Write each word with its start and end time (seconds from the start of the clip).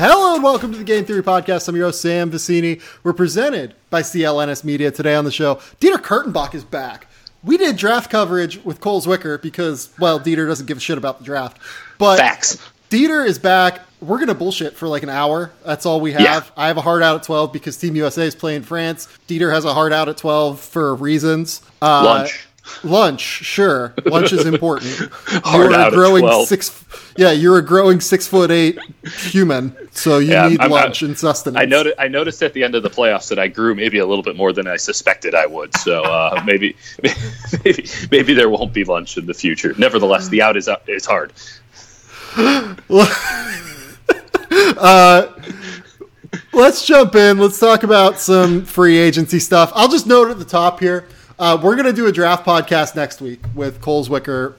Hello 0.00 0.34
and 0.34 0.42
welcome 0.42 0.72
to 0.72 0.78
the 0.78 0.84
Game 0.84 1.04
Theory 1.04 1.22
Podcast. 1.22 1.68
I'm 1.68 1.76
your 1.76 1.84
host, 1.84 2.00
Sam 2.00 2.30
Vecenie. 2.30 2.80
We're 3.02 3.12
presented 3.12 3.74
by 3.90 4.00
CLNS 4.00 4.64
Media. 4.64 4.90
Today 4.90 5.14
on 5.14 5.26
the 5.26 5.30
show, 5.30 5.56
Dieter 5.78 5.98
Kurtenbach 5.98 6.54
is 6.54 6.64
back. 6.64 7.06
We 7.44 7.58
did 7.58 7.76
draft 7.76 8.10
coverage 8.10 8.64
with 8.64 8.80
Cole 8.80 9.02
Zwicker 9.02 9.42
because, 9.42 9.90
well, 9.98 10.18
Dieter 10.18 10.48
doesn't 10.48 10.64
give 10.64 10.78
a 10.78 10.80
shit 10.80 10.96
about 10.96 11.18
the 11.18 11.26
draft. 11.26 11.58
But 11.98 12.16
Facts. 12.16 12.56
Dieter 12.88 13.26
is 13.26 13.38
back. 13.38 13.82
We're 14.00 14.16
going 14.16 14.28
to 14.28 14.34
bullshit 14.34 14.74
for 14.74 14.88
like 14.88 15.02
an 15.02 15.10
hour. 15.10 15.52
That's 15.66 15.84
all 15.84 16.00
we 16.00 16.12
have. 16.12 16.22
Yeah. 16.22 16.44
I 16.56 16.68
have 16.68 16.78
a 16.78 16.80
hard 16.80 17.02
out 17.02 17.16
at 17.16 17.22
12 17.24 17.52
because 17.52 17.76
Team 17.76 17.94
USA 17.94 18.26
is 18.26 18.34
playing 18.34 18.62
France. 18.62 19.06
Dieter 19.28 19.52
has 19.52 19.66
a 19.66 19.74
hard 19.74 19.92
out 19.92 20.08
at 20.08 20.16
12 20.16 20.60
for 20.60 20.94
reasons. 20.94 21.60
Uh, 21.82 22.04
Lunch. 22.04 22.48
Lunch, 22.84 23.20
sure. 23.20 23.94
Lunch 24.04 24.32
is 24.32 24.46
important. 24.46 24.92
Hard 25.44 25.72
you're 25.72 25.88
a 25.88 25.90
growing 25.90 26.22
12. 26.22 26.48
six. 26.48 26.84
Yeah, 27.16 27.32
you're 27.32 27.58
a 27.58 27.62
growing 27.62 28.00
six 28.00 28.26
foot 28.26 28.50
eight 28.50 28.78
human, 29.04 29.76
so 29.90 30.18
you 30.18 30.32
Yeah, 30.32 30.48
need 30.48 30.60
I'm- 30.60 30.70
lunch 30.70 31.02
I'm- 31.02 31.10
and 31.10 31.18
sustenance. 31.18 31.60
I 31.60 31.64
noticed. 31.64 31.96
I 31.98 32.08
noticed 32.08 32.42
at 32.42 32.52
the 32.54 32.62
end 32.62 32.74
of 32.74 32.82
the 32.82 32.90
playoffs 32.90 33.28
that 33.28 33.38
I 33.38 33.48
grew 33.48 33.74
maybe 33.74 33.98
a 33.98 34.06
little 34.06 34.22
bit 34.22 34.36
more 34.36 34.52
than 34.52 34.66
I 34.68 34.76
suspected 34.76 35.34
I 35.34 35.46
would. 35.46 35.76
So 35.78 36.02
uh, 36.04 36.42
maybe, 36.46 36.76
maybe, 37.64 37.88
maybe 38.10 38.34
there 38.34 38.48
won't 38.48 38.72
be 38.72 38.84
lunch 38.84 39.18
in 39.18 39.26
the 39.26 39.34
future. 39.34 39.74
Nevertheless, 39.76 40.28
the 40.28 40.42
out 40.42 40.56
is. 40.56 40.68
It's 40.86 41.06
hard. 41.06 41.32
Let's 46.52 46.84
jump 46.86 47.14
in. 47.14 47.38
Let's 47.38 47.58
talk 47.58 47.82
about 47.82 48.18
some 48.18 48.64
free 48.64 48.98
agency 48.98 49.38
stuff. 49.38 49.72
I'll 49.74 49.88
just 49.88 50.06
note 50.06 50.30
at 50.30 50.38
the 50.38 50.44
top 50.44 50.80
here. 50.80 51.06
Uh, 51.40 51.58
we're 51.62 51.74
going 51.74 51.86
to 51.86 51.92
do 51.94 52.06
a 52.06 52.12
draft 52.12 52.44
podcast 52.44 52.94
next 52.94 53.22
week 53.22 53.40
with 53.54 53.80
Cole 53.80 54.04
Zwicker. 54.04 54.56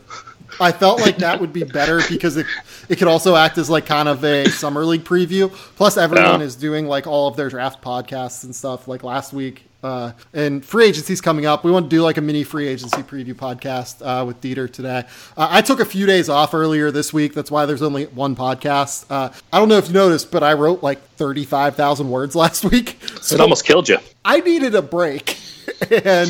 I 0.59 0.71
felt 0.71 0.99
like 0.99 1.17
that 1.17 1.39
would 1.39 1.53
be 1.53 1.63
better 1.63 2.01
because 2.09 2.37
it 2.37 2.47
it 2.89 2.95
could 2.97 3.07
also 3.07 3.35
act 3.35 3.59
as 3.59 3.69
like 3.69 3.85
kind 3.85 4.09
of 4.09 4.23
a 4.25 4.45
summer 4.49 4.83
league 4.83 5.03
preview. 5.03 5.51
Plus, 5.75 5.95
everyone 5.95 6.39
Yeah. 6.39 6.45
is 6.47 6.55
doing 6.55 6.87
like 6.87 7.05
all 7.05 7.27
of 7.27 7.35
their 7.35 7.49
draft 7.49 7.83
podcasts 7.83 8.43
and 8.45 8.55
stuff 8.55 8.87
like 8.87 9.03
last 9.03 9.31
week. 9.31 9.63
Uh, 9.83 10.11
and 10.33 10.63
free 10.63 10.85
agency's 10.85 11.21
coming 11.21 11.45
up. 11.45 11.63
We 11.63 11.71
want 11.71 11.89
to 11.89 11.95
do 11.95 12.01
like 12.01 12.17
a 12.17 12.21
mini 12.21 12.43
free 12.43 12.67
agency 12.67 13.01
preview 13.03 13.33
podcast 13.33 14.01
uh, 14.05 14.25
with 14.25 14.41
Dieter 14.41 14.71
today. 14.71 15.05
Uh, 15.35 15.47
I 15.49 15.61
took 15.61 15.79
a 15.79 15.85
few 15.85 16.05
days 16.05 16.29
off 16.29 16.53
earlier 16.53 16.91
this 16.91 17.11
week. 17.13 17.33
That's 17.33 17.49
why 17.51 17.65
there's 17.65 17.81
only 17.81 18.05
one 18.05 18.35
podcast. 18.35 19.05
Uh, 19.09 19.31
I 19.51 19.59
don't 19.59 19.69
know 19.69 19.77
if 19.77 19.87
you 19.87 19.93
noticed, 19.93 20.31
but 20.31 20.43
I 20.43 20.53
wrote 20.53 20.83
like 20.83 21.01
35,000 21.15 22.09
words 22.09 22.35
last 22.35 22.63
week. 22.63 22.97
So 23.21 23.35
It 23.35 23.41
almost 23.41 23.65
killed 23.65 23.89
you. 23.89 23.97
I 24.23 24.39
needed 24.39 24.75
a 24.75 24.81
break, 24.81 25.37
and 25.91 26.29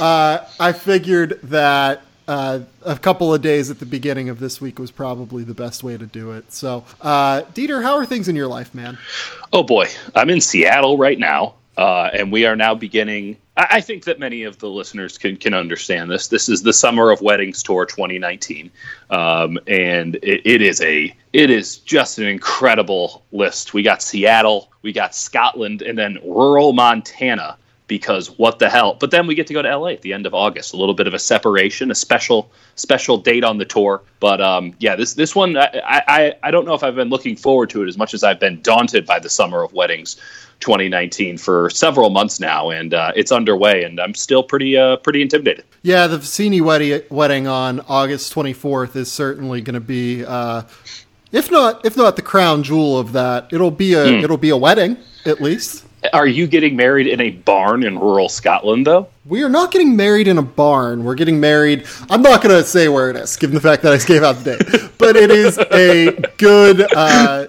uh, 0.00 0.38
I 0.58 0.72
figured 0.72 1.40
that 1.44 2.02
uh, 2.28 2.60
a 2.82 2.98
couple 2.98 3.32
of 3.32 3.42
days 3.42 3.70
at 3.70 3.78
the 3.78 3.86
beginning 3.86 4.28
of 4.28 4.40
this 4.40 4.60
week 4.60 4.78
was 4.78 4.90
probably 4.90 5.44
the 5.44 5.54
best 5.54 5.84
way 5.84 5.96
to 5.96 6.06
do 6.06 6.32
it. 6.32 6.52
So, 6.52 6.84
uh, 7.00 7.42
Dieter, 7.54 7.82
how 7.82 7.94
are 7.96 8.06
things 8.06 8.28
in 8.28 8.36
your 8.36 8.48
life, 8.48 8.74
man? 8.74 8.98
Oh 9.52 9.62
boy, 9.62 9.86
I'm 10.14 10.30
in 10.30 10.40
Seattle 10.40 10.98
right 10.98 11.18
now, 11.18 11.54
uh, 11.76 12.10
and 12.12 12.32
we 12.32 12.46
are 12.46 12.56
now 12.56 12.74
beginning. 12.74 13.36
I, 13.56 13.66
I 13.72 13.80
think 13.80 14.04
that 14.04 14.18
many 14.18 14.44
of 14.44 14.58
the 14.58 14.68
listeners 14.68 15.18
can 15.18 15.36
can 15.36 15.54
understand 15.54 16.10
this. 16.10 16.28
This 16.28 16.48
is 16.48 16.62
the 16.62 16.72
Summer 16.72 17.10
of 17.10 17.20
Weddings 17.20 17.62
tour 17.62 17.84
2019, 17.84 18.70
um, 19.10 19.58
and 19.66 20.16
it, 20.16 20.42
it 20.44 20.62
is 20.62 20.80
a 20.80 21.14
it 21.32 21.50
is 21.50 21.78
just 21.78 22.18
an 22.18 22.26
incredible 22.26 23.24
list. 23.32 23.74
We 23.74 23.82
got 23.82 24.02
Seattle, 24.02 24.72
we 24.82 24.92
got 24.92 25.14
Scotland, 25.14 25.82
and 25.82 25.98
then 25.98 26.18
rural 26.24 26.72
Montana. 26.72 27.58
Because 27.88 28.36
what 28.38 28.58
the 28.58 28.68
hell? 28.68 28.94
But 28.94 29.12
then 29.12 29.28
we 29.28 29.36
get 29.36 29.46
to 29.46 29.54
go 29.54 29.62
to 29.62 29.78
LA 29.78 29.90
at 29.90 30.02
the 30.02 30.12
end 30.12 30.26
of 30.26 30.34
August. 30.34 30.74
A 30.74 30.76
little 30.76 30.94
bit 30.94 31.06
of 31.06 31.14
a 31.14 31.18
separation, 31.18 31.90
a 31.90 31.94
special 31.94 32.50
special 32.74 33.16
date 33.16 33.44
on 33.44 33.58
the 33.58 33.64
tour. 33.64 34.02
But 34.18 34.40
um, 34.40 34.74
yeah, 34.78 34.96
this 34.96 35.14
this 35.14 35.34
one 35.36 35.56
I, 35.56 35.70
I 35.86 36.34
I 36.42 36.50
don't 36.50 36.64
know 36.64 36.74
if 36.74 36.82
I've 36.82 36.96
been 36.96 37.10
looking 37.10 37.36
forward 37.36 37.70
to 37.70 37.82
it 37.82 37.88
as 37.88 37.96
much 37.96 38.12
as 38.12 38.24
I've 38.24 38.40
been 38.40 38.60
daunted 38.62 39.06
by 39.06 39.20
the 39.20 39.28
Summer 39.28 39.62
of 39.62 39.72
Weddings 39.72 40.16
2019 40.60 41.38
for 41.38 41.70
several 41.70 42.10
months 42.10 42.40
now, 42.40 42.70
and 42.70 42.94
uh, 42.94 43.12
it's 43.14 43.30
underway, 43.30 43.84
and 43.84 44.00
I'm 44.00 44.14
still 44.14 44.42
pretty 44.42 44.76
uh, 44.76 44.96
pretty 44.96 45.22
intimidated. 45.22 45.64
Yeah, 45.82 46.06
the 46.06 46.18
Vecenie 46.18 46.60
wedding, 46.60 47.02
wedding 47.10 47.46
on 47.46 47.80
August 47.88 48.34
24th 48.34 48.96
is 48.96 49.12
certainly 49.12 49.60
going 49.60 49.74
to 49.74 49.80
be, 49.80 50.24
uh, 50.24 50.62
if 51.30 51.50
not 51.50 51.84
if 51.84 51.96
not 51.96 52.16
the 52.16 52.22
crown 52.22 52.62
jewel 52.62 52.98
of 52.98 53.12
that, 53.12 53.52
it'll 53.52 53.70
be 53.70 53.94
a 53.94 54.04
it'll 54.04 54.36
be 54.36 54.50
a 54.50 54.56
wedding 54.56 54.96
at 55.24 55.40
least. 55.40 55.84
Are 56.12 56.26
you 56.26 56.46
getting 56.46 56.76
married 56.76 57.06
in 57.06 57.20
a 57.20 57.30
barn 57.30 57.84
in 57.84 57.98
rural 57.98 58.28
Scotland 58.28 58.86
though? 58.86 59.08
We 59.24 59.42
are 59.42 59.48
not 59.48 59.72
getting 59.72 59.96
married 59.96 60.28
in 60.28 60.38
a 60.38 60.42
barn. 60.42 61.04
We're 61.04 61.16
getting 61.16 61.40
married. 61.40 61.86
I'm 62.08 62.22
not 62.22 62.42
going 62.42 62.56
to 62.56 62.64
say 62.64 62.88
where 62.88 63.10
it 63.10 63.16
is, 63.16 63.36
given 63.36 63.54
the 63.54 63.60
fact 63.60 63.82
that 63.82 63.92
I 63.92 63.98
gave 63.98 64.22
out 64.22 64.36
the 64.44 64.56
date. 64.56 64.90
But 64.98 65.16
it 65.16 65.30
is 65.30 65.58
a 65.58 66.12
good. 66.38 66.80
Uh, 66.94 67.46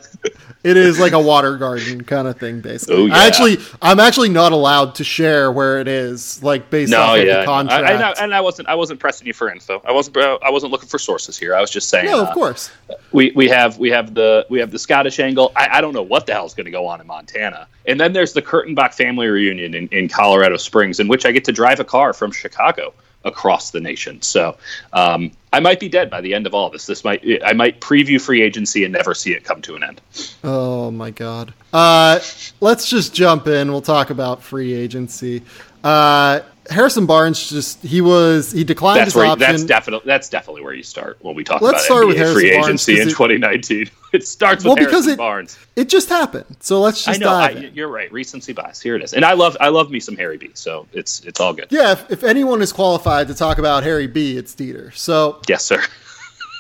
it 0.68 0.76
is 0.76 1.00
like 1.00 1.14
a 1.14 1.20
water 1.20 1.58
garden 1.58 2.04
kind 2.04 2.28
of 2.28 2.38
thing, 2.38 2.60
basically. 2.60 2.96
Oh, 2.96 3.06
yeah. 3.06 3.16
I 3.16 3.26
actually, 3.26 3.58
I'm 3.82 4.02
actually 4.02 4.28
not 4.28 4.52
allowed 4.52 4.96
to 4.96 5.06
share 5.06 5.50
where 5.50 5.80
it 5.80 5.88
is, 5.88 6.44
like 6.44 6.70
based 6.70 6.92
No, 6.92 7.00
off 7.00 7.18
of 7.20 7.26
the 7.26 7.44
contract. 7.46 7.86
I, 7.86 8.12
I, 8.12 8.24
and 8.24 8.36
I 8.36 8.42
wasn't 8.42 8.68
I 8.68 8.76
wasn't 8.76 9.00
pressing 9.00 9.28
you 9.28 9.34
for 9.34 9.50
info. 9.50 9.82
I 9.86 9.94
wasn't 9.94 10.18
uh, 10.18 10.40
I 10.44 10.52
wasn't 10.52 10.74
looking 10.74 10.90
for 10.90 11.00
sources 11.00 11.38
here. 11.38 11.56
I 11.56 11.62
was 11.62 11.72
just 11.72 11.88
saying. 11.90 12.08
no, 12.08 12.20
uh, 12.20 12.26
of 12.26 12.34
course. 12.34 12.70
we 13.14 13.32
we 13.32 13.48
have 13.48 13.78
we 13.78 13.90
have 13.92 14.14
the 14.14 14.46
we 14.50 14.60
have 14.60 14.72
the 14.72 14.80
Scottish 14.80 15.20
angle. 15.22 15.54
I, 15.56 15.78
I 15.78 15.82
don't 15.82 15.94
know 15.94 16.04
what 16.04 16.26
the 16.26 16.34
hell's 16.34 16.54
going 16.54 16.66
to 16.66 16.72
go 16.72 16.86
on 16.86 17.00
in 17.00 17.08
Montana, 17.08 17.68
and 17.86 17.98
then 17.98 18.12
there's 18.12 18.34
the 18.34 18.42
Kurtenbach 18.42 18.94
family 18.94 19.28
reunion 19.28 19.74
in, 19.74 19.88
in 19.88 20.10
Colorado 20.10 20.58
Springs, 20.58 21.00
in 21.00 21.08
which 21.08 21.26
I 21.26 21.32
get 21.32 21.46
to 21.46 21.54
drive 21.54 21.80
a 21.80 21.86
car 21.86 22.12
from 22.12 22.32
Chicago 22.34 22.94
across 23.24 23.72
the 23.72 23.80
nation. 23.80 24.22
So 24.22 24.58
um, 24.94 25.32
I 25.54 25.60
might 25.60 25.80
be 25.80 25.90
dead 25.90 26.10
by 26.10 26.22
the 26.22 26.34
end 26.34 26.48
of 26.48 26.54
all 26.54 26.70
this. 26.70 26.86
This 26.86 27.04
might 27.04 27.24
I 27.44 27.54
might 27.54 27.82
preview 27.82 28.22
free 28.22 28.42
agency 28.42 28.84
and 28.84 28.94
never 28.94 29.14
see 29.14 29.34
it 29.34 29.44
come 29.44 29.62
to 29.64 29.76
an 29.76 29.84
end. 29.84 30.02
Oh 30.44 30.92
my 30.92 31.12
god. 31.12 31.54
Uh, 31.74 32.20
let's 32.62 32.90
just 32.90 33.14
jump 33.14 33.48
in. 33.48 33.72
We'll 33.72 33.82
talk 33.82 34.10
about 34.10 34.42
free 34.42 34.74
agency. 34.74 35.44
Uh, 35.84 36.42
Harrison 36.70 37.06
Barnes 37.06 37.50
just 37.50 37.82
he 37.82 38.02
was 38.02 38.52
he 38.52 38.64
declined 38.64 39.00
That's 39.00 39.08
his 39.08 39.16
where 39.16 39.26
option. 39.26 39.40
that's 39.40 39.64
definitely 39.64 40.06
that's 40.08 40.30
definitely 40.30 40.64
where 40.64 40.74
you 40.74 40.84
start 40.84 41.18
when 41.22 41.36
we 41.36 41.44
talk 41.44 41.62
Let's 41.62 41.74
about 41.76 41.82
start 41.86 42.04
NBA 42.04 42.08
with 42.08 42.18
Harrison 42.18 42.36
free 42.42 42.52
Barnes, 42.52 42.68
agency 42.90 43.02
in 43.02 43.08
2019. 43.10 43.90
It 44.14 44.26
starts 44.26 44.64
with 44.64 44.68
Well, 44.68 44.76
because 44.78 44.92
Harrison 45.06 45.14
it- 45.14 45.18
Barnes. 45.18 45.58
it 45.76 45.90
just 45.90 46.08
happened. 46.08 46.46
So 46.62 46.80
let's 46.80 47.06
I 47.08 47.12
just 47.12 47.22
know. 47.22 47.30
I, 47.30 47.54
dive 47.54 47.64
in. 47.66 47.74
you're 47.76 47.90
right. 47.90 48.10
Recency 48.12 48.54
bias. 48.54 48.80
Here 48.82 48.96
it 48.96 49.04
is. 49.04 49.14
And 49.14 49.26
I 49.26 49.34
love 49.34 49.58
I 49.60 49.68
love 49.70 49.92
me 49.92 50.00
some 50.00 50.16
Harry 50.16 50.38
B. 50.38 50.50
So 50.54 50.88
it's 50.94 51.20
it's 51.26 51.40
all 51.42 51.54
good. 51.54 51.68
Yeah, 51.72 51.92
if, 51.92 52.10
if 52.12 52.24
anyone 52.24 52.62
is 52.62 52.72
qualified 52.72 53.28
to 53.28 53.36
talk 53.36 53.58
about 53.58 53.84
Harry 53.84 54.08
B, 54.08 54.38
it's 54.38 54.56
Dieter. 54.56 54.94
So 54.96 55.42
Yes, 55.48 55.66
sir. 55.66 55.84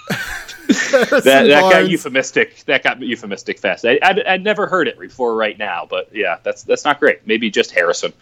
That, 0.67 1.23
that 1.23 1.71
got 1.71 1.89
euphemistic. 1.89 2.63
That 2.65 2.83
got 2.83 3.01
euphemistic 3.01 3.59
fast. 3.59 3.85
I, 3.85 3.99
I'd, 4.01 4.19
I'd 4.23 4.43
never 4.43 4.67
heard 4.67 4.87
it 4.87 4.99
before 4.99 5.35
right 5.35 5.57
now, 5.57 5.87
but 5.89 6.09
yeah, 6.13 6.37
that's 6.43 6.63
that's 6.63 6.85
not 6.85 6.99
great. 6.99 7.25
Maybe 7.25 7.49
just 7.49 7.71
Harrison. 7.71 8.13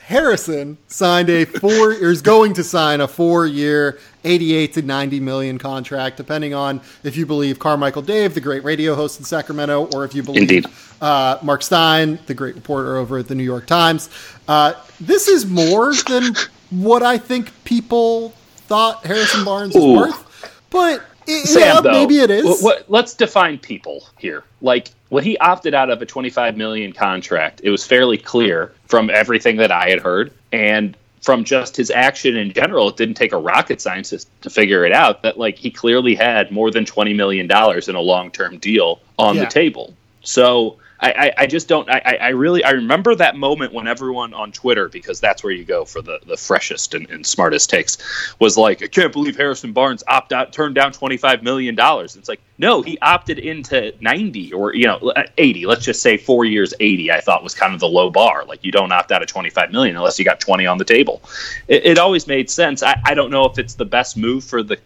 Harrison 0.00 0.78
signed 0.88 1.30
a 1.30 1.44
four 1.44 1.90
or 1.90 1.92
is 2.10 2.22
going 2.22 2.54
to 2.54 2.64
sign 2.64 3.00
a 3.00 3.08
four 3.08 3.46
year, 3.46 3.98
eighty 4.24 4.54
eight 4.54 4.72
to 4.74 4.82
ninety 4.82 5.20
million 5.20 5.58
contract, 5.58 6.16
depending 6.16 6.54
on 6.54 6.80
if 7.04 7.16
you 7.16 7.26
believe 7.26 7.58
Carmichael 7.58 8.02
Dave, 8.02 8.34
the 8.34 8.40
great 8.40 8.64
radio 8.64 8.94
host 8.94 9.18
in 9.18 9.24
Sacramento, 9.24 9.88
or 9.94 10.04
if 10.04 10.14
you 10.14 10.22
believe 10.22 10.42
Indeed. 10.42 10.66
Uh, 11.00 11.38
Mark 11.42 11.62
Stein, 11.62 12.18
the 12.26 12.34
great 12.34 12.54
reporter 12.54 12.96
over 12.96 13.18
at 13.18 13.28
the 13.28 13.34
New 13.34 13.44
York 13.44 13.66
Times. 13.66 14.10
Uh, 14.48 14.74
this 15.00 15.28
is 15.28 15.46
more 15.46 15.94
than 16.08 16.34
what 16.70 17.02
I 17.02 17.18
think 17.18 17.52
people 17.64 18.30
thought 18.70 19.04
Harrison 19.04 19.44
Barnes 19.44 19.74
was 19.74 19.84
Ooh. 19.84 19.96
worth, 19.96 20.62
but 20.70 21.02
Sam, 21.26 21.60
yeah, 21.76 21.80
though, 21.80 21.92
maybe 21.92 22.18
it 22.20 22.30
is. 22.30 22.44
What, 22.44 22.62
what- 22.62 22.84
let's 22.90 23.14
define 23.14 23.58
people 23.58 24.06
here. 24.18 24.44
Like 24.60 24.90
when 25.08 25.24
he 25.24 25.36
opted 25.38 25.74
out 25.74 25.90
of 25.90 26.00
a 26.02 26.06
25 26.06 26.56
million 26.56 26.92
contract, 26.92 27.60
it 27.64 27.70
was 27.70 27.84
fairly 27.84 28.16
clear 28.18 28.72
from 28.86 29.10
everything 29.10 29.56
that 29.56 29.70
I 29.72 29.88
had 29.90 30.00
heard 30.00 30.32
and 30.52 30.96
from 31.22 31.44
just 31.44 31.76
his 31.76 31.90
action 31.90 32.36
in 32.36 32.52
general. 32.52 32.88
It 32.88 32.96
didn't 32.96 33.14
take 33.14 33.32
a 33.32 33.38
rocket 33.38 33.80
scientist 33.80 34.28
to 34.42 34.50
figure 34.50 34.84
it 34.84 34.92
out 34.92 35.22
that 35.22 35.38
like 35.38 35.56
he 35.56 35.70
clearly 35.70 36.14
had 36.14 36.50
more 36.50 36.70
than 36.70 36.84
20 36.84 37.12
million 37.14 37.46
dollars 37.46 37.88
in 37.88 37.94
a 37.94 38.00
long 38.00 38.30
term 38.30 38.58
deal 38.58 39.00
on 39.18 39.36
Yeah. 39.36 39.44
the 39.44 39.50
table. 39.50 39.94
So. 40.22 40.76
I, 41.00 41.10
I, 41.10 41.32
I 41.38 41.46
just 41.46 41.68
don't. 41.68 41.88
I, 41.90 42.18
I- 42.20 42.28
really. 42.28 42.62
I 42.64 42.70
remember 42.70 43.14
that 43.14 43.36
moment 43.36 43.72
when 43.72 43.86
everyone 43.86 44.34
on 44.34 44.52
Twitter, 44.52 44.88
because 44.88 45.20
that's 45.20 45.42
where 45.42 45.52
you 45.52 45.64
go 45.64 45.84
for 45.84 46.02
the, 46.02 46.20
the 46.26 46.36
freshest 46.36 46.94
and, 46.94 47.08
and 47.10 47.26
smartest 47.26 47.70
takes, 47.70 47.98
was 48.38 48.56
like, 48.56 48.82
"I 48.82 48.86
can't 48.86 49.12
believe 49.12 49.36
Harrison 49.36 49.72
Barnes 49.72 50.04
opt 50.08 50.32
out, 50.32 50.52
turned 50.52 50.74
down 50.74 50.92
twenty 50.92 51.16
five 51.16 51.42
million 51.42 51.74
dollars." 51.74 52.16
It's 52.16 52.28
like, 52.28 52.40
no, 52.60 52.82
he 52.82 52.98
opted 53.00 53.38
into 53.38 53.94
ninety 54.02 54.52
or 54.52 54.74
you 54.74 54.84
know 54.86 55.14
eighty. 55.38 55.64
Let's 55.64 55.82
just 55.82 56.02
say 56.02 56.18
four 56.18 56.44
years, 56.44 56.74
eighty. 56.78 57.10
I 57.10 57.22
thought 57.22 57.42
was 57.42 57.54
kind 57.54 57.72
of 57.72 57.80
the 57.80 57.88
low 57.88 58.10
bar. 58.10 58.44
Like 58.44 58.62
you 58.62 58.70
don't 58.70 58.92
opt 58.92 59.10
out 59.10 59.22
of 59.22 59.28
twenty 59.28 59.48
five 59.48 59.72
million 59.72 59.96
unless 59.96 60.18
you 60.18 60.26
got 60.26 60.40
twenty 60.40 60.66
on 60.66 60.76
the 60.76 60.84
table. 60.84 61.22
It, 61.68 61.86
it 61.86 61.98
always 61.98 62.26
made 62.26 62.50
sense. 62.50 62.82
I, 62.82 63.00
I 63.06 63.14
don't 63.14 63.30
know 63.30 63.46
if 63.46 63.58
it's 63.58 63.74
the 63.76 63.86
best 63.86 64.18
move 64.18 64.44
for 64.44 64.62
the 64.62 64.76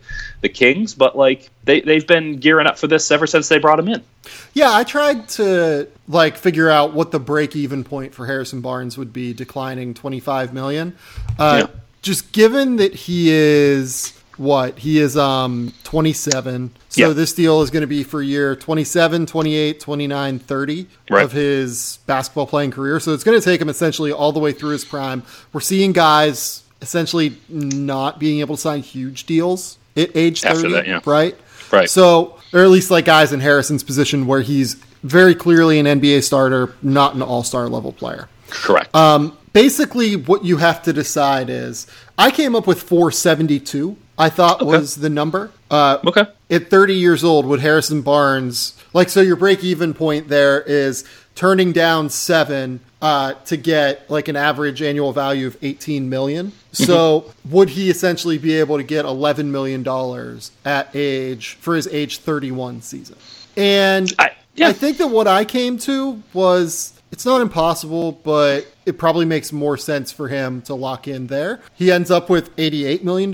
the 0.41 0.49
Kings, 0.49 0.94
but 0.94 1.17
like 1.17 1.50
they 1.65 1.81
they've 1.81 2.06
been 2.06 2.37
gearing 2.37 2.69
up 2.69 2.79
for 2.79 2.87
this 2.87 3.11
ever 3.11 3.26
since 3.26 3.49
they 3.49 3.59
brought 3.59 3.81
him 3.81 3.88
in. 3.88 4.05
Yeah, 4.53 4.73
I 4.73 4.85
tried 4.85 5.29
to 5.31 5.88
like 6.06 6.37
figure 6.37 6.71
out 6.71 6.94
what 6.94 7.11
the 7.11 7.19
break 7.19 7.56
even 7.56 7.82
point 7.82 8.15
for 8.15 8.26
Harrison 8.26 8.61
Barnes 8.61 8.97
would 8.97 9.12
be 9.12 9.32
declining 9.32 9.94
25 9.94 10.55
million. 10.55 10.97
Uh, 11.41 11.67
Yeah. 11.67 11.81
Just 12.03 12.32
given 12.32 12.76
that 12.76 12.94
he 12.94 13.31
is 13.31 14.12
what 14.38 14.78
he 14.81 14.98
is 14.98 15.16
um 15.16 15.72
27 15.84 16.70
so 16.88 17.12
this 17.12 17.32
deal 17.32 17.62
is 17.62 17.70
going 17.70 17.82
to 17.82 17.86
be 17.86 18.02
for 18.02 18.20
year 18.22 18.56
27 18.56 19.26
28 19.26 19.81
29 19.81 20.38
30 20.38 20.86
Right. 21.10 21.22
of 21.25 21.32
his 21.32 21.98
basketball 22.06 22.46
playing 22.46 22.70
career 22.72 22.98
so 23.00 23.12
it's 23.12 23.25
going 23.25 23.38
to 23.38 23.44
take 23.44 23.60
him 23.60 23.69
essentially 23.69 24.10
all 24.12 24.32
the 24.32 24.40
way 24.40 24.52
through 24.52 24.70
his 24.70 24.84
prime 24.84 25.22
we're 25.52 25.60
seeing 25.60 25.92
guys 25.92 26.62
essentially 26.82 27.36
not 27.48 28.19
being 28.19 28.40
able 28.40 28.56
to 28.56 28.60
sign 28.60 28.81
huge 28.82 29.25
deals 29.25 29.78
at 29.96 30.10
age 30.16 30.40
30 30.42 30.54
After 30.56 30.70
that, 30.72 30.87
yeah. 30.87 31.00
right 31.06 31.37
Right. 31.72 31.88
so 31.88 32.38
or 32.52 32.60
at 32.62 32.70
least 32.70 32.90
like 32.90 33.04
guys 33.04 33.32
in 33.32 33.40
harrison's 33.40 33.82
position 33.82 34.26
where 34.26 34.40
he's 34.42 34.75
very 35.02 35.34
clearly 35.34 35.78
an 35.78 35.87
nba 35.87 36.22
starter 36.22 36.75
not 36.82 37.14
an 37.14 37.22
all-star 37.22 37.69
level 37.69 37.92
player 37.92 38.28
Correct. 38.48 38.94
um, 38.94 39.37
basically, 39.52 40.14
what 40.16 40.44
you 40.44 40.58
have 40.58 40.82
to 40.84 40.92
decide 40.92 41.50
is 41.50 41.87
I 42.16 42.30
came 42.30 42.54
up 42.54 42.66
with 42.69 42.80
472. 42.82 43.96
I 44.19 44.28
thought 44.31 44.64
was 44.64 44.96
the 44.96 45.11
number. 45.11 45.50
Uh, 45.70 45.99
okay. 46.06 46.26
At 46.50 46.70
30 46.70 46.94
years 46.94 47.25
old, 47.25 47.46
would 47.46 47.61
Harrison 47.61 48.02
Barnes 48.02 48.81
like 48.93 49.08
so? 49.08 49.20
Your 49.20 49.37
break 49.37 49.64
even 49.64 49.93
point 49.94 50.28
there 50.28 50.61
is 50.62 51.05
turning 51.34 51.72
down 51.72 52.11
seven 52.11 52.78
uh, 53.02 53.34
to 53.46 53.56
get 53.56 54.08
like 54.08 54.28
an 54.28 54.37
average 54.37 54.81
annual 54.82 55.12
value 55.12 55.49
of 55.49 55.56
18 55.62 56.08
million. 56.08 56.52
So 56.72 57.32
would 57.50 57.70
he 57.70 57.90
essentially 57.90 58.38
be 58.38 58.55
able 58.55 58.76
to 58.76 58.82
get 58.84 59.05
11 59.05 59.50
million 59.50 59.82
dollars 59.82 60.52
at 60.64 60.94
age 60.94 61.55
for 61.55 61.75
his 61.75 61.87
age 61.88 62.19
31 62.19 62.82
season? 62.82 63.16
And 63.56 64.12
I- 64.19 64.31
yeah. 64.56 64.69
I 64.69 64.72
think 64.72 64.99
that 64.99 65.08
what 65.08 65.26
I 65.26 65.44
came 65.44 65.78
to 65.78 66.22
was 66.32 66.93
it's 67.11 67.26
not 67.26 67.40
impossible, 67.40 68.12
but 68.12 68.66
it 68.87 68.99
probably 68.99 69.25
makes 69.25 69.52
more 69.52 69.76
sense 69.76 70.12
for 70.12 70.28
him 70.28 70.62
to 70.62 70.75
lock 70.76 71.08
in 71.08 71.26
there. 71.26 71.61
He 71.75 71.90
ends 71.90 72.11
up 72.11 72.31
with 72.31 72.55
$88 72.56 73.02
million 73.02 73.32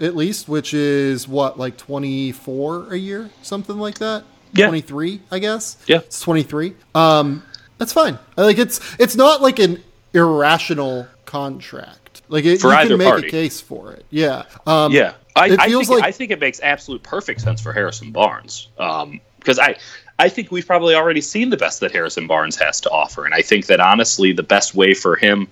at 0.00 0.14
least, 0.16 0.48
which 0.48 0.74
is 0.74 1.26
what, 1.28 1.58
like 1.58 1.76
24 1.76 2.92
a 2.92 2.96
year? 2.96 3.30
Something 3.42 3.78
like 3.78 3.98
that? 3.98 4.24
Yeah. 4.54 4.66
23, 4.68 5.20
I 5.30 5.38
guess. 5.38 5.76
Yeah. 5.86 5.98
It's 5.98 6.20
23. 6.20 6.74
Um, 6.94 7.42
that's 7.78 7.92
fine. 7.92 8.18
Like 8.36 8.58
it's 8.58 8.80
it's 8.98 9.14
not 9.16 9.40
like 9.42 9.58
an 9.58 9.82
irrational 10.14 11.06
contract. 11.26 12.22
Like 12.28 12.44
it, 12.44 12.60
For 12.60 12.68
you 12.68 12.74
either 12.74 12.88
can 12.90 12.98
make 12.98 13.08
party. 13.08 13.28
a 13.28 13.30
case 13.30 13.60
for 13.60 13.92
it. 13.92 14.04
Yeah. 14.10 14.44
Um, 14.66 14.92
Yeah, 14.92 15.14
I, 15.36 15.50
it 15.50 15.60
I 15.60 15.68
feels 15.68 15.86
think 15.88 16.00
like- 16.00 16.08
I 16.08 16.12
think 16.12 16.30
it 16.30 16.40
makes 16.40 16.60
absolute 16.60 17.02
perfect 17.02 17.40
sense 17.40 17.60
for 17.60 17.72
Harrison 17.72 18.10
Barnes 18.12 18.68
because 18.76 19.58
I 19.58 19.76
I 20.18 20.28
think 20.28 20.50
we've 20.50 20.66
probably 20.66 20.94
already 20.96 21.20
seen 21.20 21.50
the 21.50 21.56
best 21.56 21.78
that 21.80 21.92
Harrison 21.92 22.26
Barnes 22.26 22.56
has 22.56 22.80
to 22.82 22.90
offer, 22.90 23.24
and 23.24 23.32
I 23.34 23.40
think 23.42 23.66
that 23.66 23.78
honestly 23.80 24.32
the 24.32 24.42
best 24.42 24.74
way 24.74 24.92
for 24.94 25.14
him 25.16 25.46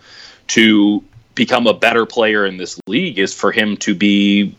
to 0.49 1.05
become 1.37 1.69
a 1.69 1.75
better 1.75 2.05
player 2.07 2.45
in 2.45 2.57
this 2.57 2.81
league 2.89 3.19
is 3.19 3.33
for 3.33 3.53
him 3.53 3.77
to 3.77 3.95
be 3.95 4.57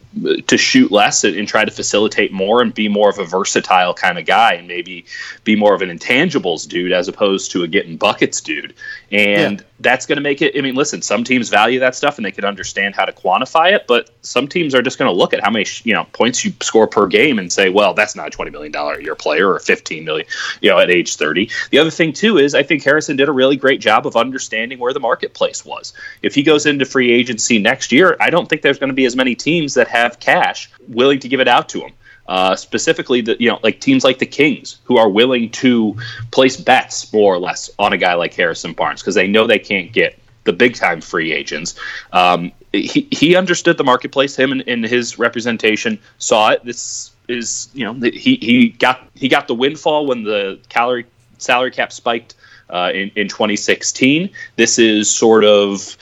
to 0.48 0.58
shoot 0.58 0.92
less 0.92 1.24
and, 1.24 1.36
and 1.36 1.48
try 1.48 1.64
to 1.66 1.72
facilitate 1.72 2.32
more 2.32 2.62
and 2.62 2.74
be 2.74 2.88
more 2.88 3.10
of 3.10 3.20
a 3.20 3.26
versatile 3.26 3.94
kind 3.94 4.18
of 4.18 4.26
guy 4.26 4.54
and 4.54 4.68
maybe 4.68 5.06
be 5.44 5.56
more 5.56 5.74
of 5.76 5.82
an 5.82 5.90
intangibles 5.90 6.68
dude 6.68 6.92
as 6.92 7.08
opposed 7.08 7.52
to 7.52 7.64
a 7.64 7.68
getting 7.68 7.98
buckets 7.98 8.42
dude. 8.42 8.74
And 9.12 9.60
Yeah. 9.60 9.66
that's 9.80 10.06
going 10.06 10.16
to 10.18 10.22
make 10.22 10.42
it 10.42 10.58
i 10.58 10.62
mean 10.62 10.74
listen 10.76 11.02
some 11.02 11.24
teams 11.24 11.50
value 11.50 11.80
that 11.80 11.96
stuff 11.96 12.18
and 12.18 12.26
they 12.26 12.32
can 12.32 12.44
understand 12.44 12.96
how 12.96 13.06
to 13.06 13.12
quantify 13.12 13.72
it 13.72 13.86
but 13.88 14.10
some 14.22 14.48
teams 14.48 14.74
are 14.74 14.82
just 14.82 14.98
going 14.98 15.08
to 15.10 15.16
look 15.16 15.34
at 15.34 15.42
how 15.42 15.52
many 15.52 15.66
you 15.84 15.94
know 15.94 16.04
points 16.14 16.44
you 16.44 16.52
score 16.62 16.88
per 16.88 17.06
game 17.08 17.38
and 17.38 17.54
say 17.54 17.70
well 17.70 17.94
that's 17.94 18.16
not 18.16 18.28
a 18.28 18.30
20 18.32 18.50
million 18.52 18.72
dollar 18.72 18.96
a 18.96 19.04
year 19.04 19.14
player 19.16 19.50
or 19.54 19.60
15 19.60 20.04
million 20.04 20.26
you 20.62 20.70
know 20.70 20.80
at 20.80 20.90
age 20.90 21.16
30 21.16 21.50
the 21.70 21.78
other 21.78 21.92
thing 21.92 22.12
too 22.12 22.38
is 22.40 22.56
i 22.56 22.64
think 22.64 22.84
harrison 22.84 23.16
did 23.16 23.30
a 23.30 23.32
really 23.32 23.56
great 23.56 23.80
job 23.80 24.08
of 24.08 24.16
understanding 24.16 24.80
where 24.80 24.94
the 24.94 25.00
marketplace 25.00 25.64
was. 25.64 25.94
If 26.24 26.34
he 26.34 26.42
goes 26.44 26.66
into 26.66 26.84
free 26.86 27.12
agency 27.12 27.60
next 27.60 27.92
year 27.92 28.18
i 28.20 28.30
don't 28.32 28.50
think 28.50 28.64
there's 28.64 28.80
going 28.80 28.90
to 28.90 28.96
be 28.96 29.06
as 29.06 29.16
many 29.16 29.36
teams 29.36 29.76
that 29.76 29.88
have 29.98 30.20
cash 30.20 30.70
willing 30.88 31.20
to 31.20 31.28
give 31.28 31.40
it 31.40 31.48
out 31.48 31.70
to 31.70 31.80
them. 31.80 31.92
uh, 32.28 32.56
specifically 32.56 33.22
the 33.22 33.36
you 33.40 33.50
know 33.50 33.60
like 33.64 33.80
teams 33.80 34.04
like 34.04 34.20
the 34.20 34.26
Kings 34.26 34.80
who 34.84 34.98
are 34.98 35.10
willing 35.10 35.50
to 35.50 35.96
place 36.32 36.58
bets 36.58 37.12
more 37.14 37.34
or 37.34 37.40
less 37.40 37.70
on 37.80 37.94
a 37.94 37.98
guy 37.98 38.14
like 38.14 38.34
Harrison 38.34 38.74
Barnes 38.74 39.02
because 39.02 39.16
they 39.16 39.28
know 39.28 39.48
they 39.48 39.60
can't 39.60 39.92
get 39.92 40.20
the 40.44 40.54
big 40.54 40.76
time 40.76 41.02
free 41.02 41.32
agents. 41.32 41.76
Um, 42.12 42.52
he 42.74 43.08
he 43.12 43.36
understood 43.36 43.78
the 43.78 43.84
marketplace. 43.84 44.36
Him 44.36 44.52
and, 44.52 44.84
his 44.86 45.18
representation 45.18 46.00
saw 46.18 46.50
it. 46.50 46.64
This 46.66 47.12
is 47.28 47.70
you 47.74 47.86
know 47.86 47.94
he 48.10 48.36
he 48.36 48.70
got 48.70 49.08
he 49.16 49.28
got 49.30 49.48
the 49.48 49.56
windfall 49.56 50.06
when 50.06 50.24
the 50.24 50.60
calorie 50.70 51.06
salary 51.38 51.72
cap 51.72 51.92
spiked 51.94 52.36
uh, 52.70 52.92
in 52.94 53.10
in 53.16 53.28
2016. 53.30 54.30
This 54.58 54.80
is 54.80 55.10
sort 55.10 55.46
of 55.46 55.98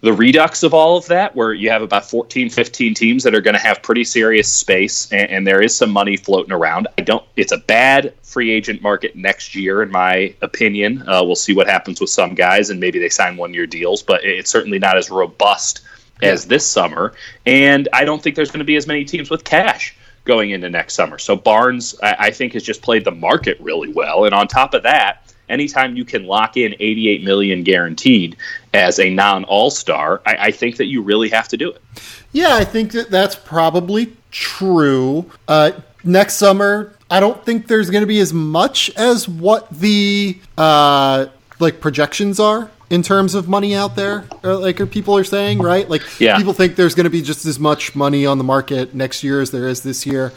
the 0.00 0.12
redux 0.12 0.62
of 0.62 0.72
all 0.72 0.96
of 0.96 1.06
that, 1.06 1.34
where 1.34 1.52
you 1.52 1.70
have 1.70 1.82
about 1.82 2.08
14, 2.08 2.50
15 2.50 2.94
teams 2.94 3.24
that 3.24 3.34
are 3.34 3.40
going 3.40 3.54
to 3.54 3.60
have 3.60 3.82
pretty 3.82 4.04
serious 4.04 4.50
space, 4.50 5.10
and, 5.10 5.28
and 5.30 5.46
there 5.46 5.60
is 5.60 5.76
some 5.76 5.90
money 5.90 6.16
floating 6.16 6.52
around. 6.52 6.86
I 6.98 7.02
don't. 7.02 7.24
It's 7.36 7.50
a 7.50 7.58
bad 7.58 8.14
free 8.22 8.50
agent 8.52 8.80
market 8.80 9.16
next 9.16 9.56
year, 9.56 9.82
in 9.82 9.90
my 9.90 10.34
opinion. 10.40 11.02
Uh, 11.08 11.22
we'll 11.24 11.34
see 11.34 11.52
what 11.52 11.66
happens 11.66 12.00
with 12.00 12.10
some 12.10 12.34
guys, 12.34 12.70
and 12.70 12.78
maybe 12.78 13.00
they 13.00 13.08
sign 13.08 13.36
one 13.36 13.52
year 13.52 13.66
deals, 13.66 14.02
but 14.02 14.24
it's 14.24 14.50
certainly 14.50 14.78
not 14.78 14.96
as 14.96 15.10
robust 15.10 15.80
as 16.22 16.46
this 16.46 16.66
summer. 16.66 17.14
And 17.46 17.88
I 17.92 18.04
don't 18.04 18.22
think 18.22 18.36
there's 18.36 18.50
going 18.50 18.58
to 18.60 18.64
be 18.64 18.76
as 18.76 18.86
many 18.86 19.04
teams 19.04 19.30
with 19.30 19.44
cash 19.44 19.96
going 20.24 20.50
into 20.50 20.68
next 20.68 20.94
summer. 20.94 21.18
So 21.18 21.34
Barnes, 21.34 21.96
I, 22.02 22.16
I 22.18 22.30
think, 22.30 22.52
has 22.52 22.62
just 22.62 22.82
played 22.82 23.04
the 23.04 23.10
market 23.10 23.58
really 23.60 23.92
well, 23.92 24.26
and 24.26 24.34
on 24.34 24.46
top 24.46 24.74
of 24.74 24.84
that 24.84 25.27
anytime 25.48 25.96
you 25.96 26.04
can 26.04 26.26
lock 26.26 26.56
in 26.56 26.74
88 26.78 27.22
million 27.24 27.62
guaranteed 27.62 28.36
as 28.74 28.98
a 28.98 29.10
non 29.10 29.44
All 29.44 29.70
Star, 29.70 30.20
I, 30.26 30.36
I 30.36 30.50
think 30.50 30.76
that 30.76 30.86
you 30.86 31.02
really 31.02 31.28
have 31.30 31.48
to 31.48 31.56
do 31.56 31.70
it. 31.70 31.82
Yeah, 32.32 32.54
I 32.56 32.64
think 32.64 32.92
that 32.92 33.10
that's 33.10 33.34
probably 33.34 34.14
true. 34.30 35.30
Uh, 35.46 35.72
next 36.04 36.34
summer, 36.34 36.94
I 37.10 37.20
don't 37.20 37.44
think 37.44 37.66
there's 37.66 37.90
going 37.90 38.02
to 38.02 38.06
be 38.06 38.20
as 38.20 38.32
much 38.32 38.90
as 38.96 39.28
what 39.28 39.70
the 39.70 40.38
uh, 40.56 41.26
like 41.58 41.80
projections 41.80 42.38
are 42.38 42.70
in 42.90 43.02
terms 43.02 43.34
of 43.34 43.48
money 43.48 43.74
out 43.74 43.96
there. 43.96 44.24
Or, 44.42 44.54
like, 44.56 44.76
people 44.90 45.16
are 45.16 45.24
saying, 45.24 45.58
right? 45.58 45.88
Like, 45.88 46.02
Yeah. 46.18 46.36
people 46.38 46.52
think 46.54 46.76
there's 46.76 46.94
going 46.94 47.04
to 47.04 47.10
be 47.10 47.22
just 47.22 47.44
as 47.44 47.58
much 47.58 47.94
money 47.94 48.24
on 48.24 48.38
the 48.38 48.44
market 48.44 48.94
next 48.94 49.22
year 49.22 49.40
as 49.40 49.50
there 49.50 49.68
is 49.68 49.82
this 49.82 50.06
year. 50.06 50.32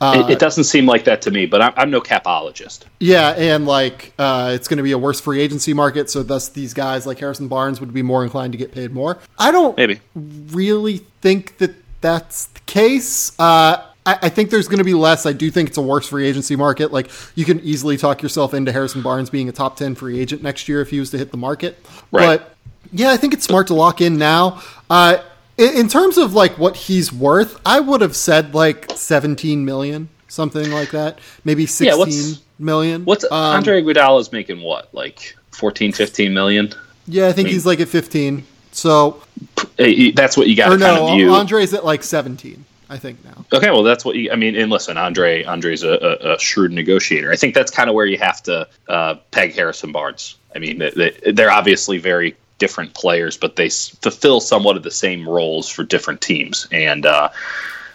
Uh, 0.00 0.24
it, 0.26 0.32
it 0.32 0.38
doesn't 0.38 0.64
seem 0.64 0.86
like 0.86 1.04
that 1.04 1.22
to 1.22 1.30
me, 1.30 1.46
but 1.46 1.62
I'm, 1.62 1.72
I'm 1.76 1.90
no 1.90 2.00
capologist. 2.00 2.84
Yeah, 3.00 3.30
and 3.30 3.66
like 3.66 4.12
uh, 4.18 4.52
it's 4.54 4.68
going 4.68 4.78
to 4.78 4.82
be 4.82 4.92
a 4.92 4.98
worse 4.98 5.20
free 5.20 5.40
agency 5.40 5.72
market, 5.72 6.10
so 6.10 6.22
thus 6.22 6.48
these 6.48 6.74
guys 6.74 7.06
like 7.06 7.18
Harrison 7.18 7.48
Barnes 7.48 7.80
would 7.80 7.94
be 7.94 8.02
more 8.02 8.24
inclined 8.24 8.52
to 8.52 8.58
get 8.58 8.72
paid 8.72 8.92
more. 8.92 9.18
I 9.38 9.50
don't 9.50 9.76
Maybe. 9.76 10.00
really 10.14 10.98
think 11.20 11.58
that 11.58 11.74
that's 12.00 12.46
the 12.46 12.60
case. 12.60 13.38
Uh, 13.38 13.82
I, 14.06 14.18
I 14.22 14.28
think 14.28 14.50
there's 14.50 14.68
going 14.68 14.78
to 14.78 14.84
be 14.84 14.94
less. 14.94 15.26
I 15.26 15.32
do 15.32 15.50
think 15.50 15.70
it's 15.70 15.78
a 15.78 15.82
worse 15.82 16.08
free 16.08 16.26
agency 16.26 16.56
market. 16.56 16.92
Like 16.92 17.10
you 17.34 17.44
can 17.44 17.60
easily 17.60 17.96
talk 17.96 18.22
yourself 18.22 18.52
into 18.54 18.72
Harrison 18.72 19.02
Barnes 19.02 19.30
being 19.30 19.48
a 19.48 19.52
top 19.52 19.76
ten 19.76 19.94
free 19.94 20.20
agent 20.20 20.42
next 20.42 20.68
year 20.68 20.80
if 20.80 20.90
he 20.90 21.00
was 21.00 21.10
to 21.10 21.18
hit 21.18 21.30
the 21.30 21.36
market. 21.36 21.78
Right. 22.10 22.38
But 22.38 22.56
yeah, 22.92 23.10
I 23.10 23.16
think 23.16 23.32
it's 23.32 23.44
smart 23.44 23.68
to 23.68 23.74
lock 23.74 24.00
in 24.00 24.18
now. 24.18 24.62
Uh, 24.90 25.18
in, 25.58 25.76
in 25.76 25.88
terms 25.88 26.18
of 26.18 26.34
like 26.34 26.58
what 26.58 26.76
he's 26.76 27.12
worth, 27.12 27.60
I 27.66 27.80
would 27.80 28.00
have 28.00 28.16
said 28.16 28.54
like 28.54 28.90
17 28.94 29.64
million, 29.64 30.08
something 30.28 30.70
like 30.70 30.90
that. 30.90 31.18
Maybe 31.44 31.66
Yeah, 31.80 31.94
what's- 31.96 32.14
16 32.16 32.44
million. 32.58 33.04
What's 33.04 33.24
Um, 33.24 33.32
Andre 33.32 33.82
is 33.82 34.32
making? 34.32 34.62
What 34.62 34.88
like 34.94 35.36
14, 35.52 35.92
15 35.92 36.32
million? 36.34 36.72
Yeah, 37.06 37.28
I 37.28 37.32
think 37.32 37.48
he's 37.48 37.66
like 37.66 37.80
at 37.80 37.88
15. 37.88 38.44
So, 38.72 39.22
That's 39.76 40.36
what 40.36 40.48
you 40.48 40.56
got 40.56 40.64
to 40.70 40.78
kind 40.78 40.80
no, 40.80 41.08
of 41.08 41.14
view. 41.16 41.32
Andre's 41.34 41.72
at 41.74 41.84
like 41.84 42.02
17, 42.02 42.64
I 42.90 42.96
think 42.96 43.24
now. 43.24 43.44
Okay, 43.52 43.70
well, 43.70 43.82
that's 43.84 44.04
what 44.04 44.16
you. 44.16 44.32
I 44.32 44.36
mean, 44.36 44.56
and 44.56 44.70
listen, 44.70 44.96
Andre, 44.96 45.44
Andre's 45.44 45.82
a, 45.84 45.92
a, 45.92 46.34
a 46.34 46.38
shrewd 46.40 46.72
negotiator. 46.72 47.30
I 47.30 47.36
think 47.36 47.54
that's 47.54 47.70
kind 47.70 47.88
of 47.88 47.94
where 47.94 48.06
you 48.06 48.18
have 48.18 48.42
to 48.44 48.66
uh, 48.88 49.14
peg 49.30 49.54
Harrison 49.54 49.92
Barnes. 49.92 50.36
I 50.56 50.58
mean, 50.58 50.78
they- 50.78 51.16
they're 51.32 51.50
obviously 51.52 51.98
very 51.98 52.34
different 52.64 52.94
players, 52.94 53.36
but 53.36 53.56
they 53.56 53.66
s- 53.66 53.90
fulfill 54.00 54.40
somewhat 54.40 54.74
of 54.74 54.82
the 54.82 54.90
same 54.90 55.28
roles 55.28 55.68
for 55.68 55.84
different 55.84 56.22
teams. 56.22 56.66
And 56.72 57.04
uh, 57.04 57.28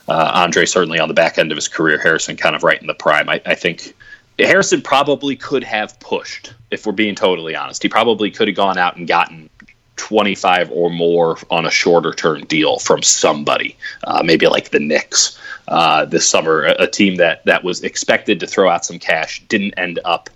uh, 0.07 0.31
Andre 0.35 0.65
certainly 0.65 0.99
on 0.99 1.07
the 1.07 1.15
back 1.15 1.39
end 1.39 1.51
of 1.51 1.55
his 1.55 1.67
career, 1.67 1.97
Harrison 1.97 2.37
kind 2.37 2.55
of 2.55 2.63
right 2.63 2.79
in 2.79 2.85
the 2.85 2.93
prime. 2.93 3.27
I, 3.29 3.41
I 3.47 3.55
think 3.55 3.95
Harrison 4.37 4.83
probably 4.83 5.35
could 5.35 5.63
have 5.63 5.99
pushed, 5.99 6.53
if 6.69 6.85
we're 6.85 6.91
being 6.91 7.15
totally 7.15 7.55
honest. 7.55 7.81
He 7.81 7.89
probably 7.89 8.29
could 8.29 8.47
have 8.47 8.55
gone 8.55 8.77
out 8.77 8.95
and 8.95 9.07
gotten 9.07 9.49
25 9.95 10.71
or 10.71 10.91
more 10.91 11.39
on 11.49 11.65
a 11.65 11.71
shorter 11.71 12.13
term 12.13 12.45
deal 12.45 12.77
from 12.77 13.01
somebody, 13.01 13.75
uh, 14.03 14.21
maybe 14.23 14.45
like 14.45 14.69
the 14.69 14.79
Knicks 14.79 15.39
uh, 15.67 16.05
this 16.05 16.27
summer, 16.27 16.65
a, 16.65 16.83
a 16.83 16.87
team 16.87 17.15
that, 17.15 17.43
that 17.45 17.63
was 17.63 17.83
expected 17.83 18.39
to 18.39 18.45
throw 18.45 18.69
out 18.69 18.85
some 18.85 18.99
cash, 18.99 19.43
didn't 19.47 19.73
end 19.77 19.99
up 20.05 20.29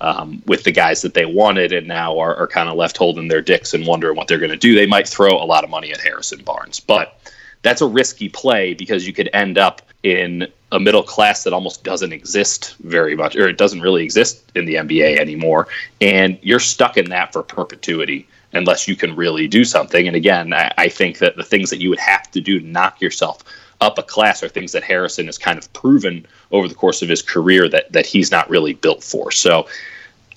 um, 0.00 0.42
with 0.46 0.64
the 0.64 0.72
guys 0.72 1.02
that 1.02 1.14
they 1.14 1.26
wanted, 1.26 1.72
and 1.72 1.86
now 1.86 2.18
are, 2.18 2.34
are 2.36 2.46
kind 2.46 2.68
of 2.68 2.76
left 2.76 2.96
holding 2.96 3.28
their 3.28 3.42
dicks 3.42 3.74
and 3.74 3.86
wondering 3.86 4.16
what 4.16 4.28
they're 4.28 4.38
going 4.38 4.50
to 4.50 4.56
do. 4.56 4.74
They 4.74 4.86
might 4.86 5.08
throw 5.08 5.30
a 5.30 5.44
lot 5.44 5.64
of 5.64 5.70
money 5.70 5.92
at 5.92 6.00
Harrison 6.00 6.42
Barnes, 6.42 6.80
but 6.80 7.20
that's 7.62 7.80
a 7.80 7.86
risky 7.86 8.28
play 8.28 8.74
because 8.74 9.06
you 9.06 9.12
could 9.12 9.28
end 9.32 9.58
up 9.58 9.82
in 10.02 10.46
a 10.70 10.78
middle 10.78 11.02
class 11.02 11.44
that 11.44 11.52
almost 11.52 11.82
doesn't 11.82 12.12
exist 12.12 12.76
very 12.80 13.16
much, 13.16 13.36
or 13.36 13.48
it 13.48 13.58
doesn't 13.58 13.80
really 13.80 14.04
exist 14.04 14.50
in 14.54 14.64
the 14.66 14.74
NBA 14.74 15.18
anymore. 15.18 15.68
And 16.00 16.38
you're 16.42 16.60
stuck 16.60 16.96
in 16.96 17.08
that 17.10 17.32
for 17.32 17.42
perpetuity 17.42 18.28
unless 18.52 18.88
you 18.88 18.96
can 18.96 19.14
really 19.16 19.46
do 19.48 19.64
something. 19.64 20.06
And 20.06 20.16
again, 20.16 20.52
I, 20.52 20.72
I 20.78 20.88
think 20.88 21.18
that 21.18 21.36
the 21.36 21.42
things 21.42 21.70
that 21.70 21.80
you 21.80 21.90
would 21.90 21.98
have 21.98 22.30
to 22.30 22.40
do 22.40 22.60
to 22.60 22.66
knock 22.66 23.00
yourself 23.00 23.44
up 23.80 23.98
a 23.98 24.02
class 24.02 24.42
are 24.42 24.48
things 24.48 24.72
that 24.72 24.82
Harrison 24.82 25.26
has 25.26 25.38
kind 25.38 25.58
of 25.58 25.72
proven 25.72 26.26
over 26.50 26.68
the 26.68 26.74
course 26.74 27.02
of 27.02 27.08
his 27.08 27.22
career 27.22 27.68
that 27.68 27.92
that 27.92 28.06
he's 28.06 28.30
not 28.30 28.48
really 28.50 28.74
built 28.74 29.02
for. 29.02 29.30
So. 29.30 29.66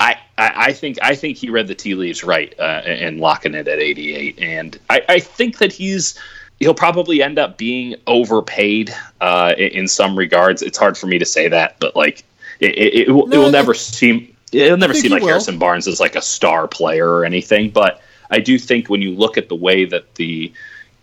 I, 0.04 0.18
I 0.36 0.74
think 0.74 0.98
I 1.04 1.14
think 1.14 1.38
he 1.38 1.52
read 1.52 1.68
the 1.68 1.76
tea 1.76 1.94
leaves 1.94 2.24
right 2.24 2.56
uh, 2.58 2.82
and 2.84 3.20
locking 3.20 3.54
it 3.54 3.68
at 3.68 3.78
88, 3.78 4.40
and 4.40 4.80
I, 4.90 5.04
I 5.08 5.20
think 5.20 5.60
that 5.60 5.72
he's 5.72 6.18
he'll 6.62 6.74
probably 6.76 7.22
end 7.22 7.40
up 7.40 7.58
being 7.58 7.96
overpaid 8.08 8.96
uh, 9.20 9.54
in, 9.58 9.88
some 9.88 10.18
regards. 10.18 10.62
It's 10.62 10.78
hard 10.78 10.96
for 10.96 11.08
me 11.08 11.18
to 11.18 11.26
say 11.26 11.48
that, 11.50 11.76
but 11.80 11.96
like 11.96 12.24
it, 12.60 12.78
it, 12.78 12.94
it, 13.08 13.12
will, 13.12 13.26
no, 13.28 13.42
it 13.42 13.44
will 13.44 13.52
never 13.52 13.74
seem 13.74 14.36
it'll 14.52 14.78
never 14.78 14.94
seem 14.94 15.12
like 15.12 15.24
Harrison 15.24 15.58
Barnes 15.58 15.88
is 15.88 16.00
like 16.00 16.16
a 16.16 16.22
star 16.22 16.68
player 16.68 17.10
or 17.10 17.26
anything. 17.26 17.72
But 17.72 18.02
I 18.30 18.40
do 18.40 18.60
think 18.60 18.90
when 18.90 19.02
you 19.02 19.12
look 19.12 19.38
at 19.38 19.50
the 19.50 19.56
way 19.56 19.86
that 19.86 20.16
the 20.16 20.54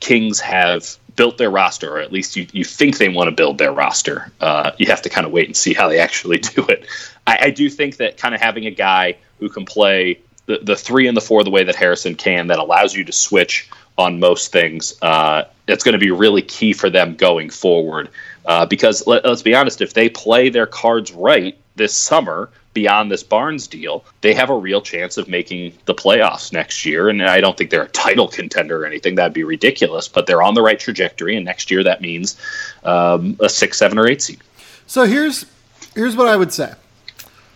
Kings 0.01 0.39
have 0.41 0.97
built 1.19 1.37
their 1.37 1.51
roster, 1.51 1.97
or 1.97 1.99
at 1.99 2.13
least 2.13 2.37
you, 2.37 2.47
you 2.53 2.65
think 2.65 2.97
they 2.97 3.09
want 3.09 3.27
to 3.27 3.33
build 3.33 3.59
their 3.59 3.73
roster, 3.73 4.31
uh, 4.41 4.71
you 4.79 4.87
have 4.87 5.03
to 5.03 5.09
kind 5.09 5.27
of 5.27 5.33
wait 5.33 5.49
and 5.49 5.57
see 5.57 5.75
how 5.75 5.89
they 5.89 5.99
actually 5.99 6.39
do 6.55 6.65
it. 6.69 6.87
I, 7.27 7.39
I 7.43 7.51
do 7.51 7.69
think 7.69 7.97
that 7.97 8.17
kind 8.17 8.37
of 8.37 8.41
having 8.41 8.67
a 8.67 8.71
guy 8.71 9.17
who 9.41 9.49
can 9.49 9.65
play 9.65 10.21
the, 10.47 10.59
the 10.59 10.77
three 10.77 11.09
and 11.09 11.17
the 11.17 11.21
four 11.21 11.43
the 11.43 11.51
way 11.51 11.65
that 11.65 11.75
Harrison 11.75 12.15
can, 12.15 12.47
that 12.47 12.61
allows 12.61 12.95
you 12.95 13.03
to 13.03 13.11
switch 13.13 13.69
on 13.99 14.21
most 14.21 14.53
things, 14.53 14.95
uh, 15.03 15.43
it's 15.67 15.83
going 15.83 15.95
to 15.95 15.99
be 15.99 16.13
really 16.13 16.41
key 16.41 16.73
for 16.73 16.89
them 16.89 17.17
going 17.17 17.51
forward. 17.51 18.09
Uh, 18.47 18.65
because 18.65 19.05
let, 19.09 19.27
us 19.27 19.43
be 19.43 19.57
honest, 19.57 19.83
if 19.83 19.95
they 19.95 20.09
play 20.09 20.49
their 20.49 20.67
cards 20.67 21.13
right 21.13 21.59
this 21.75 21.97
summer, 21.97 22.49
beyond 22.75 23.11
this 23.11 23.23
Barnes 23.23 23.67
deal, 23.67 24.05
they 24.21 24.35
have 24.35 24.51
a 24.51 24.57
real 24.57 24.81
chance 24.81 25.17
of 25.17 25.29
making 25.29 25.73
the 25.87 25.95
playoffs 25.95 26.53
next 26.53 26.85
year. 26.85 27.09
And 27.09 27.23
I 27.23 27.41
don't 27.41 27.57
think 27.57 27.71
they're 27.71 27.83
a 27.83 27.89
title 27.89 28.29
contender 28.29 28.83
or 28.83 28.87
anything. 28.87 29.15
That'd 29.15 29.33
be 29.33 29.45
ridiculous, 29.45 30.09
but 30.09 30.27
they're 30.27 30.43
on 30.43 30.55
the 30.55 30.63
right 30.63 30.79
trajectory. 30.79 31.37
And 31.37 31.45
next 31.45 31.71
year, 31.71 31.83
that 31.83 32.01
means 32.01 32.39
um, 32.85 33.37
a 33.41 33.49
six, 33.49 33.79
seven, 33.79 33.99
or 33.99 34.07
eight 34.07 34.23
seed. 34.23 34.41
So 34.87 35.05
here's 35.05 35.47
here's 35.95 36.17
what 36.17 36.29
I 36.29 36.37
would 36.37 36.53
say. 36.53 36.73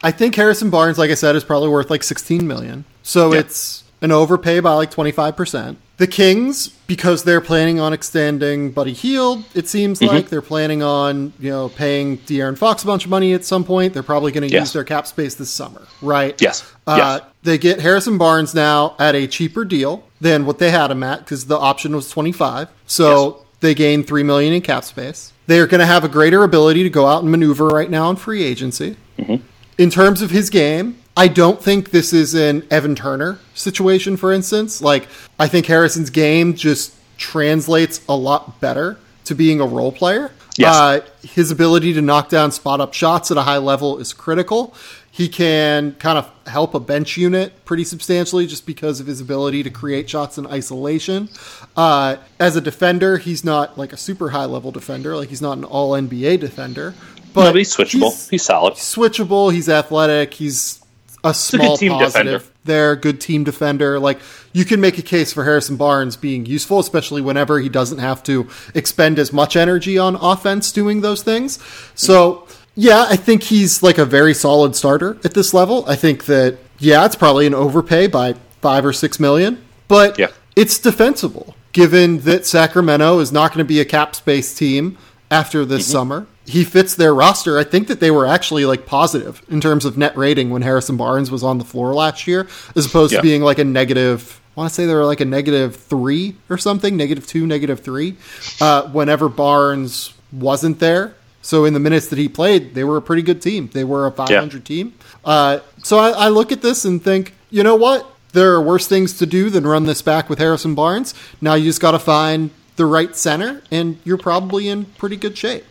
I 0.02 0.10
think 0.10 0.34
Harrison 0.34 0.70
Barnes, 0.70 0.98
like 0.98 1.10
I 1.10 1.14
said, 1.14 1.36
is 1.36 1.44
probably 1.44 1.68
worth 1.68 1.88
like 1.88 2.02
16 2.02 2.46
million. 2.46 2.84
So 3.04 3.32
yeah. 3.32 3.40
it's 3.40 3.81
an 4.02 4.10
overpay 4.10 4.60
by 4.60 4.74
like 4.74 4.90
25%. 4.90 5.76
The 5.96 6.06
Kings, 6.08 6.68
because 6.68 7.22
they're 7.22 7.40
planning 7.40 7.78
on 7.78 7.92
extending 7.92 8.72
Buddy 8.72 8.92
Hield, 8.92 9.44
it 9.54 9.68
seems 9.68 10.00
mm-hmm. 10.00 10.12
like 10.12 10.28
they're 10.28 10.42
planning 10.42 10.82
on, 10.82 11.32
you 11.38 11.50
know, 11.50 11.68
paying 11.68 12.18
De'Aaron 12.18 12.58
Fox 12.58 12.82
a 12.82 12.86
bunch 12.86 13.04
of 13.04 13.10
money 13.10 13.32
at 13.34 13.44
some 13.44 13.62
point. 13.62 13.94
They're 13.94 14.02
probably 14.02 14.32
going 14.32 14.48
to 14.48 14.52
yes. 14.52 14.62
use 14.62 14.72
their 14.72 14.84
cap 14.84 15.06
space 15.06 15.36
this 15.36 15.50
summer, 15.50 15.86
right? 16.02 16.40
Yes. 16.42 16.68
Uh, 16.88 17.20
yes. 17.20 17.30
They 17.44 17.56
get 17.56 17.80
Harrison 17.80 18.18
Barnes 18.18 18.52
now 18.52 18.96
at 18.98 19.14
a 19.14 19.28
cheaper 19.28 19.64
deal 19.64 20.04
than 20.20 20.44
what 20.44 20.58
they 20.58 20.72
had 20.72 20.90
him 20.90 21.04
at 21.04 21.20
because 21.20 21.46
the 21.46 21.58
option 21.58 21.94
was 21.94 22.10
25. 22.10 22.68
So 22.86 23.36
yes. 23.36 23.46
they 23.60 23.74
gain 23.74 24.02
3 24.02 24.24
million 24.24 24.52
in 24.52 24.62
cap 24.62 24.82
space. 24.82 25.32
They 25.46 25.60
are 25.60 25.68
going 25.68 25.80
to 25.80 25.86
have 25.86 26.02
a 26.02 26.08
greater 26.08 26.42
ability 26.42 26.82
to 26.82 26.90
go 26.90 27.06
out 27.06 27.22
and 27.22 27.30
maneuver 27.30 27.68
right 27.68 27.90
now 27.90 28.10
in 28.10 28.16
free 28.16 28.42
agency. 28.42 28.96
Mm-hmm. 29.18 29.44
In 29.78 29.90
terms 29.90 30.22
of 30.22 30.30
his 30.30 30.50
game, 30.50 30.98
I 31.16 31.28
don't 31.28 31.62
think 31.62 31.90
this 31.90 32.12
is 32.12 32.34
an 32.34 32.66
Evan 32.70 32.94
Turner 32.94 33.38
situation, 33.54 34.16
for 34.16 34.32
instance. 34.32 34.80
Like, 34.80 35.08
I 35.38 35.46
think 35.46 35.66
Harrison's 35.66 36.10
game 36.10 36.54
just 36.54 36.94
translates 37.18 38.00
a 38.08 38.16
lot 38.16 38.60
better 38.60 38.98
to 39.24 39.34
being 39.34 39.60
a 39.60 39.66
role 39.66 39.92
player. 39.92 40.30
Yes. 40.56 40.74
Uh, 40.74 41.00
his 41.22 41.50
ability 41.50 41.92
to 41.94 42.02
knock 42.02 42.28
down 42.28 42.50
spot 42.50 42.80
up 42.80 42.94
shots 42.94 43.30
at 43.30 43.36
a 43.36 43.42
high 43.42 43.58
level 43.58 43.98
is 43.98 44.12
critical. 44.12 44.74
He 45.10 45.28
can 45.28 45.92
kind 45.96 46.16
of 46.16 46.30
help 46.46 46.74
a 46.74 46.80
bench 46.80 47.18
unit 47.18 47.64
pretty 47.66 47.84
substantially 47.84 48.46
just 48.46 48.64
because 48.64 48.98
of 48.98 49.06
his 49.06 49.20
ability 49.20 49.62
to 49.62 49.70
create 49.70 50.08
shots 50.08 50.38
in 50.38 50.46
isolation. 50.46 51.28
Uh, 51.76 52.16
as 52.40 52.56
a 52.56 52.62
defender, 52.62 53.18
he's 53.18 53.44
not 53.44 53.76
like 53.76 53.92
a 53.92 53.98
super 53.98 54.30
high 54.30 54.46
level 54.46 54.70
defender. 54.72 55.14
Like, 55.14 55.28
he's 55.28 55.42
not 55.42 55.58
an 55.58 55.64
all 55.64 55.92
NBA 55.92 56.40
defender. 56.40 56.94
But, 57.34 57.44
no, 57.44 57.50
but 57.50 57.56
he's 57.56 57.74
switchable. 57.74 58.10
He's, 58.10 58.28
he's 58.30 58.44
solid. 58.44 58.74
switchable. 58.74 59.52
He's 59.52 59.68
athletic. 59.68 60.34
He's 60.34 60.81
a 61.24 61.32
small 61.34 61.74
a 61.74 61.78
team 61.78 61.92
positive 61.92 62.42
defender. 62.42 62.54
there, 62.64 62.96
good 62.96 63.20
team 63.20 63.44
defender. 63.44 63.98
Like 63.98 64.18
you 64.52 64.64
can 64.64 64.80
make 64.80 64.98
a 64.98 65.02
case 65.02 65.32
for 65.32 65.44
Harrison 65.44 65.76
Barnes 65.76 66.16
being 66.16 66.46
useful, 66.46 66.78
especially 66.78 67.22
whenever 67.22 67.60
he 67.60 67.68
doesn't 67.68 67.98
have 67.98 68.22
to 68.24 68.48
expend 68.74 69.18
as 69.18 69.32
much 69.32 69.56
energy 69.56 69.98
on 69.98 70.16
offense 70.16 70.72
doing 70.72 71.00
those 71.00 71.22
things. 71.22 71.58
So 71.94 72.46
yeah, 72.74 73.06
I 73.08 73.16
think 73.16 73.44
he's 73.44 73.82
like 73.82 73.98
a 73.98 74.04
very 74.04 74.34
solid 74.34 74.74
starter 74.74 75.18
at 75.24 75.34
this 75.34 75.54
level. 75.54 75.84
I 75.86 75.96
think 75.96 76.24
that 76.26 76.58
yeah, 76.78 77.04
it's 77.04 77.16
probably 77.16 77.46
an 77.46 77.54
overpay 77.54 78.08
by 78.08 78.34
five 78.60 78.84
or 78.84 78.92
six 78.92 79.20
million, 79.20 79.62
but 79.88 80.18
yeah. 80.18 80.28
it's 80.56 80.78
defensible 80.78 81.54
given 81.72 82.18
that 82.20 82.44
Sacramento 82.46 83.18
is 83.18 83.32
not 83.32 83.50
going 83.50 83.58
to 83.58 83.64
be 83.64 83.80
a 83.80 83.84
cap 83.84 84.14
space 84.14 84.54
team 84.54 84.98
after 85.30 85.64
this 85.64 85.84
mm-hmm. 85.84 85.92
summer 85.92 86.26
he 86.52 86.64
fits 86.64 86.96
their 86.96 87.14
roster. 87.14 87.58
I 87.58 87.64
think 87.64 87.88
that 87.88 87.98
they 87.98 88.10
were 88.10 88.26
actually 88.26 88.66
like 88.66 88.84
positive 88.84 89.42
in 89.48 89.62
terms 89.62 89.86
of 89.86 89.96
net 89.96 90.14
rating 90.18 90.50
when 90.50 90.60
Harrison 90.60 90.98
Barnes 90.98 91.30
was 91.30 91.42
on 91.42 91.56
the 91.56 91.64
floor 91.64 91.94
last 91.94 92.26
year, 92.26 92.46
as 92.76 92.84
opposed 92.84 93.14
yeah. 93.14 93.20
to 93.20 93.22
being 93.22 93.40
like 93.40 93.58
a 93.58 93.64
negative. 93.64 94.38
I 94.54 94.60
want 94.60 94.68
to 94.68 94.74
say 94.74 94.84
they 94.84 94.94
were 94.94 95.06
like 95.06 95.20
a 95.20 95.24
negative 95.24 95.76
three 95.76 96.36
or 96.50 96.58
something, 96.58 96.94
negative 96.94 97.26
two, 97.26 97.46
negative 97.46 97.80
three, 97.80 98.16
uh, 98.60 98.82
whenever 98.90 99.30
Barnes 99.30 100.12
wasn't 100.30 100.78
there. 100.78 101.14
So 101.40 101.64
in 101.64 101.72
the 101.72 101.80
minutes 101.80 102.08
that 102.08 102.18
he 102.18 102.28
played, 102.28 102.74
they 102.74 102.84
were 102.84 102.98
a 102.98 103.02
pretty 103.02 103.22
good 103.22 103.40
team. 103.40 103.70
They 103.72 103.82
were 103.82 104.06
a 104.06 104.12
500 104.12 104.52
yeah. 104.52 104.60
team. 104.60 104.94
Uh, 105.24 105.60
so 105.82 105.98
I, 105.98 106.10
I 106.10 106.28
look 106.28 106.52
at 106.52 106.60
this 106.60 106.84
and 106.84 107.02
think, 107.02 107.34
you 107.48 107.62
know 107.62 107.76
what? 107.76 108.06
There 108.32 108.52
are 108.52 108.60
worse 108.60 108.86
things 108.86 109.14
to 109.18 109.26
do 109.26 109.48
than 109.48 109.66
run 109.66 109.84
this 109.84 110.02
back 110.02 110.28
with 110.28 110.38
Harrison 110.38 110.74
Barnes. 110.74 111.14
Now 111.40 111.54
you 111.54 111.64
just 111.64 111.80
got 111.80 111.92
to 111.92 111.98
find 111.98 112.50
the 112.76 112.84
right 112.84 113.16
center, 113.16 113.62
and 113.70 113.98
you're 114.04 114.18
probably 114.18 114.68
in 114.68 114.84
pretty 114.84 115.16
good 115.16 115.36
shape. 115.36 115.64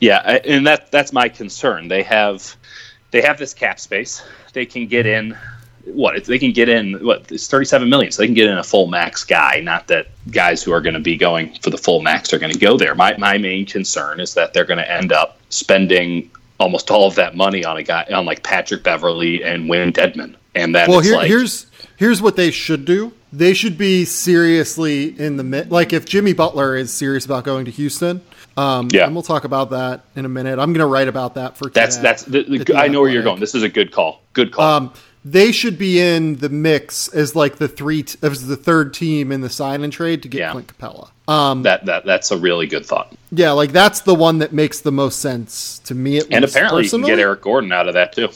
Yeah, 0.00 0.40
and 0.44 0.66
that 0.66 0.90
that's 0.90 1.12
my 1.12 1.28
concern. 1.28 1.88
They 1.88 2.02
have 2.04 2.56
they 3.10 3.22
have 3.22 3.38
this 3.38 3.54
cap 3.54 3.80
space. 3.80 4.22
They 4.52 4.66
can 4.66 4.86
get 4.86 5.06
in 5.06 5.36
what 5.94 6.24
they 6.24 6.38
can 6.38 6.52
get 6.52 6.68
in 6.68 7.04
what 7.04 7.30
it's 7.30 7.48
37 7.48 7.88
million 7.88 8.12
so 8.12 8.22
they 8.22 8.26
can 8.26 8.34
get 8.34 8.48
in 8.48 8.58
a 8.58 8.62
full 8.62 8.86
max 8.88 9.24
guy 9.24 9.60
not 9.60 9.86
that 9.88 10.08
guys 10.30 10.62
who 10.62 10.72
are 10.72 10.80
going 10.80 10.94
to 10.94 11.00
be 11.00 11.16
going 11.16 11.54
for 11.60 11.70
the 11.70 11.78
full 11.78 12.02
max 12.02 12.32
are 12.32 12.38
going 12.38 12.52
to 12.52 12.58
go 12.58 12.76
there 12.76 12.94
my, 12.94 13.16
my 13.16 13.38
main 13.38 13.64
concern 13.64 14.20
is 14.20 14.34
that 14.34 14.52
they're 14.52 14.64
going 14.64 14.78
to 14.78 14.90
end 14.90 15.12
up 15.12 15.38
spending 15.48 16.30
almost 16.60 16.90
all 16.90 17.06
of 17.06 17.14
that 17.14 17.36
money 17.36 17.64
on 17.64 17.76
a 17.76 17.82
guy 17.82 18.04
on 18.12 18.26
like 18.26 18.42
patrick 18.42 18.82
beverley 18.82 19.42
and 19.42 19.68
wayne 19.68 19.92
Dedmon 19.92 20.34
and 20.54 20.74
that 20.74 20.88
well 20.88 21.00
here, 21.00 21.16
like, 21.16 21.28
here's 21.28 21.66
here's 21.96 22.20
what 22.20 22.36
they 22.36 22.50
should 22.50 22.84
do 22.84 23.12
they 23.32 23.54
should 23.54 23.76
be 23.76 24.04
seriously 24.04 25.18
in 25.18 25.36
the 25.36 25.44
mid 25.44 25.70
like 25.70 25.92
if 25.92 26.04
jimmy 26.04 26.32
butler 26.32 26.76
is 26.76 26.92
serious 26.92 27.24
about 27.24 27.44
going 27.44 27.64
to 27.64 27.70
houston 27.70 28.20
um, 28.58 28.88
yeah, 28.90 29.06
and 29.06 29.14
we'll 29.14 29.22
talk 29.22 29.44
about 29.44 29.70
that 29.70 30.00
in 30.16 30.24
a 30.24 30.28
minute. 30.28 30.58
I'm 30.58 30.72
going 30.72 30.80
to 30.80 30.86
write 30.86 31.06
about 31.06 31.36
that 31.36 31.56
for 31.56 31.70
that's 31.70 31.96
that's 31.98 32.24
the, 32.24 32.42
the, 32.42 32.74
I 32.74 32.88
know 32.88 33.00
where 33.00 33.08
you're 33.10 33.22
going. 33.22 33.38
This 33.38 33.54
is 33.54 33.62
a 33.62 33.68
good 33.68 33.92
call. 33.92 34.20
Good 34.32 34.50
call. 34.50 34.64
Um, 34.64 34.92
they 35.24 35.52
should 35.52 35.78
be 35.78 36.00
in 36.00 36.36
the 36.36 36.48
mix 36.48 37.06
as 37.08 37.36
like 37.36 37.56
the 37.56 37.68
three 37.68 38.02
t- 38.02 38.18
as 38.20 38.48
the 38.48 38.56
third 38.56 38.94
team 38.94 39.30
in 39.30 39.42
the 39.42 39.48
sign 39.48 39.84
and 39.84 39.92
trade 39.92 40.22
to 40.22 40.28
get 40.28 40.38
yeah. 40.38 40.50
Clint 40.50 40.76
Capela. 40.76 41.10
Um, 41.28 41.62
that 41.62 41.86
that 41.86 42.04
that's 42.04 42.32
a 42.32 42.36
really 42.36 42.66
good 42.66 42.84
thought. 42.84 43.14
Yeah, 43.30 43.52
like 43.52 43.70
that's 43.70 44.00
the 44.00 44.14
one 44.14 44.38
that 44.38 44.52
makes 44.52 44.80
the 44.80 44.92
most 44.92 45.20
sense 45.20 45.78
to 45.80 45.94
me. 45.94 46.16
At 46.16 46.24
least. 46.24 46.34
And 46.34 46.44
apparently, 46.44 46.82
personally. 46.82 47.02
you 47.02 47.12
can 47.12 47.18
get 47.18 47.22
Eric 47.22 47.42
Gordon 47.42 47.70
out 47.70 47.86
of 47.86 47.94
that 47.94 48.12
too. 48.12 48.30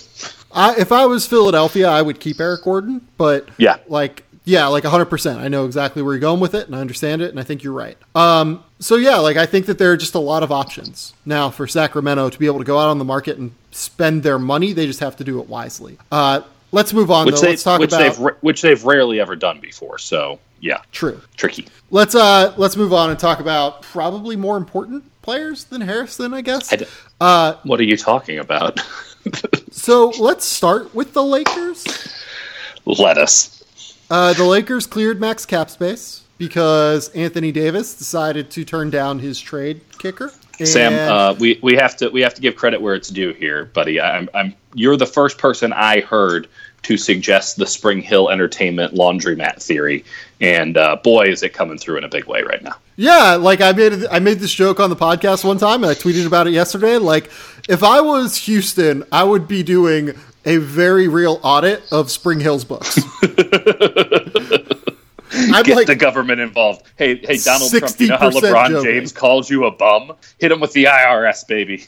I, 0.52 0.76
if 0.76 0.92
I 0.92 1.06
was 1.06 1.26
Philadelphia, 1.26 1.88
I 1.88 2.00
would 2.00 2.20
keep 2.20 2.38
Eric 2.38 2.62
Gordon, 2.62 3.04
but 3.16 3.48
yeah, 3.58 3.78
like 3.88 4.24
yeah, 4.44 4.66
like 4.66 4.84
100%. 4.84 5.36
I 5.38 5.48
know 5.48 5.66
exactly 5.66 6.02
where 6.02 6.14
you're 6.14 6.20
going 6.20 6.40
with 6.40 6.54
it 6.54 6.66
and 6.66 6.74
I 6.74 6.80
understand 6.80 7.22
it 7.22 7.30
and 7.30 7.38
I 7.38 7.44
think 7.44 7.62
you're 7.62 7.72
right. 7.72 7.96
Um, 8.14 8.64
so 8.80 8.96
yeah, 8.96 9.18
like 9.18 9.36
I 9.36 9.46
think 9.46 9.66
that 9.66 9.78
there 9.78 9.92
are 9.92 9.96
just 9.96 10.14
a 10.14 10.20
lot 10.20 10.42
of 10.42 10.50
options 10.50 11.14
now 11.24 11.50
for 11.50 11.66
Sacramento 11.66 12.30
to 12.30 12.38
be 12.38 12.46
able 12.46 12.58
to 12.58 12.64
go 12.64 12.78
out 12.78 12.88
on 12.88 12.98
the 12.98 13.04
market 13.04 13.38
and 13.38 13.52
spend 13.70 14.22
their 14.22 14.38
money. 14.38 14.72
They 14.72 14.86
just 14.86 15.00
have 15.00 15.16
to 15.16 15.24
do 15.24 15.40
it 15.40 15.48
wisely. 15.48 15.98
Uh, 16.10 16.42
let's 16.72 16.92
move 16.92 17.10
on 17.10 17.26
which 17.26 17.36
though. 17.36 17.42
They, 17.42 17.48
let's 17.50 17.62
talk 17.62 17.80
which 17.80 17.92
about 17.92 18.16
they've 18.16 18.34
which 18.40 18.62
they've 18.62 18.82
rarely 18.82 19.20
ever 19.20 19.36
done 19.36 19.60
before. 19.60 19.98
So 19.98 20.40
yeah, 20.60 20.82
true, 20.90 21.20
tricky. 21.36 21.68
Let's 21.90 22.14
uh 22.14 22.54
let's 22.56 22.76
move 22.76 22.92
on 22.92 23.10
and 23.10 23.18
talk 23.18 23.38
about 23.38 23.82
probably 23.82 24.34
more 24.34 24.56
important 24.56 25.04
players 25.22 25.64
than 25.64 25.80
Harrison, 25.80 26.34
I 26.34 26.40
guess. 26.40 26.72
I 26.72 26.86
uh, 27.20 27.56
what 27.62 27.78
are 27.78 27.84
you 27.84 27.96
talking 27.96 28.38
about? 28.38 28.80
so 29.70 30.10
let's 30.18 30.44
start 30.44 30.92
with 30.94 31.12
the 31.12 31.22
Lakers. 31.22 31.84
Let 32.84 33.18
us. 33.18 33.61
Uh, 34.12 34.34
the 34.34 34.44
Lakers 34.44 34.86
cleared 34.86 35.18
max 35.18 35.46
cap 35.46 35.70
space 35.70 36.24
because 36.36 37.08
Anthony 37.10 37.50
Davis 37.50 37.94
decided 37.94 38.50
to 38.50 38.62
turn 38.62 38.90
down 38.90 39.18
his 39.20 39.40
trade 39.40 39.80
kicker. 39.98 40.30
And 40.58 40.68
Sam, 40.68 40.92
uh, 40.92 41.32
we, 41.40 41.58
we 41.62 41.76
have 41.76 41.96
to 41.96 42.10
we 42.10 42.20
have 42.20 42.34
to 42.34 42.42
give 42.42 42.54
credit 42.54 42.82
where 42.82 42.94
it's 42.94 43.08
due 43.08 43.32
here, 43.32 43.64
buddy. 43.64 43.98
I'm, 43.98 44.28
I'm 44.34 44.54
you're 44.74 44.98
the 44.98 45.06
first 45.06 45.38
person 45.38 45.72
I 45.72 46.00
heard 46.00 46.46
to 46.82 46.98
suggest 46.98 47.56
the 47.56 47.66
Spring 47.66 48.02
Hill 48.02 48.28
Entertainment 48.28 48.92
laundromat 48.92 49.62
theory, 49.62 50.04
and 50.42 50.76
uh, 50.76 50.96
boy, 50.96 51.28
is 51.28 51.42
it 51.42 51.54
coming 51.54 51.78
through 51.78 51.96
in 51.96 52.04
a 52.04 52.08
big 52.08 52.26
way 52.26 52.42
right 52.42 52.62
now. 52.62 52.74
Yeah, 52.96 53.36
like 53.36 53.62
I 53.62 53.72
made 53.72 54.04
I 54.10 54.18
made 54.18 54.40
this 54.40 54.52
joke 54.52 54.78
on 54.78 54.90
the 54.90 54.96
podcast 54.96 55.42
one 55.42 55.56
time, 55.56 55.84
and 55.84 55.90
I 55.90 55.94
tweeted 55.94 56.26
about 56.26 56.46
it 56.46 56.52
yesterday. 56.52 56.98
Like, 56.98 57.30
if 57.66 57.82
I 57.82 58.02
was 58.02 58.36
Houston, 58.36 59.04
I 59.10 59.24
would 59.24 59.48
be 59.48 59.62
doing 59.62 60.14
a 60.44 60.56
very 60.58 61.08
real 61.08 61.40
audit 61.42 61.82
of 61.92 62.10
Spring 62.10 62.40
Hill's 62.40 62.64
books. 62.64 62.98
I'm 65.34 65.62
Get 65.64 65.76
like 65.76 65.86
the 65.86 65.96
government 65.96 66.40
involved. 66.40 66.82
Hey, 66.96 67.16
hey, 67.16 67.38
Donald 67.38 67.70
Trump, 67.70 67.98
you 67.98 68.08
know 68.08 68.16
how 68.18 68.30
LeBron 68.30 68.68
joking. 68.68 68.84
James 68.92 69.12
called 69.12 69.48
you 69.48 69.64
a 69.64 69.70
bum? 69.70 70.12
Hit 70.38 70.52
him 70.52 70.60
with 70.60 70.72
the 70.72 70.84
IRS, 70.84 71.46
baby. 71.46 71.86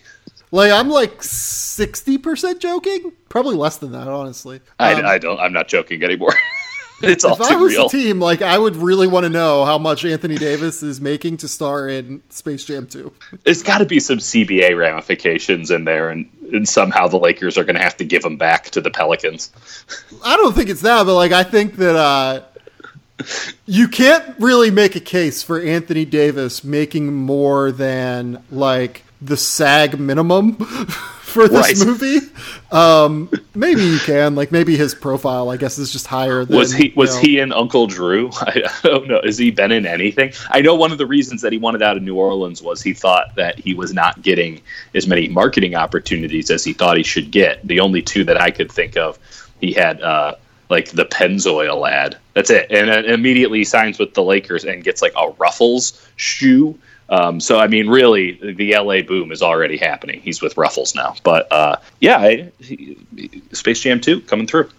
like 0.50 0.72
I'm 0.72 0.88
like 0.88 1.22
sixty 1.22 2.16
percent 2.16 2.60
joking. 2.60 3.12
Probably 3.28 3.56
less 3.56 3.76
than 3.76 3.92
that, 3.92 4.08
honestly. 4.08 4.60
I, 4.78 4.94
Um, 4.94 5.04
I 5.06 5.18
don't. 5.18 5.38
I'm 5.40 5.52
not 5.52 5.68
joking 5.68 6.02
anymore. 6.02 6.34
it's 7.02 7.24
all 7.24 7.34
if 7.34 7.40
I 7.40 7.56
was 7.56 7.72
real. 7.72 7.86
a 7.86 7.88
team, 7.88 8.20
like 8.20 8.42
I 8.42 8.56
would 8.56 8.76
really 8.76 9.06
want 9.06 9.24
to 9.24 9.30
know 9.30 9.64
how 9.64 9.78
much 9.78 10.04
Anthony 10.04 10.36
Davis 10.36 10.82
is 10.82 11.00
making 11.00 11.38
to 11.38 11.48
star 11.48 11.88
in 11.88 12.22
Space 12.30 12.64
Jam 12.64 12.86
2. 12.86 13.12
There's 13.44 13.62
got 13.62 13.78
to 13.78 13.84
be 13.84 14.00
some 14.00 14.18
CBA 14.18 14.78
ramifications 14.78 15.70
in 15.70 15.84
there, 15.84 16.10
and, 16.10 16.28
and 16.52 16.68
somehow 16.68 17.08
the 17.08 17.18
Lakers 17.18 17.58
are 17.58 17.64
going 17.64 17.76
to 17.76 17.82
have 17.82 17.96
to 17.98 18.04
give 18.04 18.24
him 18.24 18.36
back 18.36 18.70
to 18.70 18.80
the 18.80 18.90
Pelicans. 18.90 19.52
I 20.24 20.36
don't 20.36 20.54
think 20.54 20.70
it's 20.70 20.82
that, 20.82 21.04
but 21.04 21.14
like 21.14 21.32
I 21.32 21.42
think 21.42 21.76
that 21.76 21.96
uh 21.96 22.42
you 23.66 23.88
can't 23.88 24.38
really 24.38 24.70
make 24.70 24.96
a 24.96 25.00
case 25.00 25.42
for 25.42 25.60
Anthony 25.60 26.04
Davis 26.04 26.64
making 26.64 27.12
more 27.14 27.70
than 27.70 28.42
like 28.50 29.04
the 29.22 29.36
SAG 29.36 29.98
minimum 29.98 30.56
for 31.34 31.48
this 31.48 31.78
Right. 31.78 31.86
movie. 31.86 32.18
Um 32.72 33.28
maybe 33.54 33.82
you 33.84 33.98
can, 33.98 34.34
like 34.34 34.50
maybe 34.52 34.76
his 34.76 34.94
profile 34.94 35.50
I 35.50 35.56
guess 35.56 35.78
is 35.78 35.92
just 35.92 36.06
higher 36.06 36.44
than 36.44 36.56
Was 36.56 36.72
he 36.72 36.92
was 36.96 37.14
know- 37.16 37.20
he 37.22 37.38
in 37.40 37.52
Uncle 37.52 37.86
Drew? 37.86 38.30
I, 38.40 38.62
don't 38.82 39.06
know. 39.08 39.20
Has 39.24 39.36
he 39.36 39.50
been 39.50 39.72
in 39.72 39.84
anything? 39.86 40.32
I 40.50 40.60
know 40.60 40.74
one 40.74 40.92
of 40.92 40.98
the 40.98 41.06
reasons 41.06 41.42
that 41.42 41.52
he 41.52 41.58
wanted 41.58 41.82
out 41.82 41.96
of 41.96 42.02
New 42.02 42.16
Orleans 42.16 42.62
was 42.62 42.80
he 42.82 42.94
thought 42.94 43.34
that 43.36 43.58
he 43.58 43.74
was 43.74 43.92
not 43.92 44.22
getting 44.22 44.60
as 44.94 45.06
many 45.06 45.28
marketing 45.28 45.74
opportunities 45.74 46.50
as 46.50 46.64
he 46.64 46.72
thought 46.72 46.96
he 46.96 47.02
should 47.02 47.30
get. 47.30 47.66
The 47.66 47.80
only 47.80 48.00
two 48.02 48.24
that 48.24 48.40
I 48.40 48.50
could 48.50 48.70
think 48.72 48.96
of, 48.96 49.18
he 49.60 49.72
had 49.72 50.00
uh, 50.02 50.36
like 50.70 50.90
the 50.90 51.04
Pennzoil 51.04 51.88
ad. 51.88 52.16
That's 52.34 52.50
it, 52.50 52.66
and 52.70 52.88
then 52.88 53.04
immediately 53.04 53.62
signs 53.64 53.98
with 53.98 54.14
the 54.14 54.22
Lakers 54.22 54.64
and 54.64 54.82
gets 54.82 55.02
like 55.02 55.12
a 55.16 55.30
Ruffles 55.38 56.04
shoe. 56.16 56.78
Um, 57.08 57.38
so 57.40 57.58
I 57.58 57.66
mean, 57.66 57.88
really, 57.88 58.32
the 58.54 58.74
LA 58.76 59.02
boom 59.02 59.30
is 59.32 59.42
already 59.42 59.76
happening. 59.76 60.20
He's 60.20 60.40
with 60.40 60.56
Ruffles 60.56 60.94
now, 60.94 61.14
but 61.22 61.50
uh, 61.52 61.76
yeah, 62.00 62.18
I, 62.18 62.52
he, 62.58 62.96
Space 63.52 63.80
Jam 63.80 64.00
two 64.00 64.20
coming 64.22 64.46
through. 64.46 64.70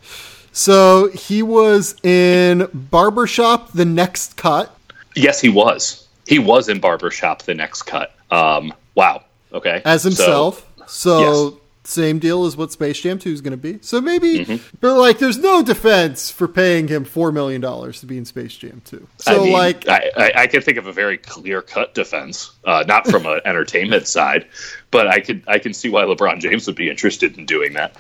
So 0.52 1.10
he 1.10 1.44
was 1.44 1.96
in 2.04 2.68
Barbershop 2.74 3.74
the 3.74 3.86
next 3.86 4.38
cut. 4.38 4.76
Yes, 5.16 5.42
he 5.42 5.50
was. 5.50 6.08
He 6.28 6.40
was 6.40 6.70
in 6.70 6.80
Barbershop 6.80 7.44
the 7.44 7.54
next 7.54 7.84
cut. 7.84 8.16
Um, 8.32 8.74
wow. 8.96 9.24
Okay. 9.54 9.82
as 9.86 10.02
So- 10.04 10.10
himself. 10.10 10.72
So, 10.88 11.52
yes. 11.52 11.62
Same 11.88 12.20
deal 12.20 12.46
as 12.46 12.58
what 12.58 12.72
Space 12.72 13.00
Jam 13.00 13.20
2 13.20 13.30
is 13.32 13.42
going 13.42 13.52
to 13.52 13.58
be. 13.58 13.80
So 13.82 14.02
maybe, 14.02 14.46
Mm-hmm. 14.46 14.78
but 14.82 14.98
like, 14.98 15.20
there's 15.20 15.38
no 15.38 15.62
defense 15.64 16.30
for 16.32 16.48
paying 16.48 16.88
him 16.88 17.06
$4 17.06 17.32
million 17.34 17.62
to 17.62 18.06
be 18.06 18.18
in 18.18 18.26
Space 18.26 18.56
Jam 18.58 18.82
2. 18.86 19.08
So, 19.18 19.36
I 19.42 19.44
mean, 19.44 19.54
like, 19.54 19.88
I, 19.88 20.12
I, 20.18 20.32
I 20.36 20.48
can 20.48 20.62
think 20.62 20.78
of 20.78 20.88
a 20.88 20.94
very 20.94 21.18
clear 21.18 21.62
cut 21.62 21.94
defense, 21.94 22.52
uh, 22.66 22.84
not 22.88 23.08
from 23.08 23.26
an 23.26 23.42
entertainment 23.46 24.08
side, 24.08 24.48
but 24.92 25.08
I 25.08 25.20
could 25.20 25.44
I 25.48 25.60
can 25.60 25.74
see 25.74 25.90
why 25.90 26.04
LeBron 26.04 26.40
James 26.40 26.68
would 26.68 26.76
be 26.76 26.90
interested 26.90 27.38
in 27.38 27.46
doing 27.46 27.74
that. 27.74 27.96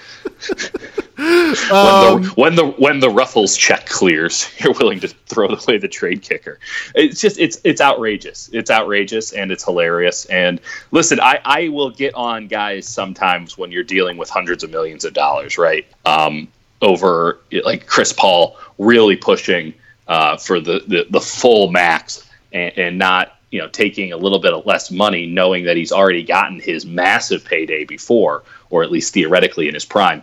Um, 1.71 2.23
when, 2.25 2.25
the, 2.25 2.33
when 2.35 2.55
the 2.55 2.65
when 2.77 2.99
the 2.99 3.09
Ruffles 3.09 3.55
check 3.55 3.85
clears, 3.85 4.49
you're 4.59 4.73
willing 4.73 4.99
to 5.01 5.07
throw 5.07 5.47
away 5.47 5.77
the 5.77 5.87
trade 5.87 6.21
kicker. 6.21 6.59
It's 6.95 7.21
just 7.21 7.39
it's 7.39 7.59
it's 7.63 7.81
outrageous. 7.81 8.49
It's 8.53 8.71
outrageous 8.71 9.33
and 9.33 9.51
it's 9.51 9.63
hilarious. 9.63 10.25
And 10.25 10.59
listen, 10.91 11.19
I 11.19 11.39
I 11.45 11.67
will 11.69 11.91
get 11.91 12.13
on 12.15 12.47
guys 12.47 12.87
sometimes 12.87 13.57
when 13.57 13.71
you're 13.71 13.83
dealing 13.83 14.17
with 14.17 14.29
hundreds 14.29 14.63
of 14.63 14.71
millions 14.71 15.05
of 15.05 15.13
dollars, 15.13 15.57
right? 15.57 15.85
Um, 16.05 16.47
over 16.81 17.39
like 17.63 17.87
Chris 17.87 18.13
Paul 18.13 18.57
really 18.77 19.15
pushing 19.15 19.73
uh, 20.07 20.37
for 20.37 20.59
the, 20.59 20.83
the 20.87 21.07
the 21.09 21.21
full 21.21 21.71
max 21.71 22.29
and, 22.51 22.77
and 22.77 22.97
not 22.97 23.35
you 23.55 23.61
know 23.61 23.69
taking 23.69 24.11
a 24.11 24.17
little 24.17 24.39
bit 24.39 24.53
of 24.53 24.65
less 24.65 24.91
money, 24.91 25.25
knowing 25.25 25.63
that 25.63 25.77
he's 25.77 25.93
already 25.93 26.23
gotten 26.23 26.59
his 26.59 26.85
massive 26.85 27.45
payday 27.45 27.85
before, 27.85 28.43
or 28.69 28.83
at 28.83 28.91
least 28.91 29.13
theoretically 29.13 29.69
in 29.69 29.73
his 29.73 29.85
prime 29.85 30.21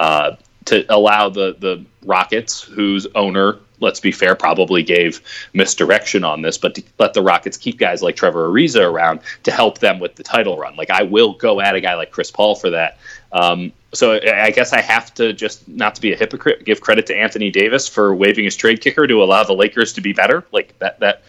uh, 0.00 0.32
to 0.64 0.84
allow 0.92 1.28
the 1.28 1.56
the 1.60 1.84
Rockets, 2.04 2.60
whose 2.60 3.06
owner, 3.14 3.58
let's 3.78 4.00
be 4.00 4.10
fair, 4.10 4.34
probably 4.34 4.82
gave 4.82 5.20
misdirection 5.52 6.24
on 6.24 6.42
this, 6.42 6.58
but 6.58 6.74
to 6.74 6.82
let 6.98 7.14
the 7.14 7.22
Rockets 7.22 7.56
keep 7.56 7.78
guys 7.78 8.02
like 8.02 8.16
Trevor 8.16 8.48
Ariza 8.48 8.82
around 8.82 9.20
to 9.44 9.52
help 9.52 9.78
them 9.78 10.00
with 10.00 10.16
the 10.16 10.24
title 10.24 10.56
run. 10.58 10.74
Like 10.74 10.90
I 10.90 11.04
will 11.04 11.34
go 11.34 11.60
at 11.60 11.76
a 11.76 11.80
guy 11.80 11.94
like 11.94 12.10
Chris 12.10 12.32
Paul 12.32 12.56
for 12.56 12.70
that. 12.70 12.98
Um, 13.30 13.72
so 13.94 14.14
I 14.14 14.50
guess 14.50 14.72
I 14.72 14.80
have 14.80 15.14
to 15.14 15.32
just 15.32 15.68
not 15.68 15.94
to 15.94 16.00
be 16.00 16.12
a 16.12 16.16
hypocrite, 16.16 16.64
give 16.64 16.80
credit 16.80 17.06
to 17.06 17.16
Anthony 17.16 17.50
Davis 17.50 17.86
for 17.86 18.14
waiving 18.14 18.44
his 18.44 18.56
trade 18.56 18.80
kicker 18.80 19.06
to 19.06 19.22
allow 19.22 19.44
the 19.44 19.54
Lakers 19.54 19.92
to 19.92 20.00
be 20.00 20.12
better. 20.12 20.44
Like 20.50 20.76
that 20.80 20.98
that. 21.00 21.22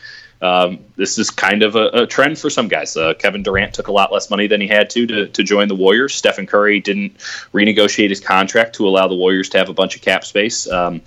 Um, 0.44 0.80
this 0.98 1.18
is 1.18 1.30
kind 1.30 1.64
of 1.64 1.76
a, 1.76 1.88
a 1.94 2.06
trend 2.08 2.38
for 2.38 2.50
some 2.50 2.68
guys. 2.68 2.98
Uh, 2.98 3.14
Kevin 3.18 3.42
Durant 3.44 3.74
took 3.74 3.88
a 3.88 3.92
lot 3.92 4.12
less 4.12 4.30
money 4.30 4.46
than 4.48 4.60
he 4.60 4.68
had 4.68 4.90
to, 4.92 5.08
to 5.08 5.28
to 5.28 5.44
join 5.44 5.68
the 5.70 5.76
Warriors. 5.76 6.14
Stephen 6.14 6.46
Curry 6.46 6.80
didn't 6.82 7.18
renegotiate 7.54 8.10
his 8.10 8.20
contract 8.20 8.76
to 8.76 8.88
allow 8.88 9.08
the 9.08 9.16
Warriors 9.16 9.48
to 9.50 9.58
have 9.58 9.70
a 9.70 9.74
bunch 9.74 9.96
of 9.96 10.02
cap 10.02 10.26
space 10.26 10.70
um, 10.70 11.02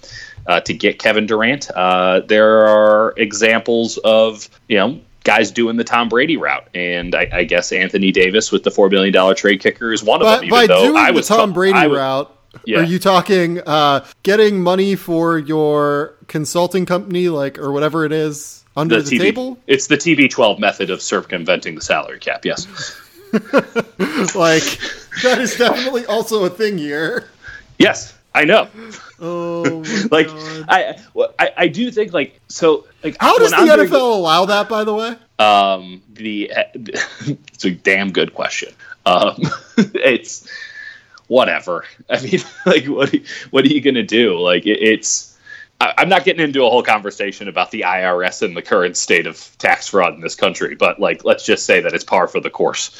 uh, 0.46 0.60
to 0.60 0.72
get 0.72 0.98
Kevin 0.98 1.26
Durant. 1.26 1.70
Uh, 1.70 2.20
there 2.20 2.66
are 2.66 3.12
examples 3.18 3.98
of 3.98 4.48
you 4.68 4.78
know 4.78 5.00
guys 5.24 5.50
doing 5.50 5.76
the 5.76 5.84
Tom 5.84 6.08
Brady 6.08 6.36
route, 6.36 6.68
and 6.74 7.14
I, 7.14 7.28
I 7.32 7.44
guess 7.44 7.72
Anthony 7.72 8.12
Davis 8.12 8.50
with 8.52 8.62
the 8.62 8.70
four 8.70 8.88
billion 8.88 9.12
dollar 9.12 9.34
trade 9.34 9.60
kicker 9.60 9.92
is 9.92 10.02
one 10.02 10.22
of 10.22 10.26
by, 10.26 10.38
them. 10.38 10.48
by 10.48 10.66
though 10.66 10.86
doing 10.86 10.96
I 10.96 11.12
the 11.12 11.20
Tom 11.22 11.52
Brady 11.52 11.76
I 11.78 11.86
route, 11.88 12.32
Yeah. 12.64 12.78
are 12.78 12.84
you 12.84 12.98
talking 12.98 13.60
uh, 13.66 14.06
getting 14.22 14.62
money 14.62 14.94
for 14.94 15.36
your 15.36 16.14
consulting 16.28 16.86
company, 16.86 17.28
like, 17.28 17.58
or 17.58 17.72
whatever 17.72 18.04
it 18.04 18.12
is, 18.12 18.64
under 18.76 19.00
the, 19.02 19.10
the 19.10 19.16
TV, 19.16 19.20
table? 19.20 19.58
It's 19.66 19.86
the 19.86 19.96
TB12 19.96 20.58
method 20.58 20.90
of 20.90 21.00
circumventing 21.02 21.74
the 21.74 21.80
salary 21.80 22.18
cap. 22.18 22.44
Yes. 22.44 22.66
like, 23.32 24.78
that 25.22 25.38
is 25.38 25.56
definitely 25.56 26.06
also 26.06 26.44
a 26.44 26.50
thing 26.50 26.78
here. 26.78 27.28
Yes, 27.78 28.14
I 28.34 28.44
know. 28.44 28.68
Oh, 29.20 29.80
my 29.82 30.06
like 30.10 30.26
God. 30.28 30.64
I, 30.68 30.96
I 31.38 31.50
I 31.56 31.68
do 31.68 31.90
think 31.90 32.12
like 32.12 32.38
so 32.48 32.86
like 33.02 33.16
How 33.18 33.38
does 33.38 33.50
the 33.50 33.56
I'm 33.56 33.68
NFL 33.68 33.92
allow 34.14 34.44
that, 34.46 34.68
by 34.68 34.84
the 34.84 34.94
way? 34.94 35.16
um 35.38 36.02
the 36.14 36.50
it's 36.74 37.64
a 37.66 37.70
damn 37.70 38.10
good 38.10 38.32
question 38.32 38.72
um 39.04 39.34
it's 39.76 40.48
whatever 41.26 41.84
i 42.08 42.18
mean 42.22 42.40
like 42.64 42.86
what 42.86 43.12
are- 43.12 43.18
what 43.50 43.62
are 43.62 43.68
you 43.68 43.82
gonna 43.82 44.02
do 44.02 44.38
like 44.38 44.64
it, 44.64 44.80
it's 44.80 45.35
i'm 45.80 46.08
not 46.08 46.24
getting 46.24 46.42
into 46.42 46.64
a 46.64 46.70
whole 46.70 46.82
conversation 46.82 47.48
about 47.48 47.70
the 47.70 47.82
irs 47.82 48.42
and 48.42 48.56
the 48.56 48.62
current 48.62 48.96
state 48.96 49.26
of 49.26 49.56
tax 49.58 49.88
fraud 49.88 50.14
in 50.14 50.20
this 50.20 50.34
country 50.34 50.74
but 50.74 50.98
like 51.00 51.24
let's 51.24 51.44
just 51.44 51.64
say 51.66 51.80
that 51.80 51.92
it's 51.92 52.04
par 52.04 52.26
for 52.28 52.40
the 52.40 52.50
course 52.50 52.98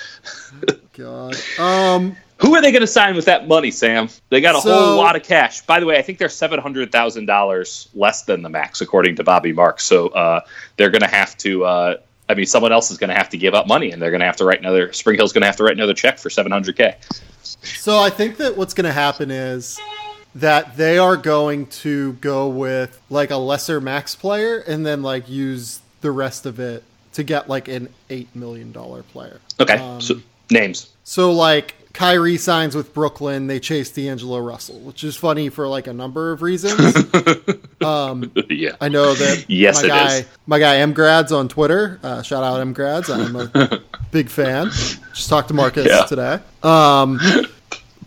God. 0.93 1.37
Um, 1.59 2.17
who 2.39 2.55
are 2.55 2.63
they 2.63 2.73
going 2.73 2.81
to 2.81 2.87
sign 2.87 3.17
with 3.17 3.27
that 3.27 3.47
money, 3.47 3.71
Sam? 3.71 4.09
They 4.31 4.41
got 4.41 4.55
a 4.57 4.61
So- 4.63 4.73
whole 4.73 4.97
lot 4.97 5.15
of 5.15 5.23
cash. 5.23 5.61
By 5.61 5.79
the 5.79 5.85
way, 5.85 5.99
I 5.99 6.03
think 6.03 6.17
they're 6.19 6.31
seven 6.31 6.59
hundred 6.59 6.91
thousand 6.91 7.27
dollars 7.27 7.89
less 7.95 8.23
than 8.23 8.41
the 8.41 8.49
max, 8.49 8.81
according 8.81 9.17
to 9.17 9.25
Bobby 9.25 9.53
Marks. 9.53 9.85
So 9.85 10.09
uh, 10.09 10.41
they're 10.79 10.89
going 10.89 11.03
to 11.03 11.07
have 11.07 11.37
to. 11.39 11.65
Uh, 11.67 11.97
I 12.31 12.35
mean, 12.35 12.47
someone 12.47 12.73
else 12.73 12.91
is 12.91 12.97
going 12.97 13.09
to 13.11 13.15
have 13.15 13.29
to 13.31 13.37
give 13.37 13.55
up 13.55 13.67
money, 13.67 13.91
and 13.93 14.01
they're 14.01 14.11
going 14.11 14.21
to 14.21 14.27
have 14.27 14.37
to 14.37 14.47
write 14.47 14.61
another. 14.61 14.91
Spring 14.95 15.17
Hill's 15.19 15.35
going 15.35 15.43
to 15.43 15.47
have 15.49 15.57
to 15.57 15.65
write 15.65 15.75
another 15.77 15.93
check 15.95 16.19
for 16.19 16.31
seven 16.31 16.51
hundred 16.51 16.77
k. 16.77 16.97
So 17.43 17.99
I 17.99 18.09
think 18.09 18.39
that 18.39 18.57
what's 18.57 18.73
going 18.73 18.87
to 18.87 18.93
happen 18.93 19.31
is 19.31 19.79
that 20.37 20.77
they 20.77 20.99
are 20.99 21.17
going 21.17 21.67
to 21.67 22.13
go 22.15 22.49
with 22.49 23.01
like 23.11 23.31
a 23.31 23.37
lesser 23.37 23.81
max 23.81 24.15
player 24.15 24.59
and 24.59 24.85
then 24.85 25.03
like 25.03 25.29
use 25.29 25.81
the 26.01 26.11
rest 26.11 26.47
of 26.47 26.61
it 26.61 26.83
to 27.15 27.23
get 27.25 27.49
like 27.49 27.69
an 27.69 27.89
eight 28.11 28.35
million 28.37 28.73
dollar 28.73 29.03
player. 29.03 29.41
Okay, 29.59 29.79
Um, 29.79 30.01
so 30.01 30.17
names. 30.51 30.93
So 31.05 31.33
like 31.33 31.75
Kyrie 31.95 32.37
signs 32.37 32.75
with 32.75 32.93
Brooklyn, 32.93 33.47
they 33.47 33.59
chase 33.59 33.91
D'Angelo 33.91 34.39
Russell, 34.39 34.79
which 34.81 35.03
is 35.03 35.17
funny 35.17 35.49
for 35.49 35.67
like 35.67 35.87
a 35.87 35.95
number 35.95 36.31
of 36.33 36.43
reasons. 36.43 36.95
um, 37.83 38.31
yeah, 38.51 38.77
I 38.81 38.89
know 38.89 39.15
that 39.15 39.47
Yes, 39.49 39.81
my 39.83 39.89
guy, 39.89 40.17
is. 40.19 40.27
my 40.47 40.59
guy 40.59 40.77
Mgrads 40.81 41.35
on 41.35 41.49
Twitter. 41.49 41.99
Uh, 42.03 42.21
shout 42.21 42.45
out 42.45 42.61
Mgrads. 42.67 43.09
I'm 43.09 43.35
a 43.37 43.81
big 44.11 44.29
fan. 44.29 44.67
Just 45.15 45.31
talked 45.31 45.49
to 45.49 45.55
Marcus 45.55 45.87
Yeah. 45.87 46.05
today. 46.05 46.39
Um, 46.63 47.19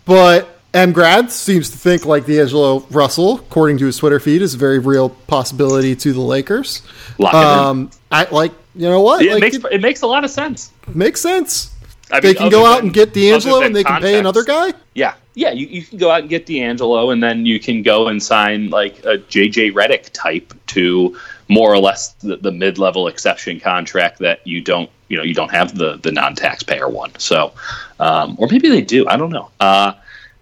but 0.06 0.59
Mgrads 0.74 1.32
seems 1.32 1.72
to 1.72 1.78
think 1.78 2.06
like 2.06 2.26
D'Angelo 2.26 2.80
Russell, 2.92 3.38
according 3.40 3.80
to 3.80 3.86
his 3.86 3.98
Twitter 3.98 4.20
feed, 4.20 4.42
is 4.42 4.54
a 4.54 4.58
very 4.58 4.78
real 4.80 5.10
possibility 5.10 5.96
to 5.96 6.14
the 6.14 6.22
Lakers. 6.22 6.84
Lock 7.18 7.34
it 7.34 7.38
in. 7.38 7.44
Um, 7.44 7.92
I 8.12 8.26
like 8.30 8.52
you 8.76 8.88
know 8.88 9.02
what? 9.02 9.24
it 9.26 9.34
like, 9.34 9.42
makes 9.42 9.56
it 9.56 9.66
it 9.72 9.82
makes 9.82 10.02
a 10.04 10.08
lot 10.08 10.24
of 10.24 10.30
sense. 10.30 10.72
makes 10.94 11.22
sense. 11.22 11.76
I 12.12 12.20
they 12.20 12.30
mean, 12.30 12.38
can 12.38 12.50
go 12.50 12.66
out 12.66 12.78
than- 12.78 12.86
and 12.86 12.94
get 12.94 13.14
D'Angelo, 13.14 13.62
and 13.62 13.76
they 13.76 13.84
can 13.84 14.02
pay 14.02 14.18
another 14.20 14.44
guy. 14.44 14.74
Yeah, 14.96 15.14
yeah. 15.36 15.52
You, 15.52 15.68
you 15.68 15.84
can 15.84 15.98
go 15.98 16.10
out 16.12 16.22
and 16.22 16.30
get 16.30 16.46
D'Angelo, 16.46 17.10
and 17.12 17.22
then 17.22 17.46
you 17.46 17.60
can 17.60 17.82
go 17.84 18.08
and 18.08 18.22
sign 18.22 18.70
like 18.70 19.00
a 19.06 19.18
JJ 19.18 19.74
Redick 19.74 20.10
type 20.14 20.54
to 20.68 21.18
more 21.48 21.72
or 21.74 21.80
less 21.80 22.14
the, 22.14 22.38
the 22.38 22.52
mid-level 22.52 23.08
exception 23.08 23.60
contract 23.60 24.20
that 24.20 24.46
you 24.46 24.62
don't, 24.62 24.90
you 25.08 25.18
know, 25.18 25.24
you 25.24 25.34
don't 25.34 25.52
have 25.52 25.76
the 25.76 25.98
the 25.98 26.12
non-taxpayer 26.12 26.88
one. 26.90 27.12
So, 27.18 27.54
um, 28.00 28.36
or 28.40 28.48
maybe 28.52 28.70
they 28.70 28.82
do. 28.82 29.08
I 29.08 29.18
don't 29.18 29.32
know. 29.32 29.50
Uh, 29.60 29.94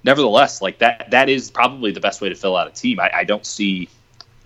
nevertheless, 0.07 0.61
like 0.61 0.79
that, 0.79 1.11
that 1.11 1.29
is 1.29 1.51
probably 1.51 1.91
the 1.91 1.99
best 1.99 2.21
way 2.21 2.29
to 2.29 2.35
fill 2.35 2.55
out 2.55 2.67
a 2.67 2.71
team. 2.71 2.99
I, 2.99 3.11
I 3.13 3.23
don't 3.25 3.45
see. 3.45 3.89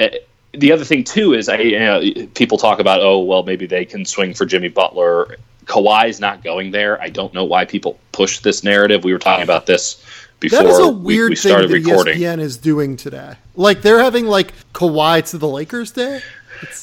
eh, 0.02 0.18
the 0.54 0.74
other 0.74 0.84
thing 0.84 1.06
too 1.06 1.34
is 1.34 1.48
I 1.48 1.58
you 1.60 1.80
know, 1.80 2.02
people 2.34 2.58
talk 2.58 2.80
about 2.80 3.00
oh 3.00 3.20
well 3.20 3.44
maybe 3.44 3.68
they 3.68 3.86
can 3.86 4.04
swing 4.04 4.34
for 4.34 4.46
Jimmy 4.46 4.68
Butler. 4.68 5.38
Kawhi's 5.66 6.20
not 6.20 6.44
going 6.44 6.72
there. 6.72 7.02
I 7.02 7.08
don't 7.10 7.34
know 7.34 7.46
why 7.46 7.64
people 7.64 7.98
push 8.12 8.40
this 8.40 8.62
narrative. 8.64 9.06
We 9.06 9.14
were 9.14 9.20
talking 9.20 9.44
about 9.44 9.66
this 9.68 10.04
before 10.42 10.64
That 10.64 10.70
is 10.70 10.80
a 10.80 10.88
we, 10.90 11.16
weird 11.16 11.30
we 11.30 11.36
thing 11.36 11.52
started 11.52 11.70
that 11.70 11.76
recording. 11.76 12.20
ESPN 12.20 12.40
is 12.40 12.58
doing 12.58 12.98
today. 12.98 13.36
Like 13.56 13.82
they're 13.82 14.04
having 14.04 14.26
like 14.26 14.54
Kawhi 14.74 15.30
to 15.30 15.38
the 15.38 15.48
Lakers 15.48 15.92
day. 15.92 16.22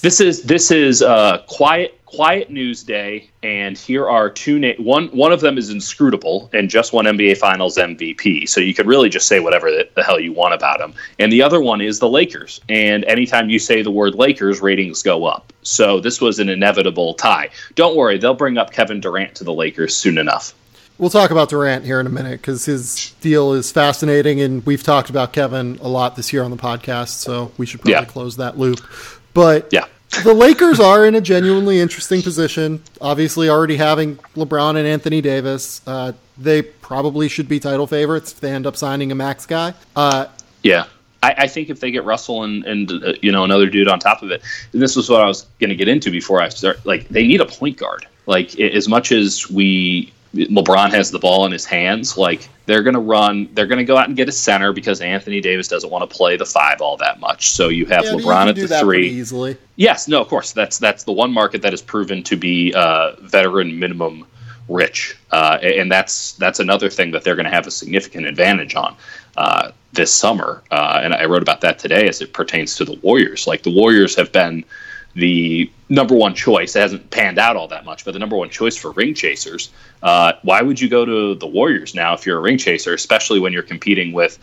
This 0.01 0.21
is 0.21 0.45
this 0.45 0.71
is 0.71 1.03
uh, 1.03 1.45
quiet 1.47 1.98
quiet 2.11 2.49
news 2.51 2.83
day, 2.83 3.29
and 3.43 3.77
here 3.77 4.09
are 4.09 4.31
two. 4.31 4.59
Na- 4.59 4.73
one 4.79 5.09
one 5.09 5.31
of 5.31 5.41
them 5.41 5.59
is 5.59 5.69
inscrutable 5.71 6.49
and 6.55 6.71
just 6.71 6.93
won 6.93 7.05
NBA 7.05 7.37
Finals 7.37 7.77
MVP, 7.77 8.49
so 8.49 8.61
you 8.61 8.73
could 8.73 8.87
really 8.87 9.09
just 9.11 9.29
say 9.29 9.41
whatever 9.41 9.71
the, 9.71 9.89
the 9.95 10.03
hell 10.03 10.19
you 10.19 10.33
want 10.33 10.55
about 10.55 10.81
him. 10.81 10.95
And 11.19 11.31
the 11.31 11.43
other 11.43 11.61
one 11.61 11.81
is 11.83 11.99
the 11.99 12.09
Lakers, 12.09 12.61
and 12.69 13.05
anytime 13.05 13.51
you 13.51 13.59
say 13.59 13.83
the 13.83 13.91
word 13.91 14.15
Lakers, 14.15 14.61
ratings 14.63 15.03
go 15.03 15.27
up. 15.27 15.53
So 15.63 16.01
this 16.01 16.21
was 16.21 16.39
an 16.39 16.49
inevitable 16.49 17.13
tie. 17.15 17.51
Don't 17.75 17.95
worry, 17.97 18.17
they'll 18.19 18.35
bring 18.35 18.57
up 18.57 18.73
Kevin 18.73 19.01
Durant 19.01 19.35
to 19.37 19.45
the 19.45 19.53
Lakers 19.53 19.95
soon 19.95 20.17
enough. 20.19 20.55
We'll 20.97 21.11
talk 21.11 21.31
about 21.31 21.51
Durant 21.51 21.85
here 21.85 22.01
in 22.01 22.07
a 22.07 22.11
minute 22.11 22.41
because 22.41 22.65
his 22.65 23.13
deal 23.21 23.53
is 23.53 23.71
fascinating, 23.71 24.41
and 24.41 24.65
we've 24.67 24.83
talked 24.83 25.11
about 25.11 25.33
Kevin 25.33 25.79
a 25.83 25.89
lot 25.89 26.17
this 26.17 26.33
year 26.33 26.43
on 26.43 26.51
the 26.51 26.57
podcast, 26.57 27.11
so 27.21 27.53
we 27.59 27.67
should 27.67 27.81
probably 27.81 27.93
Yeah. 27.93 28.05
close 28.07 28.37
that 28.37 28.59
loop. 28.59 28.81
But 29.35 29.69
Yeah. 29.71 29.85
The 30.25 30.35
Lakers 30.35 30.81
are 30.81 31.07
in 31.07 31.15
a 31.15 31.21
genuinely 31.21 31.81
interesting 31.81 32.23
position. 32.23 32.83
Obviously, 33.01 33.49
already 33.49 33.77
having 33.77 34.17
LeBron 34.37 34.77
and 34.77 34.87
Anthony 34.87 35.21
Davis, 35.21 35.81
uh, 35.87 36.13
they 36.37 36.63
probably 36.63 37.29
should 37.29 37.49
be 37.49 37.61
title 37.61 37.87
favorites 37.87 38.33
if 38.33 38.41
they 38.41 38.53
end 38.53 38.67
up 38.67 38.77
signing 38.77 39.13
a 39.13 39.15
max 39.15 39.47
guy. 39.47 39.75
Uh, 39.95 40.27
Yeah. 40.63 40.87
I, 41.23 41.35
I 41.39 41.47
think 41.49 41.69
if 41.69 41.81
they 41.81 41.91
get 41.91 42.05
Russell 42.05 42.45
and, 42.45 42.65
and 42.65 42.91
uh, 42.93 43.13
you 43.21 43.33
know 43.33 43.43
another 43.43 43.67
dude 43.67 43.89
on 43.89 43.99
top 43.99 44.23
of 44.23 44.31
it, 44.31 44.41
and 44.73 44.81
this 44.81 44.95
was 44.95 45.11
what 45.11 45.21
I 45.21 45.27
was 45.27 45.47
going 45.59 45.71
to 45.71 45.77
get 45.77 45.89
into 45.89 46.11
before 46.13 46.41
I 46.41 46.49
start. 46.49 46.85
Like 46.87 47.09
they 47.09 47.27
need 47.27 47.41
a 47.41 47.47
point 47.47 47.77
guard. 47.77 48.07
Like 48.27 48.59
as 48.61 48.89
much 48.89 49.11
as 49.11 49.51
we 49.51 50.13
LeBron 50.35 50.91
has 50.91 51.11
the 51.11 51.19
ball 51.19 51.47
in 51.47 51.53
his 51.53 51.65
hands, 51.65 52.19
like 52.19 52.49
they're 52.67 52.83
going 52.83 52.95
to 52.95 53.01
run. 53.01 53.49
They're 53.55 53.67
going 53.67 53.79
to 53.79 53.85
go 53.85 53.97
out 53.97 54.09
and 54.09 54.17
get 54.17 54.29
a 54.29 54.33
center 54.33 54.73
because 54.73 55.01
Anthony 55.01 55.41
Davis 55.41 55.69
doesn't 55.69 55.91
want 55.91 56.09
to 56.09 56.17
play 56.17 56.37
the 56.37 56.45
five 56.45 56.81
all 56.81 56.99
that 56.99 57.19
much. 57.19 57.51
So 57.51 57.69
you 57.69 57.87
have 57.87 58.05
yeah, 58.05 58.13
you 58.13 58.19
LeBron 58.19 58.41
can 58.41 58.49
at 58.49 58.55
do 58.55 58.63
the 58.63 58.69
that 58.69 58.83
three. 58.83 59.09
easily. 59.09 59.57
Yes, 59.77 60.07
no, 60.07 60.21
of 60.21 60.29
course. 60.29 60.53
That's 60.53 60.79
that's 60.79 61.05
the 61.05 61.13
one 61.13 61.33
market 61.33 61.63
that 61.63 61.73
is 61.73 61.81
proven 61.81 62.23
to 62.25 62.37
be 62.37 62.75
uh, 62.75 63.17
veteran 63.21 63.79
minimum 63.79 64.27
rich, 64.69 65.17
uh, 65.31 65.59
and 65.63 65.91
that's 65.91 66.33
that's 66.33 66.61
another 66.61 66.91
thing 66.91 67.11
that 67.13 67.25
they're 67.25 67.37
going 67.37 67.47
to 67.47 67.51
have 67.51 67.67
a 67.67 67.71
significant 67.71 68.27
advantage 68.27 68.75
on 68.75 68.97
uh, 69.39 69.71
this 69.93 70.13
summer. 70.13 70.63
Uh, 70.71 71.01
and 71.03 71.15
I 71.15 71.25
wrote 71.25 71.43
about 71.43 71.63
that 71.63 71.79
today 71.79 72.07
as 72.07 72.21
it 72.21 72.35
pertains 72.35 72.77
to 72.77 72.85
the 72.85 72.99
Warriors. 73.03 73.47
Like 73.47 73.63
the 73.63 73.75
Warriors 73.75 74.15
have 74.17 74.31
been 74.31 74.65
the 75.15 75.71
number 75.89 76.15
one 76.15 76.35
choice. 76.35 76.77
It 76.77 76.81
hasn't 76.81 77.11
panned 77.11 77.39
out 77.39 77.57
all 77.57 77.69
that 77.69 77.85
much, 77.85 78.05
but 78.05 78.13
the 78.13 78.19
number 78.19 78.37
one 78.37 78.51
choice 78.51 78.77
for 78.77 78.93
ring 78.93 79.15
chasers. 79.15 79.71
Uh, 80.03 80.33
why 80.43 80.63
would 80.63 80.81
you 80.81 80.89
go 80.89 81.05
to 81.05 81.35
the 81.35 81.47
Warriors 81.47 81.95
now 81.95 82.15
if 82.15 82.27
you're 82.27 82.39
a 82.39 82.41
ring 82.41 82.59
chaser, 82.59 82.95
especially 82.95 83.41
when 83.41 83.53
you're 83.53 83.63
competing 83.63 84.13
with 84.13 84.39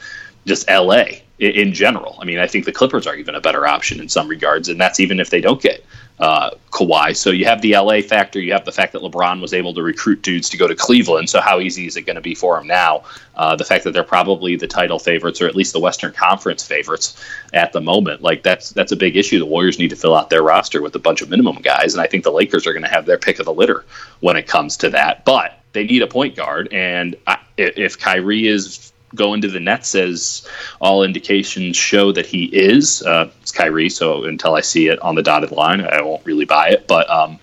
just 0.45 0.69
LA 0.69 1.05
in 1.39 1.73
general? 1.73 2.17
I 2.19 2.25
mean, 2.25 2.39
I 2.39 2.47
think 2.47 2.65
the 2.65 2.71
Clippers 2.71 3.07
are 3.07 3.15
even 3.15 3.35
a 3.35 3.41
better 3.41 3.67
option 3.67 3.99
in 3.99 4.09
some 4.09 4.27
regards, 4.27 4.69
and 4.69 4.79
that's 4.79 4.99
even 4.99 5.19
if 5.19 5.29
they 5.29 5.41
don't 5.41 5.61
get 5.61 5.83
uh, 6.19 6.51
Kawhi. 6.71 7.15
So 7.15 7.29
you 7.29 7.45
have 7.45 7.61
the 7.61 7.75
LA 7.75 8.01
factor, 8.01 8.39
you 8.39 8.53
have 8.53 8.63
the 8.63 8.71
fact 8.71 8.93
that 8.93 9.01
LeBron 9.01 9.41
was 9.41 9.53
able 9.53 9.73
to 9.73 9.83
recruit 9.83 10.21
dudes 10.21 10.49
to 10.49 10.57
go 10.57 10.67
to 10.67 10.75
Cleveland. 10.75 11.29
So 11.29 11.41
how 11.41 11.59
easy 11.59 11.87
is 11.87 11.97
it 11.97 12.03
going 12.03 12.15
to 12.15 12.21
be 12.21 12.35
for 12.35 12.57
him 12.57 12.67
now? 12.67 13.03
Uh, 13.35 13.55
the 13.55 13.65
fact 13.65 13.83
that 13.83 13.91
they're 13.91 14.03
probably 14.03 14.55
the 14.55 14.67
title 14.67 14.97
favorites, 14.97 15.41
or 15.41 15.47
at 15.47 15.55
least 15.55 15.73
the 15.73 15.79
Western 15.79 16.13
Conference 16.13 16.65
favorites 16.65 17.21
at 17.53 17.73
the 17.73 17.81
moment, 17.81 18.21
like 18.21 18.43
that's 18.43 18.69
that's 18.69 18.93
a 18.93 18.95
big 18.95 19.17
issue. 19.17 19.39
The 19.39 19.45
Warriors 19.45 19.77
need 19.77 19.89
to 19.89 19.95
fill 19.97 20.15
out 20.15 20.29
their 20.29 20.43
roster 20.43 20.81
with 20.81 20.95
a 20.95 20.99
bunch 20.99 21.21
of 21.21 21.29
minimum 21.29 21.57
guys, 21.57 21.93
and 21.93 22.01
I 22.01 22.07
think 22.07 22.23
the 22.23 22.31
Lakers 22.31 22.65
are 22.65 22.73
going 22.73 22.83
to 22.83 22.89
have 22.89 23.05
their 23.05 23.17
pick 23.17 23.39
of 23.39 23.45
the 23.45 23.53
litter 23.53 23.83
when 24.21 24.37
it 24.37 24.47
comes 24.47 24.77
to 24.77 24.89
that. 24.91 25.25
But 25.25 25.59
they 25.73 25.83
need 25.83 26.01
a 26.01 26.07
point 26.07 26.35
guard, 26.35 26.69
and 26.71 27.17
I, 27.27 27.39
if 27.57 27.99
Kyrie 27.99 28.47
is 28.47 28.93
going 29.15 29.41
to 29.41 29.47
the 29.47 29.59
Nets 29.59 29.95
as 29.95 30.47
all 30.79 31.03
indications 31.03 31.75
show 31.77 32.11
that 32.11 32.25
he 32.25 32.45
is. 32.45 33.01
Uh, 33.01 33.29
it's 33.41 33.51
Kyrie, 33.51 33.89
so 33.89 34.25
until 34.25 34.55
I 34.55 34.61
see 34.61 34.87
it 34.87 34.99
on 35.01 35.15
the 35.15 35.23
dotted 35.23 35.51
line, 35.51 35.81
I 35.81 36.01
won't 36.01 36.25
really 36.25 36.45
buy 36.45 36.69
it. 36.69 36.87
But 36.87 37.09
um, 37.09 37.39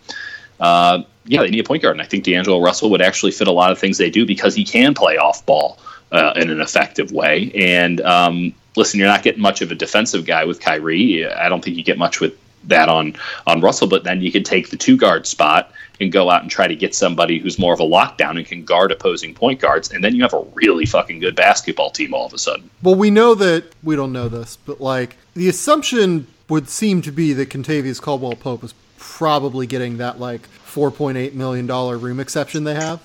uh, 0.61 1.03
yeah, 1.25 1.43
they 1.43 1.51
need 1.51 1.61
a 1.61 1.65
point 1.65 1.83
guard, 1.83 1.97
and 1.97 2.03
I 2.03 2.07
think 2.07 2.25
D'Angelo 2.25 2.61
Russell 2.61 2.91
would 2.91 3.03
actually 3.03 3.33
fit 3.33 3.49
a 3.49 3.53
lot 3.53 3.73
of 3.73 3.79
things 3.79 3.99
they 3.99 4.11
do 4.11 4.27
because 4.27 4.55
he 4.55 4.65
can 4.65 4.95
play 4.95 5.17
off 5.17 5.45
ball 5.47 5.79
uh, 6.11 6.33
in 6.37 6.51
an 6.51 6.61
effective 6.61 7.13
way. 7.13 7.51
And 7.55 8.01
um, 8.03 8.55
listen, 8.77 8.99
you're 8.99 9.09
not 9.09 9.23
getting 9.23 9.43
much 9.43 9.63
of 9.63 9.71
a 9.71 9.75
defensive 9.75 10.27
guy 10.27 10.45
with 10.45 10.61
Kyrie. 10.61 11.27
I 11.27 11.49
don't 11.49 11.65
think 11.65 11.77
you 11.77 11.83
get 11.83 11.99
much 11.99 12.21
with 12.21 12.35
that 12.65 12.89
on 12.89 13.17
on 13.47 13.61
Russell, 13.61 13.89
but 13.89 14.05
then 14.05 14.23
you 14.23 14.31
could 14.31 14.45
take 14.45 14.71
the 14.71 14.77
two 14.77 14.97
guard 14.97 15.27
spot 15.27 15.72
and 16.03 16.13
go 16.13 16.31
out 16.31 16.43
and 16.43 16.51
try 16.51 16.67
to 16.67 16.77
get 16.77 16.95
somebody 16.95 17.39
who's 17.39 17.59
more 17.59 17.73
of 17.73 17.81
a 17.81 17.85
lockdown 17.85 18.37
and 18.37 18.47
can 18.47 18.65
guard 18.65 18.93
opposing 18.93 19.35
point 19.35 19.61
guards, 19.61 19.91
and 19.91 20.03
then 20.03 20.15
you 20.15 20.23
have 20.23 20.35
a 20.35 20.43
really 20.55 20.87
fucking 20.87 21.21
good 21.21 21.37
basketball 21.37 21.91
team 21.91 22.13
all 22.13 22.27
of 22.27 22.33
a 22.33 22.39
sudden. 22.39 22.69
Well, 22.83 22.95
we 22.95 23.11
know 23.11 23.35
that 23.37 23.65
we 23.83 23.97
don't 23.97 24.13
know 24.13 24.29
this, 24.29 24.57
but 24.57 24.81
like 24.81 25.17
the 25.35 25.49
assumption 25.49 26.27
would 26.49 26.69
seem 26.69 27.03
to 27.03 27.13
be 27.13 27.33
that 27.33 27.49
Kentavious 27.49 28.01
Caldwell 28.01 28.35
Pope 28.35 28.65
is 28.65 28.75
probably 28.99 29.67
getting 29.67 29.99
that 29.99 30.21
like 30.21 30.47
four 30.47 30.91
point 30.91 31.17
eight 31.17 31.35
million 31.35 31.67
dollar 31.67 31.97
room 31.97 32.21
exception 32.21 32.65
they 32.65 32.75
have. 32.75 33.01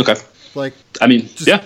Okay, 0.00 0.14
Like, 0.54 0.74
I 1.00 1.06
mean, 1.06 1.28
yeah, 1.38 1.64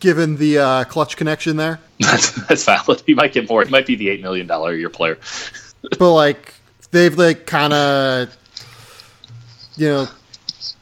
given 0.00 0.36
the 0.36 0.58
uh, 0.58 0.84
Klutch 0.84 1.16
connection 1.16 1.56
there, 1.56 1.80
that's 1.98 2.30
that's 2.46 2.64
valid. 2.64 3.02
He 3.06 3.14
might 3.14 3.32
get 3.32 3.48
more. 3.48 3.64
He 3.64 3.70
might 3.70 3.86
be 3.86 3.96
the 3.96 4.08
eight 4.08 4.22
million 4.22 4.46
dollar 4.46 4.72
a 4.72 4.76
year 4.76 4.90
player. 4.90 5.18
but 5.98 6.12
like 6.12 6.54
they've 6.90 7.16
like 7.16 7.46
kind 7.46 7.72
of, 7.72 8.36
you 9.78 9.88
know, 9.88 10.08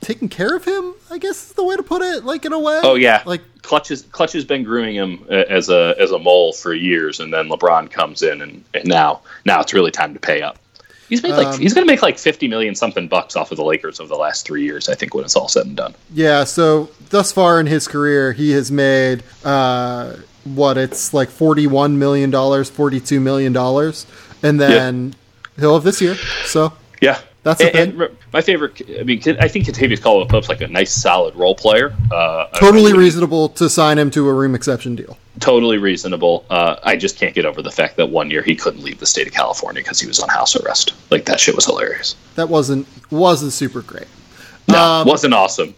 taking 0.00 0.28
care 0.28 0.56
of 0.56 0.64
him. 0.64 0.94
I 1.10 1.18
guess 1.18 1.48
is 1.48 1.52
the 1.52 1.64
way 1.64 1.76
to 1.76 1.82
put 1.82 2.02
it. 2.02 2.24
Like 2.24 2.44
in 2.44 2.52
a 2.52 2.58
way. 2.58 2.80
Oh 2.82 2.94
yeah, 2.94 3.22
Like 3.26 3.42
Klutch 3.62 3.88
has 3.88 4.02
Klutch 4.02 4.32
has 4.32 4.44
been 4.44 4.64
grooming 4.64 4.94
him 4.94 5.24
uh, 5.30 5.34
as 5.48 5.68
a 5.68 5.94
as 5.98 6.10
a 6.10 6.18
mole 6.18 6.52
for 6.52 6.72
years, 6.74 7.20
and 7.20 7.32
then 7.32 7.48
LeBron 7.48 7.90
comes 7.90 8.22
in, 8.22 8.40
and, 8.42 8.64
and 8.74 8.86
now 8.86 9.20
now 9.44 9.60
it's 9.60 9.72
really 9.74 9.90
time 9.90 10.14
to 10.14 10.20
pay 10.20 10.42
up. 10.42 10.58
He's 11.08 11.22
made 11.22 11.34
like 11.34 11.46
Um, 11.46 11.60
he's 11.60 11.72
going 11.72 11.86
to 11.86 11.92
make 11.92 12.02
like 12.02 12.18
fifty 12.18 12.48
million 12.48 12.74
something 12.74 13.06
bucks 13.06 13.36
off 13.36 13.52
of 13.52 13.56
the 13.58 13.64
Lakers 13.64 14.00
over 14.00 14.08
the 14.08 14.16
last 14.20 14.44
three 14.44 14.64
years. 14.64 14.88
I 14.88 14.94
think 14.96 15.14
when 15.14 15.24
it's 15.24 15.36
all 15.36 15.46
said 15.48 15.66
and 15.66 15.76
done. 15.76 15.94
Yeah, 16.12 16.42
so 16.42 16.90
thus 17.10 17.30
far 17.30 17.60
in 17.60 17.66
his 17.66 17.86
career, 17.86 18.32
he 18.32 18.50
has 18.52 18.72
made 18.72 19.22
uh, 19.44 20.16
what 20.42 20.76
it's 20.76 21.14
like 21.14 21.28
forty-one 21.28 21.96
million 22.00 22.30
dollars, 22.30 22.68
forty-two 22.68 23.20
million 23.20 23.52
dollars, 23.52 24.04
and 24.42 24.60
then 24.60 25.14
he'll 25.60 25.74
have 25.74 25.84
this 25.84 26.00
year. 26.00 26.16
So 26.44 26.72
Yeah, 27.00 27.20
That's 27.44 27.60
the 27.60 27.66
and, 27.66 27.72
thing. 27.74 27.88
and 27.90 27.98
re- 28.00 28.08
my 28.36 28.42
favorite. 28.42 28.82
I 29.00 29.02
mean, 29.02 29.22
I 29.40 29.48
think 29.48 29.64
Kentavious 29.66 30.02
Caldwell 30.02 30.26
Pope's 30.26 30.48
like 30.50 30.60
a 30.60 30.68
nice, 30.68 30.92
solid 30.92 31.34
role 31.34 31.54
player. 31.54 31.94
Uh, 32.12 32.46
totally 32.48 32.92
I- 32.92 32.96
reasonable 32.96 33.48
to 33.50 33.68
sign 33.70 33.98
him 33.98 34.10
to 34.10 34.28
a 34.28 34.34
room 34.34 34.54
exception 34.54 34.94
deal. 34.94 35.16
totally 35.40 35.78
reasonable. 35.78 36.44
Uh, 36.50 36.76
I 36.82 36.96
just 36.96 37.18
can't 37.18 37.34
get 37.34 37.44
over 37.46 37.62
the 37.62 37.70
fact 37.70 37.96
that 37.96 38.06
one 38.10 38.30
year 38.30 38.42
he 38.42 38.54
couldn't 38.54 38.82
leave 38.82 38.98
the 39.00 39.06
state 39.06 39.26
of 39.26 39.32
California 39.32 39.82
because 39.82 39.98
he 40.00 40.06
was 40.06 40.18
on 40.20 40.28
house 40.28 40.54
arrest. 40.56 40.92
Like 41.10 41.24
that 41.26 41.40
shit 41.40 41.54
was 41.56 41.64
hilarious. 41.64 42.14
That 42.34 42.48
wasn't 42.50 42.86
wasn't 43.10 43.52
super 43.52 43.80
great. 43.82 44.06
No, 44.68 44.82
Um, 44.82 45.06
wasn't 45.08 45.32
awesome. 45.32 45.74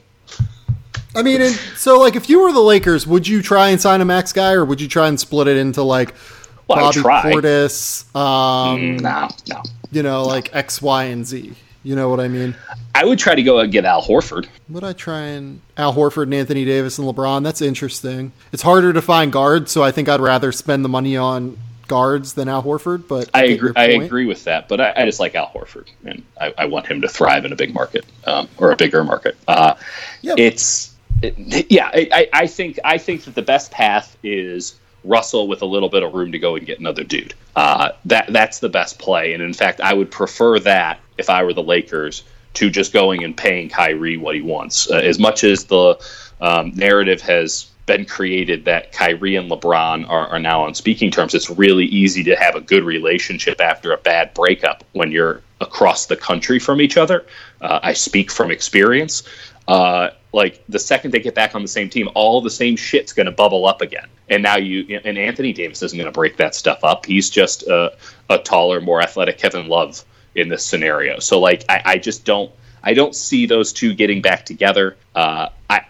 I 1.15 1.23
mean, 1.23 1.41
and 1.41 1.55
so 1.77 1.99
like 2.01 2.17
if 2.17 2.29
you 2.29 2.43
were 2.43 2.53
the 2.53 2.61
Lakers, 2.61 3.07
would 3.07 3.27
you 3.29 3.41
try 3.43 3.69
and 3.69 3.81
sign 3.81 4.01
a 4.01 4.05
max 4.05 4.33
guy, 4.33 4.53
or 4.53 4.65
would 4.65 4.81
you 4.81 4.89
try 4.89 5.07
and 5.09 5.19
split 5.19 5.47
it 5.49 5.57
into 5.57 5.83
like 5.83 6.15
Well, 6.67 6.79
Bobby. 6.93 7.01
Portis, 7.01 8.05
um, 8.17 8.97
No, 8.99 9.29
no. 9.49 9.63
you 9.93 10.03
know, 10.03 10.25
like 10.25 10.55
X, 10.55 10.83
Y, 10.83 11.05
and 11.05 11.25
Z? 11.27 11.53
You 11.85 11.95
know 11.97 12.09
what 12.11 12.21
I 12.21 12.29
mean? 12.29 12.55
I 12.95 13.05
would 13.05 13.19
try 13.19 13.35
to 13.35 13.43
go 13.43 13.61
and 13.61 13.71
get 13.73 13.85
Al 13.85 14.03
Horford. 14.03 14.49
Would 14.69 14.85
I 14.85 14.93
try 14.93 15.21
and 15.21 15.61
Al 15.77 15.95
Horford 15.95 16.25
and 16.25 16.35
Anthony 16.35 16.65
Davis 16.65 16.99
and 16.99 17.07
LeBron? 17.09 17.45
That's 17.45 17.63
interesting. 17.63 18.33
It's 18.53 18.63
harder 18.63 18.93
to 18.93 19.01
find 19.01 19.33
guards, 19.33 19.71
so 19.73 19.83
I 19.83 19.91
think 19.93 20.09
I'd 20.09 20.21
rather 20.21 20.51
spend 20.53 20.85
the 20.85 20.89
money 20.89 21.17
on 21.17 21.57
guards 21.87 22.35
than 22.35 22.49
Al 22.49 22.63
Horford. 22.65 23.07
But 23.09 23.31
I 23.33 23.47
get 23.47 23.55
agree. 23.57 23.73
I 23.77 23.85
agree 23.87 24.27
with 24.27 24.45
that, 24.45 24.69
but 24.69 24.81
I, 24.81 24.93
I 24.97 25.05
just 25.05 25.21
like 25.21 25.35
Al 25.37 25.49
Horford, 25.49 25.87
and 26.05 26.23
I, 26.41 26.53
I 26.59 26.65
want 26.67 26.87
him 26.87 27.01
to 27.03 27.09
thrive 27.09 27.45
in 27.45 27.53
a 27.53 27.57
big 27.57 27.73
market 27.73 28.05
um, 28.27 28.49
or 28.59 28.73
a 28.73 28.77
bigger 28.77 29.05
market. 29.05 29.37
Uh, 29.47 29.75
Yeah. 30.21 30.35
It's 30.37 30.95
it, 31.23 31.71
yeah. 31.71 31.91
I, 31.95 32.09
I- 32.13 32.29
I 32.43 32.47
think 32.49 32.79
I 32.85 32.99
think 32.99 33.25
that 33.25 33.35
the 33.37 33.43
best 33.43 33.71
path 33.71 34.17
is 34.25 34.75
Russell 35.05 35.47
with 35.49 35.63
a 35.63 35.67
little 35.67 35.89
bit 35.89 36.03
of 36.03 36.13
room 36.13 36.33
to 36.33 36.39
go 36.41 36.57
and 36.57 36.67
get 36.67 36.81
another 36.81 37.05
dude. 37.05 37.35
Uh, 37.57 37.93
that 38.07 38.33
that's 38.33 38.59
the 38.59 38.69
best 38.69 38.99
play, 38.99 39.33
and 39.33 39.43
in 39.43 39.55
fact, 39.55 39.81
I 39.81 39.95
would 39.95 40.11
prefer 40.11 40.59
that 40.61 40.99
if 41.19 41.29
I 41.29 41.43
were 41.43 41.53
the 41.53 41.63
Lakers 41.63 42.23
to 42.55 42.71
just 42.71 42.93
going 42.93 43.25
and 43.25 43.37
paying 43.37 43.69
Kyrie 43.69 44.17
what 44.17 44.35
he 44.35 44.41
wants. 44.41 44.91
Uh, 44.91 44.97
as 44.97 45.19
much 45.19 45.45
as 45.45 45.65
the 45.65 45.99
um, 46.41 46.73
narrative 46.75 47.21
has 47.21 47.67
been 47.87 48.05
created 48.05 48.65
that 48.67 48.93
Kyrie 48.93 49.37
and 49.37 49.51
LeBron 49.51 50.09
are, 50.09 50.29
are 50.29 50.39
now 50.39 50.65
on 50.65 50.75
speaking 50.75 51.11
terms, 51.11 51.35
it's 51.35 51.51
really 51.51 51.87
easy 51.87 52.23
to 52.25 52.37
have 52.37 52.55
a 52.55 52.61
good 52.61 52.85
relationship 52.85 53.61
after 53.61 53.93
a 53.93 53.97
bad 53.97 54.35
breakup 54.35 54.85
when 54.93 55.11
you're 55.11 55.43
across 55.61 56.07
the 56.07 56.17
country 56.17 56.59
from 56.59 56.81
each 56.81 56.97
other. 56.97 57.27
Uh, 57.61 57.81
I 57.83 57.93
speak 57.93 58.31
from 58.31 58.51
experience. 58.51 59.23
uh, 59.69 60.11
like 60.33 60.63
the 60.69 60.79
second 60.79 61.13
they 61.13 61.21
get 61.21 61.35
back 61.35 61.55
on 61.55 61.63
the 61.63 61.69
same 61.69 61.89
team, 61.89 62.09
all 62.15 62.41
the 62.41 62.51
same 62.51 62.77
shit's 62.77 63.13
going 63.13 63.27
to 63.27 63.33
bubble 63.33 63.67
up 63.67 63.81
again. 63.81 64.07
And 64.29 64.43
now 64.43 64.57
you 64.57 65.01
and 65.05 65.17
Anthony 65.17 65.53
Davis 65.53 65.83
isn't 65.83 65.97
going 65.97 66.11
to 66.11 66.13
break 66.13 66.37
that 66.37 66.55
stuff 66.55 66.85
up. 66.85 67.07
He's 67.07 67.31
just 67.31 67.63
a, 67.63 67.97
a, 68.29 68.39
taller, 68.39 68.81
more 68.81 69.01
athletic 69.01 69.39
Kevin 69.39 69.69
Love 69.69 70.05
in 70.39 70.49
this 70.49 70.65
scenario. 70.65 71.19
So 71.19 71.39
like 71.39 71.65
I, 71.69 71.83
I 71.85 71.99
just 71.99 72.25
don't 72.25 72.51
I 72.83 72.95
don't 72.95 73.15
see 73.15 73.47
those 73.47 73.73
two 73.73 73.95
getting 73.95 74.23
back 74.23 74.45
together. 74.47 74.97
Uh, 75.15 75.49
I 75.69 75.85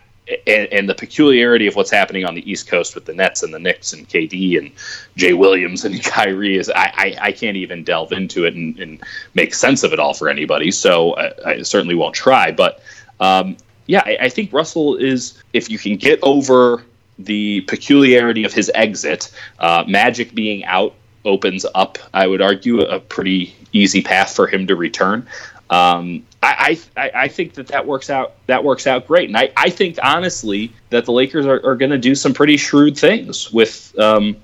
and, 0.47 0.69
and, 0.73 0.89
the 0.89 0.95
peculiarity 0.95 1.67
of 1.67 1.75
what's 1.75 1.91
happening 1.91 2.27
on 2.27 2.35
the 2.35 2.51
East 2.51 2.67
Coast 2.67 2.95
with 2.95 3.07
the 3.07 3.15
Nets 3.15 3.43
and 3.43 3.53
the 3.53 3.59
Knicks 3.59 3.95
and 3.95 4.07
KD 4.07 4.59
and 4.59 4.71
Jay 5.17 5.33
Williams 5.33 5.87
and 5.87 6.03
Kyrie 6.05 6.59
is 6.59 6.69
I, 6.69 6.93
I, 6.95 7.19
I 7.21 7.33
can't 7.33 7.57
even 7.57 7.83
delve 7.83 8.13
into 8.13 8.45
it 8.45 8.55
and, 8.55 8.79
and, 8.79 9.03
make 9.35 9.55
sense 9.55 9.83
of 9.85 9.93
it 9.93 9.99
all 9.99 10.13
for 10.13 10.29
anybody. 10.29 10.71
So 10.71 11.17
I, 11.17 11.33
I 11.47 11.63
certainly 11.63 11.95
won't 11.95 12.15
try. 12.15 12.51
But 12.51 12.83
um, 13.21 13.57
yeah, 13.87 14.03
I, 14.05 14.19
I, 14.23 14.29
think 14.29 14.53
Russell 14.53 14.97
is 14.97 15.43
if 15.55 15.71
you 15.71 15.79
can 15.79 15.97
get 15.97 16.19
over 16.23 16.83
the 17.19 17.63
peculiarity 17.63 18.45
of 18.45 18.53
his 18.53 18.71
exit, 18.75 19.33
uh, 19.59 19.85
Magic 19.89 20.35
being 20.35 20.65
out 20.65 20.95
opens 21.29 21.65
up, 21.75 21.99
I 22.13 22.27
would 22.27 22.43
argue, 22.43 22.81
a 22.81 22.99
pretty 22.99 23.55
easy 23.73 24.03
path 24.03 24.35
for 24.35 24.47
him 24.47 24.67
to 24.67 24.75
return. 24.75 25.27
Um, 25.71 26.25
I, 26.43 26.79
I, 26.97 27.11
I 27.15 27.29
think 27.29 27.55
that 27.55 27.67
that 27.69 27.87
works 27.87 28.11
out 28.11 28.35
that 28.47 28.63
works 28.63 28.87
out 28.87 29.07
great, 29.07 29.29
and 29.29 29.37
I, 29.37 29.51
I 29.57 29.71
think 29.71 29.99
honestly 30.03 30.73
that 30.91 31.05
the 31.05 31.13
Lakers 31.13 31.47
are, 31.47 31.65
are 31.67 31.77
going 31.77 31.91
to 31.91 31.99
do 31.99 32.15
some 32.15 32.33
pretty 32.33 32.57
shrewd 32.57 32.97
things 32.97 33.53
with 33.53 33.97
um, 33.99 34.37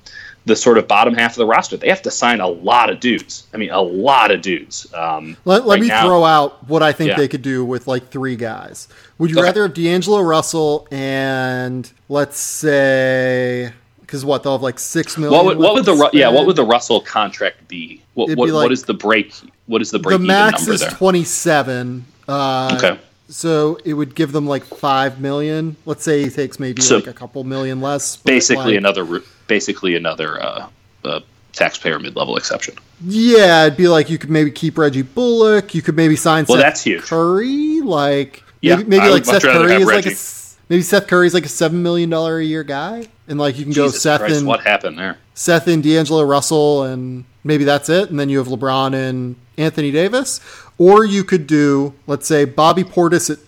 the 0.45 0.57
sort 0.57 0.77
of 0.77 0.87
bottom 0.87 1.15
half 1.15 1.33
of 1.33 1.37
the 1.37 1.47
roster. 1.47 1.77
They 1.77 1.89
have 1.89 2.03
to 2.03 2.11
sign 2.11 2.41
a 2.41 2.49
lot 2.49 2.91
of 2.91 3.01
dudes. 3.01 3.47
I 3.55 3.57
mean, 3.57 3.71
a 3.71 3.81
lot 3.81 4.31
of 4.31 4.43
dudes. 4.43 4.93
Um, 4.93 5.37
let, 5.45 5.67
let 5.67 5.77
right 5.77 5.81
me 5.81 5.89
now. 5.89 6.05
throw 6.05 6.25
out 6.25 6.69
what 6.69 6.83
I 6.83 6.93
think 6.93 7.11
yeah. 7.11 7.17
they 7.17 7.29
could 7.29 7.43
do 7.43 7.65
with 7.65 7.87
like 7.87 8.11
three 8.11 8.37
guys. 8.37 8.89
Would 9.19 9.31
you 9.31 9.39
okay. 9.39 9.47
rather 9.47 9.63
have 9.63 9.75
D'Angelo 9.75 10.21
Russell 10.21 10.87
and 10.91 11.91
let's 12.09 12.39
say 12.39 13.73
because 14.07 14.25
what 14.25 14.43
they'll 14.43 14.53
have 14.53 14.63
like 14.63 14.79
six 14.79 15.17
million. 15.17 15.33
What 15.33 15.45
would, 15.47 15.59
what 15.59 15.75
would 15.75 15.85
the 15.85 16.11
yeah? 16.13 16.29
What 16.29 16.47
would 16.47 16.57
the 16.57 16.65
Russell 16.65 17.01
contract 17.01 17.67
be? 17.69 18.03
What 18.15 18.37
what, 18.37 18.47
be 18.47 18.53
like, 18.53 18.65
what 18.65 18.73
is 18.73 18.85
the 18.85 18.95
break? 18.95 19.35
What 19.67 19.83
is 19.83 19.91
the 19.91 19.99
break? 19.99 20.19
The 20.19 20.25
max 20.25 20.69
is 20.69 20.83
twenty 20.83 21.25
seven. 21.25 22.05
Uh, 22.29 22.77
okay. 22.77 23.01
So 23.29 23.79
it 23.85 23.95
would 23.95 24.15
give 24.15 24.33
them 24.33 24.47
like 24.47 24.65
five 24.65 25.21
million. 25.21 25.77
Let's 25.87 26.05
say 26.05 26.23
he 26.23 26.31
takes 26.31 26.61
maybe 26.61 26.83
so 26.83 26.97
like 26.97 27.07
a 27.07 27.13
couple 27.13 27.43
million 27.45 27.81
less. 27.81 28.17
Basically 28.17 28.65
like, 28.65 28.77
another 28.77 29.23
basically 29.47 29.97
another 29.97 30.43
uh, 30.43 30.69
uh, 31.05 31.21
taxpayer 31.53 31.99
mid 31.99 32.17
level 32.17 32.37
exception. 32.37 32.75
Yeah, 33.03 33.65
it'd 33.65 33.77
be 33.77 33.89
like 33.89 34.11
you 34.11 34.19
could 34.19 34.31
maybe 34.31 34.51
keep 34.51 34.77
Reggie 34.77 35.03
Bullock. 35.03 35.75
You 35.75 35.83
could 35.83 35.97
maybe 35.97 36.17
sign 36.17 36.45
well, 36.49 36.59
Seth 36.59 36.67
that's 36.67 36.83
huge. 36.83 37.03
Curry. 37.03 37.81
Like 37.81 38.43
yeah, 38.61 38.77
maybe, 38.77 38.89
maybe 38.91 39.09
like 39.09 39.25
Seth 39.25 39.43
Curry 39.43 39.75
is 39.75 39.87
Reggie. 39.87 40.11
like 40.11 40.17
a 40.17 40.21
maybe 40.69 40.83
Seth 40.83 41.07
Curry's 41.07 41.35
like 41.35 41.47
a 41.47 41.51
seven 41.51 41.83
million 41.83 42.11
dollar 42.11 42.39
a 42.39 42.45
year 42.45 42.63
guy, 42.63 43.07
and 43.29 43.39
like 43.39 43.59
you 43.59 43.65
can 43.65 43.73
Jesus 43.73 43.93
go 43.93 43.99
Seth 43.99 44.21
Christ, 44.21 44.37
and 44.39 44.47
what 44.47 44.61
happened 44.61 44.99
there? 44.99 45.19
Seth 45.35 45.67
and 45.69 45.83
D'Angelo 45.83 46.23
Russell, 46.23 46.85
and 46.85 47.25
maybe 47.43 47.65
that's 47.65 47.89
it, 47.89 48.11
and 48.11 48.19
then 48.19 48.29
you 48.29 48.39
have 48.39 48.49
LeBron 48.49 48.95
and 48.95 49.37
Anthony 49.57 49.91
Davis, 49.91 50.41
or 50.79 51.05
you 51.05 51.25
could 51.25 51.47
do 51.47 51.95
let's 52.07 52.27
say 52.27 52.45
Bobby 52.45 52.85
Portis 52.85 53.31
at 53.31 53.39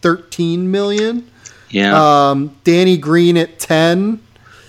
thirteen 0.00 0.70
million, 0.70 1.30
yeah, 1.70 2.30
um, 2.30 2.56
Danny 2.64 2.96
Green 2.96 3.36
at 3.36 3.58
ten, 3.58 4.20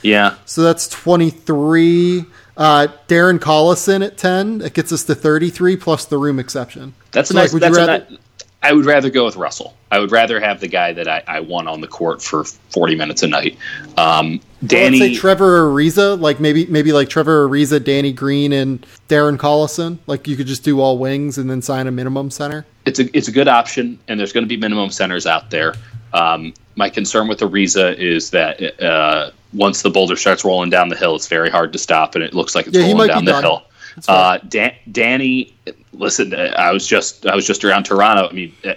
yeah, 0.02 0.36
so 0.46 0.64
that's 0.64 0.88
twenty 0.88 1.30
three. 1.30 2.26
Uh, 2.56 2.86
Darren 3.08 3.40
Collison 3.40 4.06
at 4.06 4.16
ten. 4.16 4.62
It 4.62 4.76
gets 4.76 4.92
us 4.92 5.04
to 5.06 5.16
thirty 5.16 5.50
three 5.50 5.76
plus 5.76 6.06
the 6.06 6.20
room 6.20 6.38
exception. 6.38 6.94
That's 7.12 7.30
so 7.30 7.36
a 7.36 7.42
nice. 7.42 7.52
Like, 7.52 7.62
that's 7.62 7.76
rather, 7.76 8.08
a, 8.08 8.18
I 8.64 8.72
would 8.72 8.86
rather 8.86 9.10
go 9.10 9.26
with 9.26 9.36
Russell. 9.36 9.76
I 9.92 10.00
would 10.00 10.12
rather 10.12 10.40
have 10.40 10.62
the 10.62 10.70
guy 10.70 10.94
that 10.94 11.08
I, 11.08 11.22
I 11.28 11.40
want 11.42 11.68
on 11.68 11.82
the 11.82 11.88
court 11.88 12.22
for 12.22 12.46
40 12.46 12.96
minutes 12.96 13.22
a 13.22 13.28
night. 13.28 13.58
Um, 13.98 14.40
Danny, 14.66 15.00
well, 15.00 15.08
let's 15.08 15.16
say 15.16 15.20
Trevor 15.20 15.70
Ariza, 15.70 16.20
like 16.20 16.40
maybe 16.40 16.66
maybe 16.68 16.94
like 16.94 17.10
Trevor 17.10 17.48
Ariza, 17.48 17.84
Danny 17.84 18.14
Green, 18.14 18.54
and 18.54 18.88
Darren 19.10 19.38
Collison. 19.38 19.98
Like 20.08 20.28
you 20.30 20.38
could 20.38 20.48
just 20.48 20.64
do 20.64 20.80
all 20.80 20.98
wings 20.98 21.38
and 21.38 21.50
then 21.50 21.62
sign 21.62 21.88
a 21.88 21.92
minimum 21.92 22.32
center. 22.32 22.66
It's 22.86 23.00
a 23.00 23.16
it's 23.16 23.28
a 23.28 23.34
good 23.34 23.50
option, 23.50 24.00
and 24.08 24.18
there's 24.18 24.32
going 24.32 24.46
to 24.46 24.50
be 24.50 24.58
minimum 24.58 24.90
centers 24.90 25.28
out 25.28 25.52
there. 25.52 25.74
Um, 26.14 26.54
my 26.76 26.90
concern 26.90 27.28
with 27.28 27.40
Ariza 27.40 27.98
is 27.98 28.30
that 28.30 28.82
uh, 28.82 29.32
once 29.52 29.82
the 29.82 29.90
boulder 29.90 30.16
starts 30.16 30.46
rolling 30.46 30.70
down 30.70 30.88
the 30.88 30.96
hill, 30.96 31.16
it's 31.16 31.28
very 31.28 31.50
hard 31.50 31.74
to 31.74 31.80
stop, 31.80 32.16
and 32.16 32.24
it 32.24 32.34
looks 32.34 32.56
like 32.56 32.68
it's 32.68 32.78
yeah, 32.78 32.88
rolling 32.88 33.10
down 33.10 33.26
the 33.26 33.32
done. 33.32 33.44
hill. 33.44 33.64
Uh, 34.08 34.40
Dan- 34.48 34.76
Danny, 34.92 35.54
listen, 35.94 36.34
I 36.34 36.72
was 36.72 36.88
just 36.88 37.26
I 37.26 37.36
was 37.36 37.46
just 37.46 37.64
around 37.64 37.84
Toronto. 37.84 38.28
I 38.28 38.34
mean, 38.34 38.54
eh, 38.64 38.76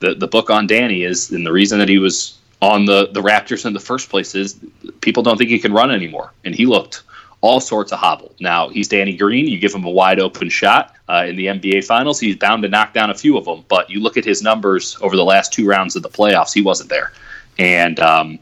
the 0.00 0.14
the 0.14 0.28
book 0.28 0.50
on 0.50 0.66
Danny 0.66 1.04
is, 1.04 1.30
and 1.30 1.46
the 1.46 1.52
reason 1.52 1.78
that 1.78 1.88
he 1.88 1.98
was 1.98 2.38
on 2.62 2.84
the 2.84 3.08
the 3.12 3.22
Raptors 3.22 3.64
in 3.64 3.72
the 3.72 3.80
first 3.80 4.08
place 4.08 4.34
is 4.34 4.58
people 5.00 5.22
don't 5.22 5.38
think 5.38 5.50
he 5.50 5.58
can 5.58 5.72
run 5.72 5.90
anymore, 5.90 6.32
and 6.44 6.54
he 6.54 6.66
looked 6.66 7.02
all 7.40 7.60
sorts 7.60 7.92
of 7.92 7.98
hobble. 7.98 8.34
Now 8.40 8.68
he's 8.68 8.88
Danny 8.88 9.16
Green. 9.16 9.46
You 9.46 9.58
give 9.58 9.74
him 9.74 9.84
a 9.84 9.90
wide 9.90 10.20
open 10.20 10.48
shot 10.48 10.94
uh, 11.08 11.24
in 11.28 11.36
the 11.36 11.46
NBA 11.46 11.84
Finals, 11.84 12.18
he's 12.18 12.36
bound 12.36 12.62
to 12.62 12.68
knock 12.68 12.92
down 12.92 13.10
a 13.10 13.14
few 13.14 13.36
of 13.36 13.44
them. 13.44 13.64
But 13.68 13.88
you 13.90 14.00
look 14.00 14.16
at 14.16 14.24
his 14.24 14.42
numbers 14.42 14.96
over 15.00 15.16
the 15.16 15.24
last 15.24 15.52
two 15.52 15.66
rounds 15.66 15.96
of 15.96 16.02
the 16.02 16.08
playoffs, 16.08 16.52
he 16.52 16.62
wasn't 16.62 16.90
there, 16.90 17.12
and. 17.58 17.98
Um, 18.00 18.38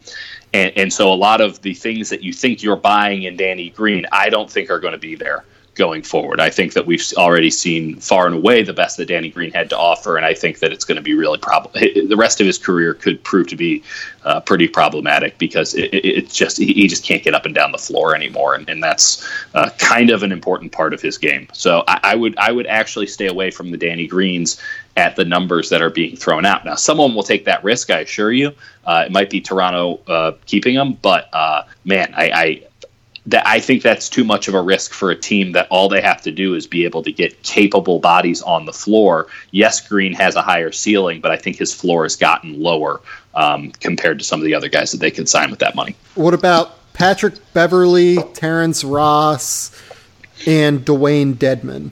and, 0.53 0.73
and 0.77 0.93
so 0.93 1.13
a 1.13 1.15
lot 1.15 1.41
of 1.41 1.61
the 1.63 1.75
things 1.75 2.11
that 2.11 2.23
you 2.23 2.33
think 2.33 2.63
you're 2.63 2.77
buying 2.77 3.25
in 3.25 3.37
Danny 3.37 3.71
Green, 3.71 4.07
I 4.13 4.31
don't 4.31 4.49
think 4.49 4.71
are 4.71 4.79
going 4.79 4.93
to 4.93 4.99
be 4.99 5.17
there 5.17 5.45
going 5.75 6.03
forward. 6.03 6.41
I 6.41 6.51
think 6.51 6.73
that 6.75 6.87
we've 6.87 7.05
already 7.17 7.51
seen 7.51 7.97
far 7.97 8.27
and 8.27 8.37
away 8.37 8.63
the 8.63 8.73
best 8.73 8.97
that 8.97 9.07
Danny 9.07 9.31
Green 9.31 9.53
had 9.53 9.69
to 9.71 9.79
offer, 9.79 10.17
and 10.17 10.25
I 10.25 10.35
think 10.35 10.61
that 10.61 10.73
it's 10.73 10.85
going 10.85 10.97
to 10.97 11.03
be 11.03 11.15
really 11.15 11.39
problem. 11.39 11.73
The 11.75 12.17
rest 12.17 12.41
of 12.41 12.47
his 12.47 12.59
career 12.59 12.95
could 12.95 13.23
prove 13.25 13.49
to 13.49 13.57
be 13.57 13.83
uh, 14.25 14.41
pretty 14.41 14.69
problematic 14.69 15.37
because 15.39 15.75
it, 15.75 15.93
it, 15.93 16.05
it's 16.05 16.35
just 16.35 16.59
he 16.59 16.87
just 16.87 17.05
can't 17.05 17.23
get 17.23 17.35
up 17.35 17.45
and 17.45 17.55
down 17.55 17.73
the 17.73 17.79
floor 17.79 18.15
anymore, 18.15 18.55
and, 18.55 18.69
and 18.69 18.83
that's 18.83 19.29
uh, 19.55 19.71
kind 19.79 20.11
of 20.11 20.23
an 20.23 20.33
important 20.33 20.73
part 20.73 20.95
of 20.95 21.01
his 21.01 21.19
game. 21.19 21.49
So 21.53 21.85
I, 21.89 22.01
I, 22.03 22.15
would 22.15 22.37
I 22.39 22.53
would 22.53 22.67
actually 22.67 23.07
stay 23.07 23.27
away 23.27 23.51
from 23.51 23.71
the 23.71 23.77
Danny 23.77 24.07
Greens 24.07 24.61
at 24.97 25.17
the 25.17 25.25
numbers 25.25 25.71
that 25.71 25.83
are 25.83 25.91
being 25.91 26.17
thrown 26.17 26.47
out. 26.47 26.65
Now, 26.65 26.77
someone 26.77 27.15
will 27.15 27.25
take 27.25 27.45
that 27.47 27.65
risk, 27.65 27.91
I 27.91 28.01
assure 28.01 28.33
you. 28.33 28.53
Uh, 28.85 29.05
it 29.07 29.13
might 29.13 29.29
be 29.29 29.41
Toronto 29.41 30.01
uh, 30.07 30.33
keeping 30.47 30.75
him, 30.75 30.93
but 31.03 31.29
uh, 31.33 31.65
man, 31.85 32.15
I, 32.17 32.31
I 32.33 32.63
that 33.27 33.47
I 33.47 33.61
think 33.61 33.83
that's 33.83 34.09
too 34.09 34.25
much 34.25 34.49
of 34.49 34.55
a 34.55 34.61
risk 34.61 34.93
for 34.93 35.11
a 35.11 35.17
team 35.17 35.53
that 35.53 35.67
all 35.71 35.89
they 35.89 36.03
have 36.03 36.21
to 36.23 36.31
do 36.31 36.55
is 36.55 36.67
be 36.67 36.85
able 36.85 37.03
to 37.05 37.13
get 37.13 37.43
capable 37.43 37.99
bodies 37.99 38.43
on 38.43 38.67
the 38.67 38.73
floor. 38.73 39.29
Yes, 39.51 39.81
Green 39.87 40.13
has 40.15 40.37
a 40.37 40.43
higher 40.43 40.73
ceiling, 40.73 41.21
but 41.21 41.31
I 41.31 41.37
think 41.37 41.57
his 41.57 41.73
floor 41.73 42.03
has 42.03 42.17
gotten 42.17 42.61
lower 42.61 43.01
um, 43.35 43.71
compared 43.81 44.19
to 44.19 44.25
some 44.25 44.41
of 44.41 44.45
the 44.45 44.55
other 44.55 44.69
guys 44.69 44.93
that 44.93 44.99
they 44.99 45.11
could 45.11 45.29
sign 45.29 45.51
with 45.51 45.61
that 45.61 45.75
money. 45.75 45.97
What 46.15 46.35
about 46.35 46.93
Patrick 46.93 47.35
Beverley, 47.55 48.19
Terrence 48.35 48.85
Ross, 48.85 49.71
and 50.47 50.85
Dwayne 50.85 51.35
Dedmon? 51.35 51.91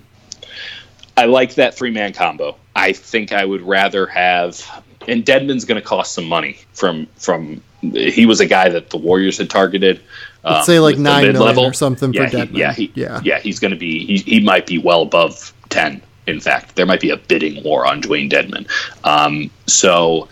I 1.17 1.27
like 1.27 1.55
that 1.55 1.75
three 1.75 1.91
man 1.91 2.13
combo. 2.13 2.57
I 2.75 2.93
think 2.93 3.33
I 3.33 3.45
would 3.45 3.63
rather 3.63 4.07
have, 4.07 4.85
and 5.09 5.25
Dedmon's 5.25 5.65
going 5.65 5.81
to 5.81 5.87
cost 5.87 6.15
some 6.15 6.27
money 6.27 6.59
from 6.73 7.07
from. 7.17 7.63
He 7.83 8.27
was 8.27 8.41
a 8.41 8.47
guy 8.47 8.69
that 8.69 8.91
the 8.91 8.97
Warriors 8.97 9.39
had 9.39 9.51
targeted. 9.51 10.01
Let's 10.45 10.61
um, 10.61 10.65
say 10.65 10.79
like 10.79 10.99
nine 10.99 11.33
million 11.33 11.59
or 11.59 11.73
something 11.73 12.13
yeah, 12.13 12.29
for 12.29 12.37
Dedmon. 12.37 12.51
He, 12.51 12.59
yeah, 12.59 12.73
he, 12.73 12.93
yeah, 12.95 13.21
yeah. 13.25 13.39
He's 13.41 13.59
going 13.59 13.73
to 13.73 13.77
be. 13.77 14.07
He, 14.07 14.19
he 14.19 14.41
might 14.41 14.67
be 14.67 14.79
well 14.79 15.03
above 15.03 15.53
ten. 15.69 16.03
In 16.27 16.41
fact, 16.41 16.77
there 16.77 16.87
might 16.87 17.01
be 17.01 17.11
a 17.11 17.17
bidding 17.17 17.63
war 17.65 17.87
on 17.87 18.01
Dwayne 18.01 18.31
Dedmon. 18.31 18.69
Um, 19.05 19.51
so 19.67 20.29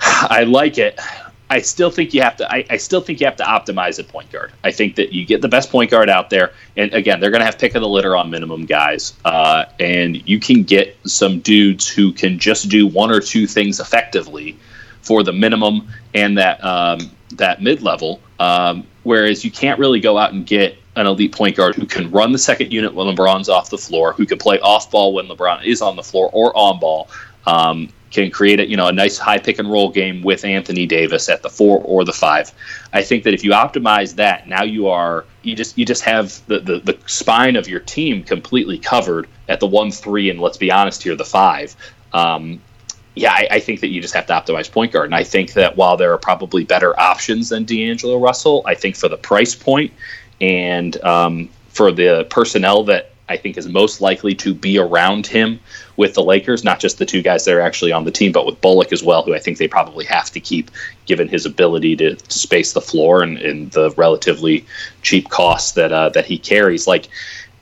I 0.00 0.44
like 0.44 0.78
it. 0.78 0.98
I 1.48 1.60
still 1.60 1.90
think 1.90 2.12
you 2.12 2.22
have 2.22 2.36
to. 2.36 2.52
I, 2.52 2.64
I, 2.68 2.76
still 2.76 3.00
think 3.00 3.20
you 3.20 3.26
have 3.26 3.36
to 3.36 3.44
optimize 3.44 4.00
at 4.00 4.08
point 4.08 4.32
guard. 4.32 4.52
I 4.64 4.72
think 4.72 4.96
that 4.96 5.12
you 5.12 5.24
get 5.24 5.42
the 5.42 5.48
best 5.48 5.70
point 5.70 5.92
guard 5.92 6.10
out 6.10 6.28
there, 6.28 6.52
and 6.76 6.92
again, 6.92 7.20
they're 7.20 7.30
going 7.30 7.40
to 7.40 7.44
have 7.44 7.56
pick 7.56 7.76
of 7.76 7.82
the 7.82 7.88
litter 7.88 8.16
on 8.16 8.30
minimum 8.30 8.66
guys, 8.66 9.14
uh, 9.24 9.66
and 9.78 10.28
you 10.28 10.40
can 10.40 10.64
get 10.64 10.96
some 11.06 11.38
dudes 11.40 11.88
who 11.88 12.12
can 12.12 12.38
just 12.40 12.68
do 12.68 12.86
one 12.86 13.12
or 13.12 13.20
two 13.20 13.46
things 13.46 13.78
effectively 13.78 14.58
for 15.06 15.22
the 15.22 15.32
minimum 15.32 15.88
and 16.14 16.36
that 16.36 16.62
um, 16.64 17.10
that 17.32 17.62
mid 17.62 17.82
level. 17.82 18.20
Um, 18.38 18.86
whereas 19.04 19.44
you 19.44 19.50
can't 19.50 19.78
really 19.78 20.00
go 20.00 20.18
out 20.18 20.32
and 20.32 20.44
get 20.46 20.76
an 20.96 21.06
elite 21.06 21.32
point 21.32 21.56
guard 21.56 21.74
who 21.74 21.86
can 21.86 22.10
run 22.10 22.32
the 22.32 22.38
second 22.38 22.72
unit 22.72 22.94
when 22.94 23.14
LeBron's 23.14 23.48
off 23.48 23.70
the 23.70 23.78
floor, 23.78 24.12
who 24.12 24.26
can 24.26 24.38
play 24.38 24.58
off 24.60 24.90
ball 24.90 25.14
when 25.14 25.26
LeBron 25.28 25.64
is 25.64 25.80
on 25.80 25.94
the 25.94 26.02
floor 26.02 26.30
or 26.32 26.56
on 26.56 26.80
ball. 26.80 27.08
Um, 27.46 27.90
can 28.10 28.30
create 28.30 28.60
a 28.60 28.68
you 28.68 28.76
know 28.76 28.86
a 28.86 28.92
nice 28.92 29.18
high 29.18 29.38
pick 29.38 29.58
and 29.58 29.70
roll 29.70 29.90
game 29.90 30.22
with 30.22 30.44
Anthony 30.44 30.86
Davis 30.86 31.28
at 31.28 31.42
the 31.42 31.50
four 31.50 31.80
or 31.84 32.04
the 32.04 32.12
five. 32.12 32.52
I 32.92 33.02
think 33.02 33.24
that 33.24 33.34
if 33.34 33.44
you 33.44 33.50
optimize 33.50 34.14
that, 34.16 34.48
now 34.48 34.62
you 34.62 34.88
are 34.88 35.24
you 35.42 35.54
just 35.54 35.76
you 35.76 35.84
just 35.84 36.02
have 36.02 36.40
the, 36.46 36.60
the, 36.60 36.78
the 36.80 36.98
spine 37.06 37.56
of 37.56 37.68
your 37.68 37.80
team 37.80 38.22
completely 38.22 38.78
covered 38.78 39.28
at 39.48 39.60
the 39.60 39.66
one 39.66 39.90
three 39.90 40.30
and 40.30 40.40
let's 40.40 40.56
be 40.56 40.70
honest 40.70 41.02
here 41.02 41.14
the 41.14 41.24
five. 41.24 41.76
Um, 42.12 42.60
yeah, 43.16 43.32
I, 43.32 43.48
I, 43.52 43.60
think 43.60 43.80
that 43.80 43.88
you 43.88 44.02
just 44.02 44.14
have 44.14 44.26
to 44.26 44.34
optimize 44.34 44.70
point 44.70 44.92
guard. 44.92 45.06
And 45.06 45.14
I 45.14 45.24
think 45.24 45.54
that 45.54 45.76
while 45.76 45.96
there 45.96 46.12
are 46.12 46.18
probably 46.18 46.64
better 46.64 46.98
options 47.00 47.48
than 47.48 47.64
D'Angelo 47.64 48.18
Russell, 48.18 48.62
I 48.66 48.74
think 48.74 48.94
for 48.94 49.08
the 49.08 49.16
price 49.16 49.54
point 49.54 49.92
and 50.40 51.02
um, 51.02 51.48
for 51.70 51.90
the 51.90 52.26
personnel 52.28 52.84
that 52.84 53.12
I 53.28 53.38
think 53.38 53.56
is 53.56 53.66
most 53.66 54.02
likely 54.02 54.34
to 54.36 54.54
be 54.54 54.78
around 54.78 55.26
him 55.26 55.58
with 55.96 56.12
the 56.12 56.22
Lakers, 56.22 56.62
not 56.62 56.78
just 56.78 56.98
the 56.98 57.06
two 57.06 57.22
guys 57.22 57.44
that 57.46 57.54
are 57.54 57.60
actually 57.60 57.90
on 57.90 58.04
the 58.04 58.10
team, 58.10 58.32
but 58.32 58.44
with 58.44 58.60
Bullock 58.60 58.92
as 58.92 59.02
well, 59.02 59.22
who 59.22 59.34
I 59.34 59.38
think 59.38 59.56
they 59.56 59.66
probably 59.66 60.04
have 60.04 60.30
to 60.32 60.40
keep 60.40 60.70
given 61.06 61.26
his 61.26 61.46
ability 61.46 61.96
to, 61.96 62.16
space 62.28 62.74
the 62.74 62.82
floor 62.82 63.22
and, 63.22 63.38
and, 63.38 63.70
the 63.72 63.90
relatively 63.92 64.64
cheap 65.02 65.30
costs 65.30 65.72
that 65.72 65.90
uh, 65.90 66.10
that 66.10 66.26
he 66.26 66.38
carries. 66.38 66.86
Like, 66.86 67.08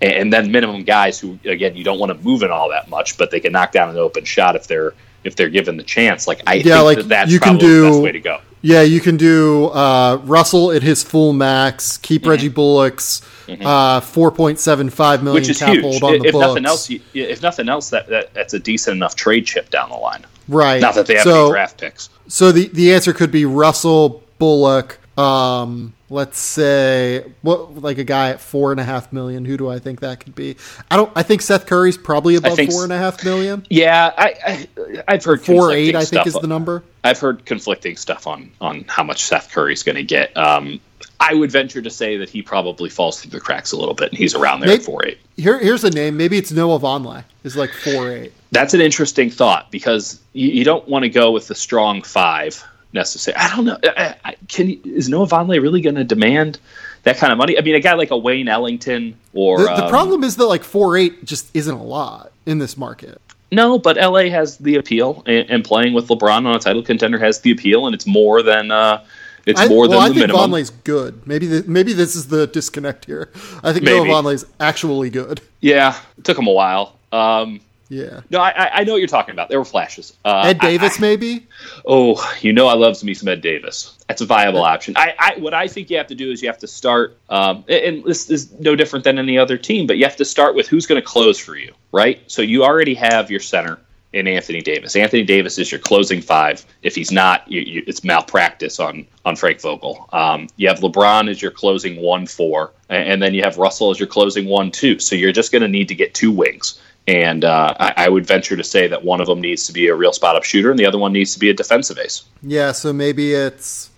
and 0.03 0.33
then 0.33 0.51
minimum 0.51 0.83
guys 0.85 1.19
who 1.19 1.39
again 1.45 1.77
you 1.77 1.85
don't 1.85 1.99
want 1.99 2.13
to 2.13 2.25
move 2.25 2.43
in 2.43 2.51
all 2.51 2.69
that 2.71 2.91
much, 2.91 3.17
but 3.17 3.31
they 3.31 3.41
can 3.41 3.53
knock 3.53 3.73
down 3.73 3.89
an 3.89 3.97
open 3.97 4.25
shot 4.25 4.57
if 4.57 4.67
they're 4.67 4.93
if 5.25 5.37
they're 5.37 5.49
given 5.49 5.77
the 5.77 5.83
chance. 5.83 6.27
Like 6.29 6.43
I 6.47 6.55
yeah, 6.55 6.63
think 6.63 6.85
like 6.85 6.97
that 6.99 7.09
that's 7.09 7.33
you 7.33 7.41
can 7.41 7.59
do, 7.59 7.83
the 7.83 7.91
best 7.91 8.03
way 8.03 8.13
to 8.13 8.21
go. 8.21 8.41
Yeah, 8.63 8.83
you 8.83 9.01
can 9.01 9.17
do 9.17 9.67
uh, 9.67 10.21
Russell 10.25 10.73
at 10.73 10.83
his 10.83 11.03
full 11.03 11.33
max, 11.33 11.99
keep 11.99 12.23
mm-hmm. 12.23 12.31
Reggie 12.31 12.49
Bullock's 12.49 13.21
mm-hmm. 13.47 13.67
uh, 13.67 14.01
four 14.01 14.31
point 14.31 14.59
seven 14.59 14.89
five 14.89 15.23
million 15.23 15.43
Which 15.43 15.51
is 15.51 15.59
cap 15.59 15.75
huge. 15.75 15.83
hold 15.83 16.03
on 16.03 16.19
the 16.21 16.29
if 16.29 16.33
books. 16.33 16.47
Nothing 16.47 16.67
else, 16.67 16.91
if 17.13 17.43
nothing 17.43 17.69
else, 17.69 17.91
that, 17.91 18.07
that 18.09 18.33
that's 18.33 18.55
a 18.55 18.59
decent 18.59 18.97
enough 18.97 19.17
trade 19.17 19.47
chip 19.47 19.71
down 19.71 19.91
the 19.91 19.97
line. 19.97 20.25
Right. 20.49 20.81
Not 20.81 20.95
that 20.95 21.07
they 21.07 21.15
have 21.15 21.25
so, 21.25 21.45
any 21.45 21.53
draft 21.53 21.79
picks. 21.79 22.09
So 22.29 22.53
the 22.53 22.69
the 22.69 22.95
answer 22.95 23.13
could 23.13 23.31
be 23.31 23.45
Russell 23.45 24.23
Bullock. 24.39 24.99
Um, 25.19 25.95
let's 26.15 26.39
say 26.39 27.25
what 27.43 27.75
like 27.83 27.99
a 27.99 28.05
guy 28.05 28.31
at 28.31 28.41
four 28.41 28.71
and 28.71 28.81
a 28.81 28.85
half 28.85 29.13
million. 29.13 29.45
Who 29.45 29.57
do 29.57 29.69
I 29.69 29.79
think 29.79 30.01
that 30.01 30.21
could 30.21 30.35
be? 30.35 30.57
I 30.91 30.97
don't. 30.97 31.13
I 31.15 31.23
think 31.23 31.43
Seth 31.43 31.67
Curry's 31.67 31.99
probably 31.99 32.37
above 32.37 32.59
four 32.71 32.85
and 32.85 32.93
a 32.93 32.99
half 32.99 33.23
million. 33.25 33.67
Yeah, 33.69 34.13
I, 34.17 34.69
I 35.07 35.13
have 35.13 35.25
heard 35.25 35.45
four 35.45 35.73
eight. 35.73 35.95
I 35.95 36.05
think 36.05 36.27
is 36.27 36.35
the 36.35 36.47
number. 36.47 36.83
I've 37.03 37.19
heard 37.19 37.45
conflicting 37.45 37.97
stuff 37.97 38.27
on 38.27 38.51
on 38.61 38.85
how 38.89 39.03
much 39.03 39.25
Seth 39.25 39.51
Curry's 39.51 39.83
going 39.83 39.97
to 39.97 40.05
get. 40.05 40.35
Um, 40.37 40.81
I 41.21 41.35
would 41.35 41.51
venture 41.51 41.83
to 41.83 41.91
say 41.91 42.17
that 42.17 42.31
he 42.31 42.43
probably 42.43 42.89
falls 42.89 43.21
through 43.21 43.33
the 43.33 43.41
cracks 43.41 43.73
a 43.73 43.77
little 43.77 43.95
bit, 43.95 44.11
and 44.11 44.19
he's 44.19 44.35
around 44.35 44.61
there 44.61 44.69
maybe, 44.69 44.81
at 44.81 44.87
four 44.87 45.05
eight. 45.05 45.19
Here, 45.37 45.59
here's 45.59 45.85
a 45.85 45.91
name. 45.91 46.17
Maybe 46.17 46.39
it's 46.39 46.53
Noah 46.53 46.79
Vonleh. 46.79 47.25
Is 47.43 47.57
like 47.57 47.71
four 47.71 48.11
eight. 48.11 48.33
That's 48.53 48.73
an 48.73 48.81
interesting 48.81 49.31
thought 49.31 49.71
because 49.71 50.21
you, 50.33 50.49
you 50.49 50.65
don't 50.65 50.89
want 50.89 51.03
to 51.03 51.09
go 51.09 51.33
with 51.33 51.49
the 51.49 51.55
strong 51.55 52.03
five 52.03 52.65
necessary. 52.95 53.37
I 53.37 53.55
don't 53.55 53.65
know. 53.65 53.79
I, 53.85 54.15
I, 54.25 54.37
can 54.49 54.81
is 54.85 55.09
Noah 55.09 55.27
Vonleh 55.27 55.61
really 55.61 55.81
going 55.81 55.97
to 55.97 56.05
demand 56.05 56.59
that 57.03 57.19
kind 57.19 57.33
of 57.33 57.39
money? 57.39 57.59
I 57.59 57.61
mean, 57.61 57.75
a 57.75 57.81
guy 57.81 57.95
like 57.95 58.11
a 58.11 58.17
Wayne 58.17 58.49
Ellington 58.49 59.17
or 59.35 59.59
the, 59.59 59.65
the 59.65 59.85
um, 59.85 59.91
problem 59.91 60.25
is 60.25 60.37
that 60.37 60.47
like 60.47 60.65
four 60.65 60.97
eight 60.97 61.25
just 61.25 61.55
isn't 61.55 61.75
a 61.75 61.83
lot 61.83 62.33
in 62.47 62.59
this 62.59 62.77
market. 62.77 63.21
No, 63.53 63.79
but 63.79 63.97
LA 63.97 64.31
has 64.31 64.59
the 64.59 64.77
appeal, 64.77 65.23
and, 65.27 65.49
and, 65.49 65.65
playing 65.65 65.93
with 65.93 66.09
LeBron 66.09 66.45
on 66.45 66.57
a 66.57 66.59
title 66.59 66.83
contender 66.83 67.19
has 67.19 67.41
the 67.41 67.53
appeal, 67.53 67.87
and 67.87 67.95
it's 67.95 68.07
more 68.07 68.43
than 68.43 68.73
uh, 68.73 69.05
it's 69.47 69.61
I, 69.61 69.69
more 69.69 69.89
well, 69.89 69.91
than 69.91 69.99
I 70.01 70.09
the 70.09 70.15
think 70.15 70.27
minimum. 70.29 70.51
Vonleh's 70.51 70.71
good. 70.71 71.27
Maybe 71.27 71.47
the, 71.47 71.65
maybe 71.69 71.93
this 71.93 72.17
is 72.17 72.29
the 72.29 72.47
disconnect 72.49 73.05
here. 73.05 73.31
I 73.63 73.73
think 73.73 73.85
maybe. 73.85 74.09
Noah 74.09 74.23
Vonleh's 74.23 74.47
actually 74.59 75.11
good. 75.11 75.41
Yeah, 75.61 75.97
it 76.19 76.25
took 76.25 76.39
him 76.39 76.49
a 76.49 76.53
while. 76.53 76.97
Um, 77.13 77.61
yeah. 77.89 78.21
No, 78.31 78.41
I, 78.41 78.81
I 78.81 78.85
know 78.85 78.93
what 78.93 78.99
you're 78.99 79.09
talking 79.09 79.33
about. 79.33 79.49
There 79.49 79.59
were 79.59 79.65
flashes. 79.65 80.17
Uh, 80.25 80.43
Ed 80.47 80.61
Davis, 80.61 80.99
I, 80.99 81.01
maybe. 81.01 81.47
Oh, 81.87 82.37
you 82.41 82.53
know, 82.53 82.67
I 82.67 82.75
love 82.75 83.03
me 83.03 83.15
some 83.15 83.29
Ed 83.29 83.41
Davis. 83.41 83.99
That's 84.09 84.21
a 84.21 84.27
viable 84.27 84.63
option. 84.63 84.95
I, 84.97 85.15
I, 85.19 85.39
what 85.39 85.55
I 85.55 85.69
think 85.69 85.91
you 85.91 85.97
have 85.97 86.07
to 86.09 86.15
do 86.15 86.31
is 86.31 86.43
you 86.43 86.49
have 86.49 86.59
to 86.59 86.67
start, 86.67 87.17
um, 87.29 87.65
and 87.69 88.05
this 88.05 88.31
is 88.31 88.53
no 88.53 88.77
different 88.77 89.05
than 89.05 89.19
any 89.19 89.39
other 89.39 89.59
team, 89.59 89.87
but 89.87 89.97
you 89.99 90.05
have 90.05 90.17
to 90.17 90.25
start 90.25 90.55
with 90.55 90.69
who's 90.69 90.87
going 90.87 91.01
to 91.01 91.07
close 91.07 91.39
for 91.39 91.57
you, 91.57 91.75
right? 91.93 92.21
So 92.27 92.43
you 92.43 92.65
already 92.65 92.95
have 92.95 93.31
your 93.31 93.41
center 93.41 93.79
in 94.15 94.29
Anthony 94.29 94.61
Davis. 94.61 94.95
Anthony 94.95 95.25
Davis 95.25 95.59
is 95.59 95.73
your 95.73 95.81
closing 95.81 96.21
five. 96.21 96.65
If 96.83 96.95
he's 96.95 97.11
not, 97.11 97.51
you, 97.51 97.61
you, 97.61 97.85
it's 97.87 98.05
malpractice 98.05 98.79
on 98.79 99.07
on 99.25 99.35
Frank 99.35 99.61
Vogel. 99.61 100.09
Um, 100.13 100.49
you 100.57 100.69
have 100.69 100.79
LeBron 100.79 101.29
as 101.29 101.43
your 101.43 101.51
closing 101.51 102.01
one 102.01 102.27
four, 102.27 102.73
and, 102.89 103.09
and 103.09 103.23
then 103.23 103.35
you 103.35 103.43
have 103.43 103.59
Russell 103.59 103.91
as 103.91 103.99
your 103.99 104.07
closing 104.07 104.47
one 104.47 104.71
two. 104.71 105.01
So 105.01 105.17
you're 105.17 105.33
just 105.33 105.51
going 105.51 105.63
to 105.63 105.69
need 105.69 105.89
to 105.89 105.97
get 105.97 106.15
two 106.15 106.31
wings. 106.31 106.81
And 107.07 107.45
uh, 107.45 107.75
I, 107.79 107.95
I, 107.97 108.09
would 108.09 108.27
venture 108.27 108.57
to 108.57 108.65
say 108.65 108.87
that 108.89 109.05
one 109.05 109.21
of 109.21 109.27
them 109.27 109.39
needs 109.39 109.67
to 109.67 109.75
be 109.75 109.89
a 109.89 109.95
real 109.95 110.13
spot 110.13 110.37
up 110.37 110.45
shooter, 110.45 110.71
and 110.71 110.79
the 110.79 110.87
other 110.87 110.97
one 110.97 111.13
needs 111.13 111.35
to 111.35 111.39
be 111.39 111.51
a 111.51 111.55
defensive 111.55 111.99
ace. 111.99 112.25
Yeah, 112.43 112.73
so 112.73 112.95
maybe 112.95 113.35
it's 113.35 113.91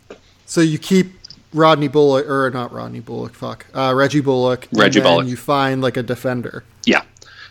so 0.44 0.60
you 0.60 0.76
keep 0.76 1.12
Rodney 1.54 1.86
Bullock 1.86 2.28
or 2.28 2.50
not 2.50 2.72
Rodney 2.72 3.00
Bullock, 3.00 3.34
fuck 3.34 3.66
uh, 3.74 3.92
Reggie 3.94 4.20
Bullock. 4.20 4.66
Reggie 4.72 5.00
Bullock. 5.00 5.28
You 5.28 5.36
find 5.36 5.82
like 5.82 5.96
a 5.96 6.02
defender. 6.02 6.64
Yeah. 6.84 7.02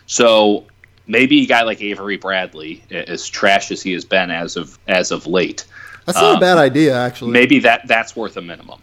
So 0.06 0.66
maybe 1.06 1.42
a 1.42 1.46
guy 1.46 1.62
like 1.62 1.80
Avery 1.80 2.16
Bradley, 2.16 2.82
as 2.90 3.26
trash 3.26 3.70
as 3.70 3.82
he 3.82 3.92
has 3.92 4.04
been 4.04 4.30
as 4.30 4.56
of 4.56 4.78
as 4.88 5.10
of 5.10 5.26
late. 5.26 5.64
That's 6.04 6.18
not 6.18 6.32
um, 6.32 6.36
a 6.36 6.40
bad 6.40 6.58
idea, 6.58 6.96
actually. 6.96 7.32
Maybe 7.32 7.58
that 7.60 7.86
that's 7.86 8.14
worth 8.14 8.36
a 8.36 8.42
minimum. 8.42 8.80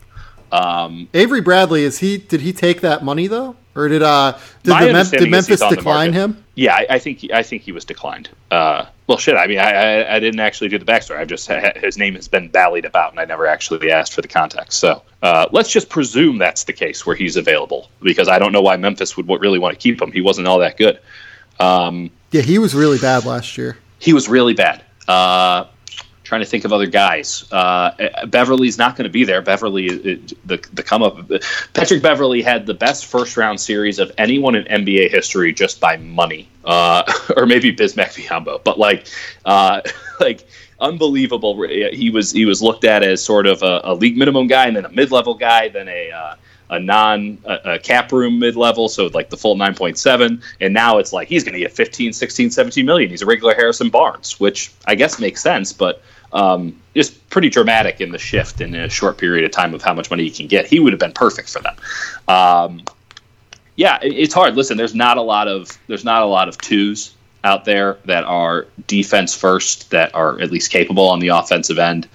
Um, 0.51 1.09
Avery 1.13 1.41
Bradley 1.41 1.83
is 1.83 1.99
he? 1.99 2.17
Did 2.17 2.41
he 2.41 2.53
take 2.53 2.81
that 2.81 3.03
money 3.03 3.27
though? 3.27 3.55
Or 3.75 3.87
did 3.87 4.03
uh 4.03 4.37
did, 4.61 4.71
the 4.71 4.93
Mem- 4.93 5.05
did 5.07 5.31
Memphis 5.31 5.61
decline 5.61 6.13
him? 6.13 6.43
Yeah, 6.55 6.75
I, 6.75 6.85
I, 6.91 6.99
think 6.99 7.17
he, 7.19 7.33
I 7.33 7.41
think 7.41 7.63
he 7.63 7.71
was 7.71 7.83
declined. 7.83 8.29
Uh, 8.51 8.85
well, 9.07 9.17
shit. 9.17 9.35
I 9.35 9.47
mean, 9.47 9.57
I, 9.57 9.71
I, 9.71 10.15
I 10.15 10.19
didn't 10.19 10.39
actually 10.39 10.69
do 10.69 10.77
the 10.77 10.85
backstory. 10.85 11.17
I 11.17 11.25
just 11.25 11.47
his 11.77 11.97
name 11.97 12.13
has 12.13 12.27
been 12.27 12.49
ballied 12.49 12.85
about, 12.85 13.11
and 13.11 13.19
I 13.19 13.25
never 13.25 13.47
actually 13.47 13.91
asked 13.91 14.13
for 14.13 14.21
the 14.21 14.27
context. 14.27 14.79
So 14.79 15.01
uh, 15.23 15.47
let's 15.51 15.71
just 15.71 15.89
presume 15.89 16.37
that's 16.37 16.65
the 16.65 16.73
case 16.73 17.05
where 17.05 17.15
he's 17.15 17.35
available, 17.35 17.89
because 18.01 18.27
I 18.27 18.37
don't 18.37 18.51
know 18.51 18.61
why 18.61 18.77
Memphis 18.77 19.17
would 19.17 19.27
really 19.27 19.59
want 19.59 19.73
to 19.73 19.79
keep 19.79 19.99
him. 19.99 20.11
He 20.11 20.21
wasn't 20.21 20.47
all 20.47 20.59
that 20.59 20.77
good. 20.77 20.99
Um, 21.59 22.11
yeah, 22.31 22.41
he 22.41 22.59
was 22.59 22.75
really 22.75 22.99
bad 22.99 23.25
last 23.25 23.57
year. 23.57 23.77
He 23.99 24.13
was 24.13 24.29
really 24.29 24.53
bad. 24.53 24.83
Uh, 25.07 25.65
trying 26.33 26.43
to 26.43 26.49
think 26.49 26.65
of 26.65 26.73
other 26.73 26.87
guys. 26.87 27.45
Uh, 27.51 27.91
Beverley's 28.25 28.79
not 28.79 28.95
going 28.95 29.03
to 29.03 29.11
be 29.11 29.23
there. 29.23 29.39
Beverley, 29.43 29.85
it, 29.85 30.47
the 30.47 30.57
the 30.73 30.81
come 30.81 31.03
up. 31.03 31.29
Patrick 31.73 32.01
Beverley 32.01 32.41
had 32.41 32.65
the 32.65 32.73
best 32.73 33.05
first 33.05 33.37
round 33.37 33.59
series 33.59 33.99
of 33.99 34.11
anyone 34.17 34.55
in 34.55 34.63
NBA 34.65 35.11
history 35.11 35.53
just 35.53 35.79
by 35.79 35.97
money, 35.97 36.49
uh, 36.65 37.03
or 37.37 37.45
maybe 37.45 37.75
Bismack 37.75 38.15
Biyombo. 38.15 38.63
But 38.63 38.79
like, 38.79 39.05
uh, 39.45 39.81
like 40.19 40.47
unbelievable. 40.79 41.67
He 41.67 42.09
was 42.09 42.31
he 42.31 42.45
was 42.45 42.63
looked 42.63 42.83
at 42.83 43.03
as 43.03 43.23
sort 43.23 43.45
of 43.45 43.61
a, 43.61 43.81
a 43.83 43.93
league 43.93 44.17
minimum 44.17 44.47
guy, 44.47 44.65
and 44.65 44.75
then 44.75 44.85
a 44.85 44.91
mid 44.91 45.11
level 45.11 45.35
guy, 45.35 45.69
then 45.69 45.87
a 45.87 46.09
uh, 46.11 46.35
a 46.71 46.79
non 46.79 47.37
a, 47.45 47.73
a 47.73 47.79
cap 47.79 48.11
room 48.11 48.39
mid 48.39 48.55
level, 48.55 48.89
so 48.89 49.05
like 49.13 49.29
the 49.29 49.37
full 49.37 49.55
9.7. 49.55 50.41
And 50.61 50.73
now 50.73 50.97
it's 50.97 51.13
like 51.13 51.27
he's 51.27 51.43
going 51.43 51.53
to 51.53 51.59
get 51.59 51.71
15, 51.71 52.11
16, 52.11 52.49
17 52.49 52.85
million. 52.85 53.11
He's 53.11 53.21
a 53.21 53.27
regular 53.27 53.53
Harrison 53.53 53.89
Barnes, 53.89 54.39
which 54.39 54.71
I 54.87 54.95
guess 54.95 55.19
makes 55.19 55.43
sense, 55.43 55.71
but 55.71 56.01
um, 56.33 56.79
just 56.95 57.29
pretty 57.29 57.49
dramatic 57.49 58.01
in 58.01 58.11
the 58.11 58.17
shift 58.17 58.61
in 58.61 58.75
a 58.75 58.89
short 58.89 59.17
period 59.17 59.45
of 59.45 59.51
time 59.51 59.73
of 59.73 59.81
how 59.81 59.93
much 59.93 60.09
money 60.09 60.23
he 60.23 60.31
can 60.31 60.47
get. 60.47 60.65
He 60.65 60.79
would 60.79 60.93
have 60.93 60.99
been 60.99 61.13
perfect 61.13 61.49
for 61.49 61.61
them. 61.61 61.75
Um, 62.27 62.83
yeah, 63.75 63.99
it, 64.01 64.13
it's 64.13 64.33
hard. 64.33 64.55
Listen, 64.55 64.77
there's 64.77 64.95
not 64.95 65.17
a 65.17 65.21
lot 65.21 65.47
of 65.47 65.77
there's 65.87 66.03
not 66.03 66.21
a 66.21 66.25
lot 66.25 66.49
of 66.49 66.57
twos 66.57 67.15
out 67.43 67.65
there 67.65 67.97
that 68.05 68.23
are 68.23 68.67
defense 68.87 69.35
first 69.35 69.91
that 69.91 70.13
are 70.15 70.39
at 70.39 70.51
least 70.51 70.71
capable 70.71 71.09
on 71.09 71.19
the 71.19 71.29
offensive 71.29 71.77
end. 71.77 72.07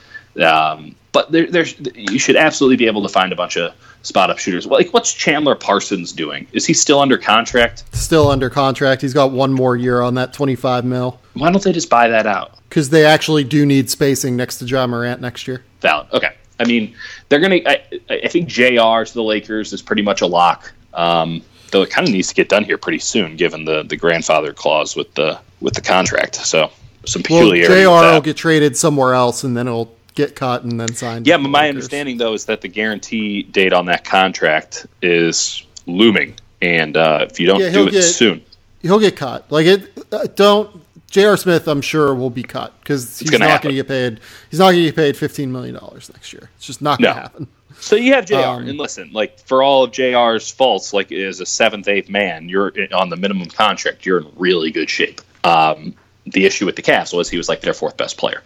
Um, 0.42 0.94
but 1.12 1.32
there, 1.32 1.50
there's 1.50 1.74
you 1.94 2.18
should 2.18 2.36
absolutely 2.36 2.76
be 2.76 2.86
able 2.86 3.02
to 3.02 3.08
find 3.08 3.32
a 3.32 3.36
bunch 3.36 3.56
of 3.56 3.74
spot 4.02 4.30
up 4.30 4.38
shooters. 4.38 4.66
Like, 4.66 4.92
what's 4.92 5.12
Chandler 5.12 5.54
Parsons 5.54 6.12
doing? 6.12 6.46
Is 6.52 6.66
he 6.66 6.74
still 6.74 7.00
under 7.00 7.18
contract? 7.18 7.84
Still 7.94 8.28
under 8.30 8.50
contract. 8.50 9.02
He's 9.02 9.14
got 9.14 9.32
one 9.32 9.52
more 9.52 9.76
year 9.76 10.00
on 10.00 10.14
that 10.14 10.32
25 10.32 10.84
mil. 10.84 11.20
Why 11.34 11.50
don't 11.50 11.62
they 11.62 11.72
just 11.72 11.90
buy 11.90 12.08
that 12.08 12.26
out? 12.26 12.58
Because 12.68 12.90
they 12.90 13.04
actually 13.04 13.44
do 13.44 13.64
need 13.64 13.90
spacing 13.90 14.36
next 14.36 14.58
to 14.58 14.64
Ja 14.64 14.86
Morant 14.86 15.20
next 15.20 15.46
year. 15.48 15.64
Valid. 15.80 16.08
Okay. 16.12 16.34
I 16.60 16.64
mean, 16.64 16.94
they're 17.28 17.40
going 17.40 17.62
to. 17.62 18.24
I 18.24 18.28
think 18.28 18.48
JR 18.48 19.04
to 19.04 19.14
the 19.14 19.22
Lakers 19.22 19.72
is 19.72 19.80
pretty 19.80 20.02
much 20.02 20.22
a 20.22 20.26
lock. 20.26 20.72
Um, 20.94 21.42
though 21.70 21.82
it 21.82 21.90
kind 21.90 22.06
of 22.06 22.12
needs 22.12 22.28
to 22.28 22.34
get 22.34 22.48
done 22.48 22.64
here 22.64 22.78
pretty 22.78 22.98
soon, 22.98 23.36
given 23.36 23.64
the 23.64 23.82
the 23.84 23.96
grandfather 23.96 24.52
clause 24.52 24.96
with 24.96 25.12
the 25.14 25.38
with 25.60 25.74
the 25.74 25.80
contract. 25.80 26.34
So 26.36 26.70
some 27.06 27.22
peculiarity. 27.22 27.86
Well, 27.86 28.02
JR 28.02 28.14
will 28.14 28.20
get 28.20 28.36
traded 28.36 28.76
somewhere 28.76 29.14
else, 29.14 29.44
and 29.44 29.56
then 29.56 29.68
it'll 29.68 29.94
get 30.18 30.34
cut 30.34 30.64
and 30.64 30.78
then 30.78 30.92
signed. 30.94 31.26
Yeah, 31.26 31.36
but 31.36 31.48
my 31.48 31.60
Lakers. 31.60 31.68
understanding 31.68 32.18
though 32.18 32.34
is 32.34 32.44
that 32.46 32.60
the 32.60 32.68
guarantee 32.68 33.44
date 33.44 33.72
on 33.72 33.86
that 33.86 34.04
contract 34.04 34.86
is 35.00 35.64
looming, 35.86 36.34
and 36.60 36.96
uh, 36.96 37.26
if 37.30 37.40
you 37.40 37.46
don't 37.46 37.60
yeah, 37.60 37.70
do 37.70 37.86
it 37.86 37.92
get, 37.92 38.02
soon, 38.02 38.44
he'll 38.82 38.98
get 38.98 39.16
cut. 39.16 39.50
Like 39.50 39.66
it, 39.66 40.04
uh, 40.12 40.26
don't. 40.34 40.82
J.R. 41.10 41.38
Smith, 41.38 41.66
I'm 41.66 41.80
sure, 41.80 42.14
will 42.14 42.28
be 42.28 42.42
cut 42.42 42.78
because 42.80 43.18
he's 43.18 43.30
not 43.32 43.62
going 43.62 43.74
to 43.74 43.82
get 43.82 43.88
paid. 43.88 44.20
He's 44.50 44.58
not 44.58 44.72
going 44.72 44.84
to 44.84 44.90
get 44.90 44.96
paid 44.96 45.16
15 45.16 45.50
million 45.50 45.74
dollars 45.74 46.12
next 46.12 46.34
year. 46.34 46.50
It's 46.56 46.66
just 46.66 46.82
not 46.82 46.98
going 46.98 47.14
to 47.14 47.16
no. 47.16 47.22
happen. 47.22 47.48
So 47.80 47.96
you 47.96 48.12
have 48.12 48.26
Jr. 48.26 48.36
Um, 48.36 48.68
and 48.68 48.76
listen, 48.76 49.10
like 49.12 49.38
for 49.38 49.62
all 49.62 49.84
of 49.84 49.92
Jr's 49.92 50.50
faults, 50.50 50.92
like 50.92 51.10
as 51.10 51.40
a 51.40 51.46
seventh, 51.46 51.88
eighth 51.88 52.10
man, 52.10 52.50
you're 52.50 52.72
on 52.92 53.08
the 53.08 53.16
minimum 53.16 53.48
contract. 53.48 54.04
You're 54.04 54.18
in 54.18 54.26
really 54.36 54.70
good 54.70 54.90
shape. 54.90 55.22
Um, 55.44 55.94
the 56.26 56.44
issue 56.44 56.66
with 56.66 56.76
the 56.76 56.82
Cavs 56.82 57.16
was 57.16 57.30
he 57.30 57.38
was 57.38 57.48
like 57.48 57.62
their 57.62 57.72
fourth 57.72 57.96
best 57.96 58.18
player. 58.18 58.42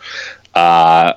Uh, 0.55 1.15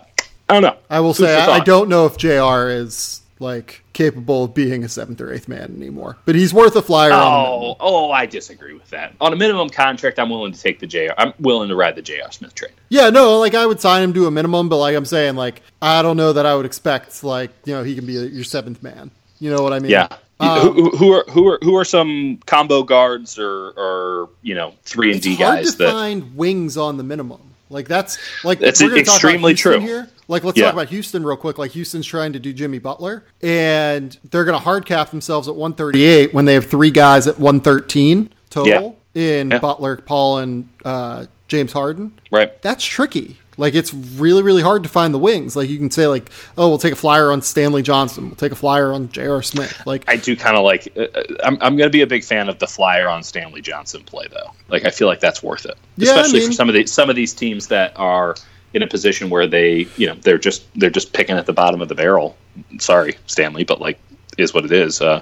I 0.49 0.53
don't 0.53 0.63
know. 0.63 0.77
I 0.89 0.99
will 0.99 1.13
Food 1.13 1.25
say 1.25 1.35
I, 1.35 1.55
I, 1.55 1.59
don't 1.59 1.89
know 1.89 2.05
if 2.05 2.17
Jr. 2.17 2.69
is 2.69 3.21
like 3.39 3.83
capable 3.93 4.45
of 4.45 4.53
being 4.53 4.83
a 4.83 4.89
seventh 4.89 5.19
or 5.19 5.33
eighth 5.33 5.47
man 5.47 5.73
anymore, 5.75 6.17
but 6.25 6.35
he's 6.35 6.53
worth 6.53 6.75
a 6.75 6.81
flyer. 6.81 7.11
Oh, 7.13 7.75
oh, 7.79 8.11
I 8.11 8.25
disagree 8.25 8.73
with 8.73 8.89
that. 8.91 9.13
On 9.19 9.33
a 9.33 9.35
minimum 9.35 9.69
contract, 9.69 10.19
I'm 10.19 10.29
willing 10.29 10.53
to 10.53 10.59
take 10.59 10.79
the 10.79 10.87
Jr. 10.87 11.13
I'm 11.17 11.33
willing 11.39 11.69
to 11.69 11.75
ride 11.75 11.95
the 11.95 12.01
Jr. 12.01 12.29
Smith 12.29 12.53
train. 12.53 12.71
Yeah, 12.89 13.09
no, 13.09 13.39
like 13.39 13.55
I 13.55 13.65
would 13.65 13.81
sign 13.81 14.03
him 14.03 14.13
to 14.13 14.27
a 14.27 14.31
minimum, 14.31 14.69
but 14.69 14.77
like 14.77 14.95
I'm 14.95 15.05
saying, 15.05 15.35
like 15.35 15.61
I 15.81 16.01
don't 16.01 16.17
know 16.17 16.33
that 16.33 16.45
I 16.45 16.55
would 16.55 16.65
expect 16.65 17.23
like 17.23 17.51
you 17.65 17.73
know 17.73 17.83
he 17.83 17.95
can 17.95 18.05
be 18.05 18.13
your 18.13 18.43
seventh 18.43 18.83
man. 18.83 19.09
You 19.39 19.49
know 19.49 19.63
what 19.63 19.73
I 19.73 19.79
mean? 19.79 19.91
Yeah, 19.91 20.09
um, 20.39 20.73
who, 20.73 20.89
who 20.91 21.11
are 21.13 21.25
who 21.29 21.47
are 21.47 21.59
who 21.61 21.75
are 21.75 21.85
some 21.85 22.39
combo 22.45 22.83
guards 22.83 23.39
or 23.39 23.69
or 23.71 24.29
you 24.41 24.53
know 24.53 24.73
three 24.83 25.13
and 25.13 25.21
D 25.21 25.35
hard 25.35 25.57
guys 25.57 25.71
to 25.71 25.77
that 25.79 25.91
find 25.91 26.35
wings 26.35 26.77
on 26.77 26.97
the 26.97 27.03
minimum. 27.03 27.54
Like 27.69 27.87
that's 27.87 28.17
like 28.43 28.59
That's 28.59 28.81
we're 28.81 28.89
gonna 28.89 29.03
talk 29.03 29.07
about 29.07 29.15
extremely 29.15 29.51
Houston 29.53 29.71
true. 29.73 29.81
Here. 29.81 30.07
Like 30.27 30.43
let's 30.43 30.57
Yeah. 30.57 30.65
talk 30.65 30.73
about 30.73 30.89
Houston 30.89 31.23
real 31.25 31.37
quick. 31.37 31.57
Like 31.57 31.71
Houston's 31.71 32.05
trying 32.05 32.33
to 32.33 32.39
do 32.39 32.53
Jimmy 32.53 32.79
Butler, 32.79 33.23
and 33.41 34.17
they're 34.31 34.45
going 34.45 34.57
to 34.57 34.63
hard 34.63 34.85
cap 34.85 35.09
themselves 35.11 35.47
at 35.47 35.55
138 35.55 36.33
when 36.33 36.45
they 36.45 36.53
have 36.55 36.65
three 36.65 36.91
guys 36.91 37.27
at 37.27 37.39
113 37.39 38.29
total 38.49 38.97
in 39.13 39.51
Yeah. 39.51 39.59
Butler, 39.59 39.97
Paul, 39.97 40.39
and 40.39 40.69
uh, 40.83 41.25
James 41.47 41.73
Harden. 41.73 42.11
right. 42.31 42.59
That's 42.61 42.83
tricky. 42.83 43.37
Like 43.57 43.73
it's 43.75 43.93
really, 43.93 44.43
really 44.43 44.61
hard 44.61 44.83
to 44.83 44.89
find 44.89 45.13
the 45.13 45.19
wings. 45.19 45.55
Like 45.55 45.69
you 45.69 45.77
can 45.77 45.89
say, 45.91 46.07
like, 46.07 46.29
oh, 46.57 46.67
we'll 46.69 46.77
take 46.77 46.93
a 46.93 46.97
flyer 46.97 47.31
on 47.31 47.41
Stanley 47.41 47.81
Johnson. 47.81 48.25
We'll 48.27 48.35
take 48.35 48.51
a 48.51 48.55
flyer 48.55 48.91
on 48.91 49.09
J.R. 49.09 49.41
Smith. 49.41 49.81
Like 49.85 50.03
I 50.07 50.17
do 50.17 50.35
kind 50.35 50.57
of 50.57 50.63
like. 50.63 50.91
Uh, 50.97 51.07
I'm 51.43 51.53
I'm 51.61 51.75
going 51.77 51.87
to 51.87 51.89
be 51.89 52.01
a 52.01 52.07
big 52.07 52.23
fan 52.23 52.49
of 52.49 52.59
the 52.59 52.67
flyer 52.67 53.07
on 53.07 53.23
Stanley 53.23 53.61
Johnson 53.61 54.03
play 54.03 54.27
though. 54.31 54.51
Like 54.67 54.85
I 54.85 54.89
feel 54.91 55.07
like 55.07 55.19
that's 55.19 55.41
worth 55.43 55.65
it, 55.65 55.77
Yeah, 55.97 56.11
I 56.11 56.19
especially 56.21 56.39
mean- 56.39 56.49
for 56.49 56.53
some 56.53 56.69
of 56.69 56.75
the 56.75 56.85
some 56.87 57.09
of 57.09 57.15
these 57.15 57.33
teams 57.33 57.67
that 57.67 57.93
are 57.95 58.35
in 58.73 58.81
a 58.81 58.87
position 58.87 59.29
where 59.29 59.47
they 59.47 59.87
you 59.95 60.05
know 60.07 60.15
they're 60.15 60.37
just 60.37 60.65
they're 60.77 60.89
just 60.89 61.13
picking 61.13 61.37
at 61.37 61.45
the 61.45 61.53
bottom 61.53 61.81
of 61.81 61.87
the 61.87 61.95
barrel. 61.95 62.35
Sorry, 62.79 63.15
Stanley, 63.27 63.63
but 63.63 63.79
like 63.79 63.99
is 64.37 64.53
what 64.53 64.65
it 64.65 64.71
is. 64.73 65.01
Uh, 65.01 65.21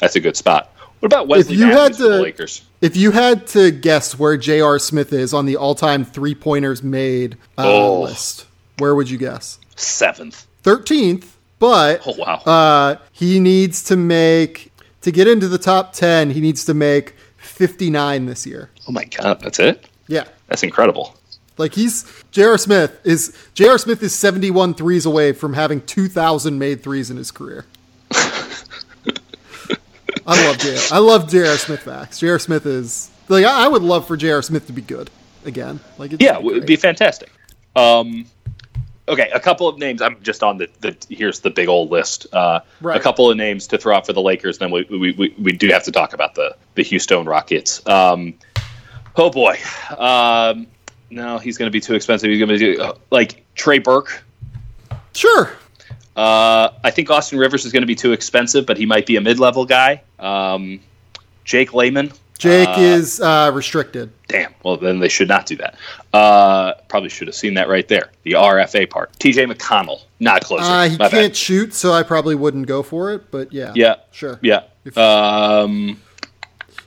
that's 0.00 0.16
a 0.16 0.20
good 0.20 0.36
spot. 0.36 0.70
What 1.00 1.06
about 1.06 1.28
Wesley 1.28 1.56
you 1.56 1.64
had 1.66 1.96
for 1.96 2.02
the 2.02 2.08
to- 2.16 2.22
Lakers? 2.22 2.62
If 2.80 2.96
you 2.96 3.10
had 3.10 3.46
to 3.48 3.70
guess 3.70 4.18
where 4.18 4.36
J.R. 4.36 4.78
Smith 4.78 5.12
is 5.12 5.34
on 5.34 5.44
the 5.46 5.56
all-time 5.56 6.04
three-pointers 6.04 6.82
made 6.82 7.36
uh, 7.58 7.62
Oh. 7.66 8.00
list, 8.02 8.46
where 8.78 8.94
would 8.94 9.10
you 9.10 9.18
guess? 9.18 9.58
Seventh. 9.76 10.46
Thirteenth, 10.62 11.36
but 11.58 12.02
Oh 12.06 12.14
wow. 12.18 12.36
uh, 12.46 12.96
he 13.12 13.38
needs 13.40 13.82
to 13.84 13.96
make 13.96 14.72
to 15.02 15.10
get 15.10 15.26
into 15.26 15.48
the 15.48 15.56
top 15.58 15.92
ten. 15.94 16.30
He 16.30 16.40
needs 16.40 16.64
to 16.66 16.74
make 16.74 17.14
fifty-nine 17.38 18.26
this 18.26 18.46
year. 18.46 18.70
oh 18.88 18.92
my 18.92 19.04
god, 19.04 19.40
that's 19.40 19.58
it. 19.58 19.86
Yeah, 20.06 20.24
That's 20.48 20.62
incredible. 20.62 21.16
like 21.56 21.74
he's 21.74 22.04
J.R. 22.32 22.58
Smith 22.58 22.98
is 23.04 23.34
J.R. 23.54 23.78
Smith 23.78 24.02
is 24.02 24.14
71 24.14 24.74
threes 24.74 25.06
away 25.06 25.32
from 25.32 25.52
having 25.54 25.80
two 25.82 26.08
thousand 26.08 26.58
made 26.58 26.82
threes 26.82 27.10
in 27.10 27.16
his 27.16 27.30
career. 27.30 27.64
I 30.30 30.46
love 30.46 30.58
J. 30.58 30.78
I 30.92 30.98
love 30.98 31.28
J.R. 31.28 31.56
Smith 31.56 31.80
facts. 31.82 32.20
J.R. 32.20 32.38
Smith 32.38 32.64
is 32.64 33.10
like 33.28 33.44
I 33.44 33.64
I 33.64 33.68
would 33.68 33.82
love 33.82 34.06
for 34.06 34.16
J.R. 34.16 34.42
Smith 34.42 34.66
to 34.68 34.72
be 34.72 34.82
good 34.82 35.10
again. 35.44 35.80
Like 35.98 36.12
Yeah, 36.20 36.36
it 36.36 36.42
would 36.42 36.66
be 36.66 36.76
fantastic. 36.76 37.30
Um, 37.74 38.26
okay, 39.08 39.28
a 39.34 39.40
couple 39.40 39.66
of 39.66 39.78
names. 39.78 40.00
I'm 40.02 40.20
just 40.22 40.42
on 40.42 40.58
the, 40.58 40.68
the 40.80 40.96
here's 41.08 41.40
the 41.40 41.50
big 41.50 41.68
old 41.68 41.90
list. 41.90 42.26
Uh, 42.32 42.60
Right. 42.80 42.96
A 42.96 43.00
couple 43.00 43.30
of 43.30 43.36
names 43.36 43.66
to 43.68 43.78
throw 43.78 43.94
out 43.96 44.06
for 44.06 44.12
the 44.12 44.22
Lakers. 44.22 44.58
And 44.60 44.72
then 44.72 44.86
we, 44.88 44.98
we, 44.98 45.12
we, 45.12 45.34
we 45.38 45.52
do 45.52 45.68
have 45.68 45.84
to 45.84 45.92
talk 45.92 46.12
about 46.12 46.34
the 46.34 46.56
the 46.76 46.82
Houston 46.82 47.24
Rockets. 47.26 47.84
Um, 47.86 48.34
oh 49.16 49.30
boy, 49.30 49.58
um, 49.98 50.66
no, 51.10 51.38
he's 51.38 51.58
going 51.58 51.66
to 51.66 51.72
be 51.72 51.80
too 51.80 51.94
expensive. 51.94 52.30
He's 52.30 52.38
going 52.38 52.56
to 52.56 52.58
be 52.58 52.78
uh, 52.78 52.92
like 53.10 53.44
Trey 53.56 53.78
Burke. 53.80 54.22
sure. 55.12 55.50
Uh, 56.16 56.70
I 56.84 56.90
think 56.90 57.10
Austin 57.10 57.38
Rivers 57.38 57.64
is 57.64 57.72
going 57.72 57.82
to 57.82 57.86
be 57.86 57.94
too 57.94 58.12
expensive, 58.12 58.66
but 58.66 58.76
he 58.76 58.86
might 58.86 59.06
be 59.06 59.16
a 59.16 59.20
mid 59.20 59.38
level 59.38 59.64
guy. 59.64 60.02
Um, 60.18 60.80
Jake 61.44 61.72
Layman. 61.72 62.12
Jake 62.38 62.68
Uh, 62.68 62.76
is 62.80 63.20
uh, 63.20 63.50
restricted. 63.52 64.10
Damn. 64.28 64.54
Well, 64.62 64.78
then 64.78 64.98
they 64.98 65.08
should 65.10 65.28
not 65.28 65.44
do 65.46 65.56
that. 65.56 65.76
Uh, 66.14 66.72
probably 66.88 67.10
should 67.10 67.28
have 67.28 67.34
seen 67.34 67.54
that 67.54 67.68
right 67.68 67.86
there. 67.86 68.10
The 68.22 68.32
RFA 68.32 68.88
part. 68.88 69.12
TJ 69.18 69.52
McConnell, 69.52 70.00
not 70.20 70.42
closer. 70.42 70.64
Uh, 70.64 70.88
he 70.88 70.96
My 70.96 71.08
can't 71.10 71.32
bad. 71.32 71.36
shoot, 71.36 71.74
so 71.74 71.92
I 71.92 72.02
probably 72.02 72.34
wouldn't 72.34 72.66
go 72.66 72.82
for 72.82 73.12
it. 73.12 73.30
But 73.30 73.52
yeah, 73.52 73.72
Yeah. 73.74 73.96
sure. 74.10 74.38
Yeah. 74.42 74.62
If- 74.86 74.96
Um, 74.96 76.00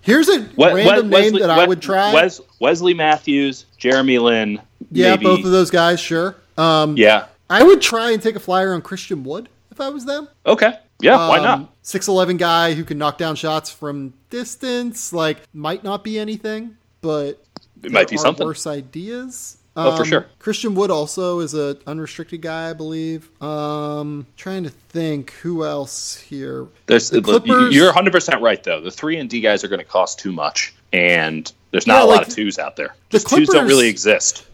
Here's 0.02 0.28
a 0.28 0.40
we- 0.58 0.66
random 0.66 1.12
Wes- 1.12 1.32
name 1.32 1.40
that 1.40 1.50
I 1.52 1.66
would 1.68 1.82
try. 1.82 2.14
Wes, 2.14 2.42
Wesley 2.60 2.94
Matthews, 2.96 3.66
Jeremy 3.78 4.18
Lin. 4.20 4.60
yeah, 4.92 5.12
maybe. 5.12 5.24
both 5.26 5.46
of 5.46 5.52
those 5.52 5.70
guys, 5.70 6.00
sure. 6.00 6.36
Um, 6.58 6.98
Yeah. 6.98 7.26
I 7.50 7.64
would 7.64 7.82
try 7.82 8.12
and 8.12 8.22
take 8.22 8.36
a 8.36 8.40
flyer 8.40 8.74
on 8.74 8.82
Christian 8.82 9.24
Wood 9.24 9.50
if 9.72 9.80
I 9.82 9.90
was 9.90 10.06
them. 10.06 10.28
Okay. 10.46 10.78
Yeah. 11.02 11.28
why 11.28 11.38
not? 11.40 11.74
Six 11.82 12.08
eleven 12.08 12.38
guy 12.38 12.74
who 12.74 12.84
can 12.84 12.98
knock 12.98 13.18
down 13.18 13.36
shots 13.36 13.70
from 13.72 14.14
distance. 14.30 15.12
Like 15.14 15.38
might 15.54 15.84
not 15.84 16.04
be 16.04 16.18
anything, 16.20 16.78
but 17.02 17.44
It 17.84 17.92
might 17.92 18.10
be 18.10 18.18
something. 18.18 18.46
Worse 18.46 18.66
ideas. 18.68 19.58
Oh, 19.76 19.96
for 19.96 20.04
Um, 20.04 20.08
sure. 20.08 20.26
Christian 20.38 20.76
Wood 20.76 20.92
also 20.92 21.40
is 21.40 21.56
a 21.56 21.76
unrestricted 21.88 22.42
guy, 22.44 22.70
I 22.70 22.74
believe. 22.74 23.28
Um, 23.42 24.28
trying 24.38 24.64
to 24.66 24.70
think 24.70 25.32
who 25.42 25.66
else 25.66 26.16
here. 26.16 26.68
There's, 26.86 27.10
the 27.10 27.24
Clippers- 27.24 27.74
you're 27.74 27.92
100% 27.92 28.40
right, 28.40 28.64
though. 28.64 28.82
The 28.82 28.92
3 28.92 29.18
and 29.18 29.28
D 29.28 29.42
guys 29.42 29.64
are 29.64 29.68
going 29.68 29.80
to 29.80 29.86
cost 29.86 30.20
too 30.20 30.32
much, 30.32 30.76
and 30.94 31.52
there's 31.72 31.88
not 31.88 31.96
Yeah, 31.96 32.04
a 32.04 32.06
lot 32.06 32.22
of 32.28 32.32
twos 32.32 32.60
out 32.60 32.76
there. 32.76 32.94
the 33.10 33.18
Just 33.18 33.30
twos 33.30 33.50
don't 33.50 33.68
really 33.68 33.88
exist. 33.90 34.46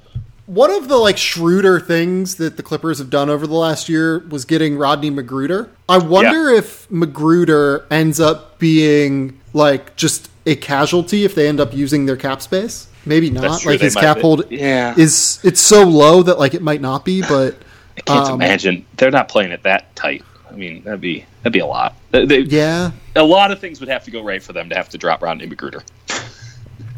One 0.50 0.72
of 0.72 0.88
the 0.88 0.98
like 0.98 1.16
shrewder 1.16 1.80
things 1.80 2.38
that 2.38 2.58
the 2.58 2.64
Clippers 2.64 2.98
have 2.98 3.12
done 3.12 3.30
over 3.30 3.46
the 3.46 3.54
last 3.54 3.88
year 3.88 4.18
was 4.30 4.46
getting 4.46 4.78
Rodney 4.80 5.12
McGruder. 5.12 5.70
I 5.88 6.00
wonder 6.00 6.50
if 6.50 6.90
McGruder 6.90 7.86
ends 7.92 8.20
up 8.20 8.58
being 8.58 9.40
like 9.54 9.96
just 9.96 10.28
a 10.48 10.56
casualty 10.56 11.24
if 11.24 11.36
they 11.36 11.48
end 11.48 11.60
up 11.60 11.72
using 11.76 12.08
their 12.08 12.18
cap 12.18 12.42
space. 12.42 12.88
Maybe 13.06 13.30
not. 13.30 13.42
That's 13.42 13.62
true, 13.62 13.74
Like 13.74 13.80
they 13.80 13.86
his 13.86 13.96
cap 13.96 14.16
be- 14.16 14.22
hold 14.24 14.52
Yeah. 14.52 14.96
is 14.98 15.40
it's 15.44 15.62
so 15.62 15.84
low 15.84 16.24
that 16.24 16.40
like 16.40 16.56
it 16.56 16.64
might 16.64 16.82
not 16.82 17.06
be, 17.06 17.22
but 17.22 17.56
I 17.98 18.02
can't 18.02 18.30
um, 18.30 18.42
imagine. 18.42 18.88
They're 18.98 19.12
not 19.12 19.30
playing 19.30 19.52
it 19.52 19.62
that 19.64 19.96
tight. 19.96 20.24
I 20.50 20.56
mean, 20.56 20.84
that'd 20.84 21.00
be 21.00 21.26
that'd 21.44 21.54
be 21.54 21.60
a 21.60 21.66
lot. 21.68 21.94
They, 22.10 22.26
they- 22.26 22.40
yeah, 22.40 22.90
a 23.16 23.22
lot 23.24 23.52
of 23.52 23.60
things 23.60 23.80
would 23.82 23.90
have 23.90 24.04
to 24.06 24.10
go 24.12 24.24
right 24.24 24.42
for 24.42 24.54
them 24.54 24.68
to 24.70 24.76
have 24.76 24.90
to 24.90 24.98
drop 24.98 25.22
Rodney 25.22 25.46
McGruder. 25.48 25.84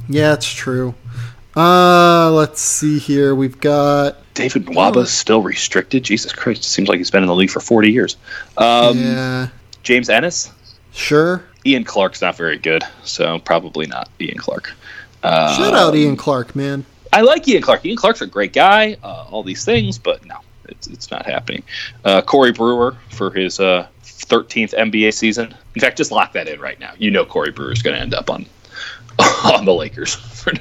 yeah, 0.08 0.34
it's 0.34 0.50
true. 0.50 0.96
Uh, 1.56 2.32
let's 2.32 2.62
see 2.62 2.98
here. 2.98 3.36
We've 3.36 3.60
got 3.60 4.18
David 4.34 4.68
Nwaba 4.68 5.06
still 5.06 5.42
restricted. 5.42 6.04
Jesus 6.04 6.32
Christ! 6.32 6.62
It 6.62 6.68
seems 6.68 6.88
like 6.88 6.98
he's 6.98 7.12
been 7.12 7.24
in 7.24 7.28
the 7.28 7.36
league 7.36 7.50
for 7.50 7.60
forty 7.60 7.92
years. 7.92 8.16
Um, 8.58 8.98
yeah, 8.98 9.48
James 9.84 10.10
Ennis, 10.10 10.52
sure. 10.94 11.44
Ian 11.66 11.84
Clark's 11.84 12.22
not 12.22 12.36
very 12.38 12.58
good, 12.58 12.84
so 13.04 13.40
probably 13.40 13.86
not 13.86 14.10
Ian 14.20 14.38
Clark. 14.38 14.74
Uh, 15.24 15.56
Shout 15.56 15.74
out 15.74 15.96
Ian 15.96 16.18
Clark, 16.18 16.56
man. 16.56 16.86
I 17.14 17.22
like 17.22 17.48
Ian 17.48 17.62
Clark. 17.62 17.86
Ian 17.86 17.98
Clark's 17.98 18.22
a 18.22 18.28
great 18.28 18.54
guy. 18.54 18.98
Uh, 19.04 19.26
all 19.30 19.44
these 19.44 19.66
things, 19.66 19.98
but 19.98 20.26
no, 20.26 20.38
it's 20.70 20.88
it's 20.88 21.12
not 21.12 21.26
happening. 21.26 21.64
Uh, 22.06 22.22
Corey 22.22 22.54
Brewer 22.54 22.96
for 23.10 23.30
his 23.30 23.60
uh, 23.60 23.88
13th 24.04 24.74
NBA 24.74 25.14
season. 25.14 25.54
In 25.76 25.82
fact, 25.82 25.98
just 25.98 26.12
lock 26.12 26.34
that 26.34 26.48
in 26.48 26.60
right 26.60 26.80
now. 26.80 26.94
You 26.98 27.12
know 27.12 27.26
Corey 27.26 27.52
Brewer's 27.52 27.82
going 27.82 27.96
to 27.96 28.02
end 28.02 28.14
up 28.14 28.30
on 28.30 28.46
on 29.44 29.66
the 29.66 29.74
Lakers. 29.74 30.16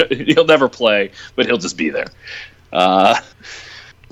he'll 0.10 0.46
never 0.46 0.68
play, 0.68 1.10
but 1.36 1.46
he'll 1.46 1.58
just 1.58 1.76
be 1.76 1.90
there. 1.90 2.08
Uh, 2.72 3.18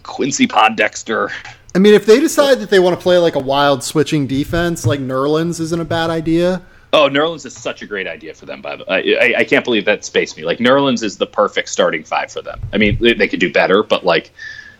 Quincy 0.03 0.47
Pondexter. 0.47 1.31
I 1.75 1.79
mean, 1.79 1.95
if 1.95 2.07
they 2.07 2.19
decide 2.19 2.59
that 2.61 2.71
they 2.71 2.79
want 2.79 2.99
to 2.99 3.03
play 3.03 3.19
like 3.19 3.35
a 3.35 3.41
wild 3.41 3.85
switching 3.85 4.27
defense, 4.27 4.87
like 4.87 5.01
Nerlens 5.01 5.61
isn't 5.61 5.81
a 5.81 5.85
bad 5.85 6.11
idea. 6.11 6.63
Oh, 6.93 7.09
Nerlens 7.11 7.45
is 7.45 7.55
such 7.55 7.83
a 7.83 7.87
great 7.87 8.07
idea 8.07 8.33
for 8.35 8.47
them. 8.47 8.63
By 8.63 8.77
the 8.77 8.91
I, 8.91 8.99
I, 8.99 9.35
I 9.41 9.45
can't 9.45 9.65
believe 9.65 9.85
that 9.85 10.05
spaced 10.05 10.37
me. 10.37 10.45
Like 10.45 10.59
Nerlens 10.59 11.03
is 11.03 11.19
the 11.19 11.27
perfect 11.27 11.69
starting 11.69 12.03
five 12.03 12.33
for 12.33 12.41
them. 12.41 12.61
I 12.73 12.79
mean, 12.79 12.97
they, 12.99 13.13
they 13.13 13.29
could 13.29 13.41
do 13.41 13.53
better, 13.53 13.83
but 13.83 14.05
like 14.05 14.31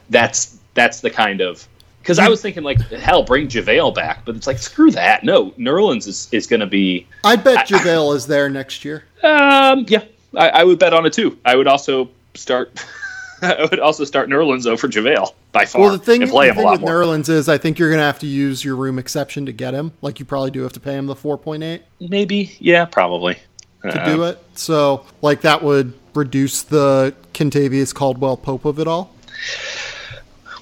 that's 0.09 0.59
that's 0.73 1.01
the 1.01 1.11
kind 1.11 1.43
of 1.43 1.69
because 2.09 2.19
I 2.19 2.29
was 2.31 2.41
thinking 2.41 2.63
like 2.63 2.81
hell, 2.91 3.23
bring 3.23 3.49
JaVale 3.49 3.95
back, 3.95 4.25
but 4.25 4.35
it's 4.35 4.47
like 4.47 4.57
screw 4.57 4.91
that. 4.93 5.25
No, 5.25 5.51
Nerlens 5.53 6.09
is, 6.09 6.27
is 6.33 6.47
going 6.47 6.61
to 6.61 6.67
be. 6.67 7.07
I 7.23 7.37
bet 7.37 7.69
JaVale 7.69 8.17
is 8.17 8.27
there 8.27 8.49
next 8.49 8.83
year. 8.83 9.05
Um, 9.23 9.85
yeah, 9.89 10.05
I, 10.35 10.49
I 10.49 10.65
would 10.65 10.79
bet 10.79 10.95
on 10.95 11.05
it 11.05 11.13
too. 11.13 11.39
I 11.45 11.55
would 11.55 11.67
also 11.67 12.09
start. 12.33 12.83
I 13.43 13.69
would 13.71 13.79
also 13.79 14.05
start 14.05 14.31
Nerlens 14.31 14.67
over 14.67 14.89
JaVale 14.89 15.35
by 15.53 15.67
far. 15.67 15.83
Well, 15.83 15.91
the 15.93 15.99
thing, 15.99 16.23
and 16.23 16.31
play 16.31 16.47
the 16.47 16.53
him 16.53 16.57
a 16.57 16.61
thing 16.61 16.65
lot 16.65 16.73
with 16.73 16.81
more. 16.81 16.91
Nerlens 16.93 17.29
is, 17.29 17.47
I 17.47 17.59
think 17.59 17.79
you're 17.79 17.91
going 17.91 18.01
to 18.01 18.07
have 18.07 18.21
to 18.21 18.27
use 18.27 18.65
your 18.65 18.75
room 18.75 18.99
exception 18.99 19.45
to 19.45 19.53
get 19.53 19.75
him. 19.75 19.93
Like 20.01 20.19
you 20.19 20.25
probably 20.25 20.51
do 20.51 20.63
have 20.63 20.73
to 20.73 20.81
pay 20.81 20.97
him 20.97 21.07
the 21.07 21.15
4.8 21.15 21.83
Maybe, 22.01 22.57
yeah, 22.59 22.87
probably. 22.87 23.37
to 23.83 24.03
do 24.07 24.23
it. 24.23 24.43
So, 24.55 25.05
like 25.21 25.43
that 25.43 25.63
would 25.63 25.93
reduce 26.15 26.63
the 26.63 27.15
Kentavious 27.35 27.95
Caldwell 27.95 28.39
Pope 28.39 28.65
of 28.65 28.79
it 28.79 28.89
all. 28.89 29.13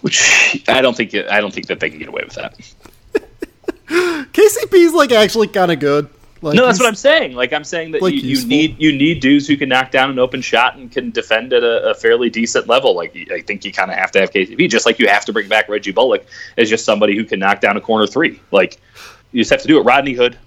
Which 0.02 0.62
I 0.68 0.80
don't 0.80 0.96
think. 0.96 1.14
I 1.14 1.40
don't 1.40 1.52
think 1.52 1.66
that 1.68 1.80
they 1.80 1.90
can 1.90 1.98
get 1.98 2.08
away 2.08 2.22
with 2.24 2.34
that. 2.34 2.58
KCP's 4.32 4.94
like 4.94 5.12
actually 5.12 5.48
kind 5.48 5.70
of 5.72 5.80
good. 5.80 6.08
Like, 6.42 6.54
No, 6.54 6.66
that's 6.66 6.78
what 6.78 6.86
I'm 6.86 6.94
saying. 6.94 7.34
Like 7.34 7.52
I'm 7.52 7.64
saying 7.64 7.92
that 7.92 8.02
Like, 8.02 8.12
you, 8.12 8.20
you 8.20 8.46
need 8.46 8.76
you 8.78 8.92
need 8.92 9.20
dudes 9.20 9.46
who 9.46 9.56
can 9.56 9.68
knock 9.68 9.90
down 9.90 10.10
an 10.10 10.18
open 10.18 10.42
shot 10.42 10.76
and 10.76 10.92
can 10.92 11.10
defend 11.10 11.52
at 11.52 11.62
a, 11.62 11.90
a 11.90 11.94
fairly 11.94 12.28
decent 12.28 12.66
level. 12.66 12.94
Like 12.94 13.16
I 13.32 13.40
think 13.40 13.64
you 13.64 13.72
kind 13.72 13.90
of 13.90 13.96
have 13.96 14.12
to 14.12 14.20
have 14.20 14.30
KCP, 14.30 14.68
just 14.68 14.86
like 14.86 14.98
you 14.98 15.08
have 15.08 15.24
to 15.24 15.32
bring 15.32 15.48
back 15.48 15.68
Reggie 15.68 15.92
Bullock 15.92 16.26
as 16.58 16.68
just 16.68 16.84
somebody 16.84 17.16
who 17.16 17.24
can 17.24 17.40
knock 17.40 17.60
down 17.60 17.76
a 17.76 17.80
corner 17.80 18.06
three. 18.06 18.40
Like 18.50 18.78
you 19.32 19.40
just 19.40 19.50
have 19.50 19.62
to 19.62 19.68
do 19.68 19.78
it. 19.78 19.82
Rodney 19.82 20.12
Hood, 20.12 20.38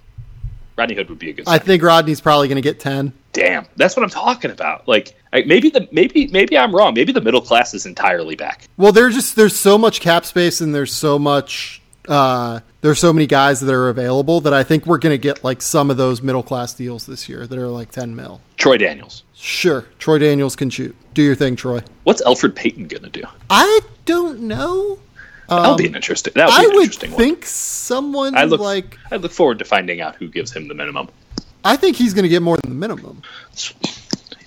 Rodney 0.79 0.95
Hood 0.95 1.09
would 1.09 1.19
be 1.19 1.29
a 1.29 1.33
good. 1.33 1.45
I 1.45 1.57
think 1.57 1.83
Rodney's 1.83 2.21
probably 2.21 2.47
going 2.47 2.55
to 2.55 2.61
get 2.61 2.79
10. 2.79 3.11
Damn, 3.33 3.67
that's 3.75 3.97
what 3.97 4.03
I'm 4.03 4.09
talking 4.09 4.49
about. 4.49 4.87
Like 4.87 5.13
maybe 5.33 5.69
the 5.69 5.89
maybe 5.91 6.27
maybe 6.27 6.57
I'm 6.57 6.73
wrong. 6.73 6.93
Maybe 6.93 7.11
the 7.11 7.19
middle 7.21 7.41
class 7.41 7.73
is 7.73 7.85
entirely 7.85 8.35
back. 8.35 8.63
Well, 8.77 8.93
there's 8.93 9.13
just 9.13 9.35
there's 9.35 9.55
so 9.55 9.77
much 9.77 9.99
cap 9.99 10.25
space 10.25 10.61
and 10.61 10.73
there's 10.73 10.93
so 10.93 11.19
much 11.19 11.81
uh 12.07 12.61
there's 12.79 12.97
so 12.97 13.11
many 13.11 13.27
guys 13.27 13.59
that 13.59 13.73
are 13.73 13.89
available 13.89 14.39
that 14.41 14.53
I 14.53 14.63
think 14.63 14.85
we're 14.85 14.99
going 14.99 15.13
to 15.13 15.21
get 15.21 15.43
like 15.43 15.61
some 15.61 15.91
of 15.91 15.97
those 15.97 16.21
middle 16.21 16.43
class 16.43 16.73
deals 16.73 17.05
this 17.05 17.27
year 17.27 17.45
that 17.45 17.57
are 17.59 17.67
like 17.67 17.91
10 17.91 18.15
mil. 18.15 18.39
Troy 18.55 18.77
Daniels. 18.77 19.23
Sure, 19.33 19.85
Troy 19.99 20.17
Daniels 20.17 20.55
can 20.55 20.69
shoot. 20.69 20.95
Do 21.13 21.21
your 21.21 21.35
thing, 21.35 21.57
Troy. 21.57 21.81
What's 22.03 22.21
Elfrid 22.21 22.55
Payton 22.55 22.87
going 22.87 23.03
to 23.03 23.09
do? 23.09 23.23
I 23.49 23.81
don't 24.05 24.41
know. 24.43 24.99
That'll 25.49 25.75
be 25.75 25.87
an 25.87 25.95
interesting. 25.95 26.33
That 26.35 26.47
would 26.47 26.51
be 26.57 26.65
Um, 26.65 26.71
I 26.71 26.75
would 26.75 26.83
interesting 26.83 27.11
think 27.11 27.39
one. 27.39 27.45
someone 27.47 28.35
I 28.37 28.43
look 28.45 28.61
like 28.61 28.97
I 29.11 29.15
look 29.17 29.31
forward 29.31 29.59
to 29.59 29.65
finding 29.65 29.99
out 30.01 30.15
who 30.15 30.27
gives 30.27 30.51
him 30.51 30.67
the 30.67 30.73
minimum. 30.73 31.09
I 31.65 31.75
think 31.75 31.97
he's 31.97 32.13
going 32.13 32.23
to 32.23 32.29
get 32.29 32.41
more 32.41 32.57
than 32.57 32.69
the 32.71 32.75
minimum. 32.77 33.21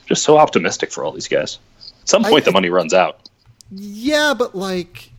Just 0.06 0.22
so 0.24 0.38
optimistic 0.38 0.90
for 0.90 1.04
all 1.04 1.12
these 1.12 1.28
guys. 1.28 1.58
At 2.02 2.08
some 2.08 2.24
I- 2.24 2.30
point, 2.30 2.44
the 2.44 2.52
money 2.52 2.68
runs 2.70 2.94
out. 2.94 3.28
Yeah, 3.70 4.34
but 4.36 4.54
like 4.54 5.10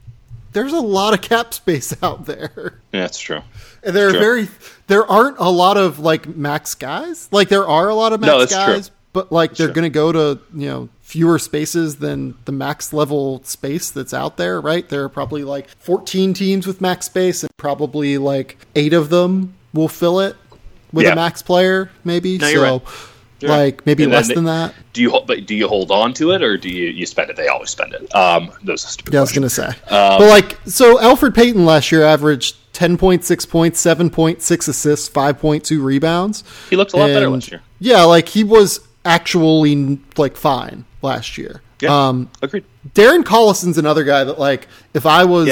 there's 0.51 0.73
a 0.73 0.79
lot 0.79 1.13
of 1.13 1.21
cap 1.21 1.53
space 1.53 1.95
out 2.03 2.25
there. 2.25 2.79
Yeah, 2.91 3.01
that's 3.01 3.19
true. 3.19 3.41
And 3.83 3.95
there 3.95 4.07
are 4.09 4.11
very 4.13 4.47
there 4.87 5.05
aren't 5.09 5.37
a 5.39 5.49
lot 5.49 5.77
of 5.77 5.99
like 5.99 6.27
max 6.27 6.75
guys. 6.75 7.27
Like 7.31 7.49
there 7.49 7.67
are 7.67 7.89
a 7.89 7.95
lot 7.95 8.13
of 8.13 8.21
max 8.21 8.27
No, 8.31 8.39
that's 8.39 8.53
true. 8.53 8.73
guys, 8.75 8.91
but 9.11 9.31
like 9.31 9.55
they're 9.55 9.69
going 9.69 9.83
to 9.83 9.89
go 9.89 10.11
to, 10.11 10.39
you 10.53 10.67
know, 10.69 10.89
fewer 11.13 11.37
spaces 11.37 11.97
than 11.97 12.33
the 12.45 12.51
max 12.51 12.91
level 12.91 13.39
space 13.43 13.91
that's 13.91 14.15
out 14.15 14.35
there, 14.37 14.59
right? 14.59 14.89
There 14.89 15.03
are 15.03 15.09
probably 15.09 15.43
like 15.43 15.69
14 15.77 16.33
teams 16.33 16.65
with 16.65 16.81
max 16.81 17.05
space 17.05 17.43
and 17.43 17.51
probably 17.55 18.17
like 18.17 18.57
8 18.75 18.93
of 18.93 19.09
them 19.11 19.53
will 19.75 19.87
fill 19.87 20.19
it 20.19 20.35
with 20.91 21.05
Yeah. 21.05 21.11
a 21.11 21.15
max 21.15 21.43
player 21.43 21.91
maybe. 22.03 22.39
No, 22.39 22.51
so 22.51 22.63
right. 22.63 22.81
Like 23.47 23.85
maybe 23.85 24.03
And 24.05 24.11
then 24.11 24.17
less 24.17 24.27
they- 24.29 24.33
than 24.33 24.45
that. 24.45 24.73
Do 24.93 25.03
you 25.03 25.19
but 25.27 25.45
do 25.45 25.53
you 25.53 25.67
hold 25.67 25.91
on 25.91 26.15
to 26.15 26.31
it 26.31 26.41
or 26.41 26.57
do 26.57 26.67
you, 26.67 26.89
you 26.89 27.05
spend 27.05 27.29
it? 27.29 27.35
They 27.35 27.47
always 27.47 27.69
spend 27.69 27.93
it. 27.93 28.15
Um, 28.15 28.51
those 28.63 28.83
are 28.83 28.87
stupid 28.87 29.13
Yeah, 29.13 29.19
I 29.19 29.21
was 29.21 29.31
gonna 29.31 29.51
say. 29.51 29.69
but 29.87 30.19
like, 30.21 30.57
so 30.65 30.97
Elfrid 30.97 31.35
Payton 31.35 31.63
last 31.63 31.91
year 31.91 32.03
averaged 32.03 32.55
ten 32.73 32.97
point 32.97 33.23
six 33.23 33.45
points, 33.45 33.79
seven 33.79 34.09
point 34.09 34.41
six 34.41 34.67
assists, 34.67 35.07
five 35.09 35.37
point 35.39 35.63
two 35.63 35.83
rebounds. 35.83 36.43
He 36.71 36.75
looked 36.75 36.93
a 36.93 36.97
lot 36.97 37.07
better 37.09 37.25
And, 37.25 37.35
last 37.35 37.51
year. 37.51 37.61
Yeah, 37.79 38.03
like 38.05 38.29
he 38.29 38.43
was 38.43 38.79
actually 39.05 39.99
like 40.17 40.35
fine 40.37 40.85
last 41.01 41.37
year. 41.37 41.61
Yeah, 41.81 42.07
Um, 42.07 42.29
agreed. 42.41 42.63
Darren 42.95 43.23
Collison's 43.23 43.77
another 43.77 44.03
guy 44.03 44.23
that 44.23 44.39
like 44.39 44.67
if 44.93 45.05
I 45.05 45.25
was 45.25 45.47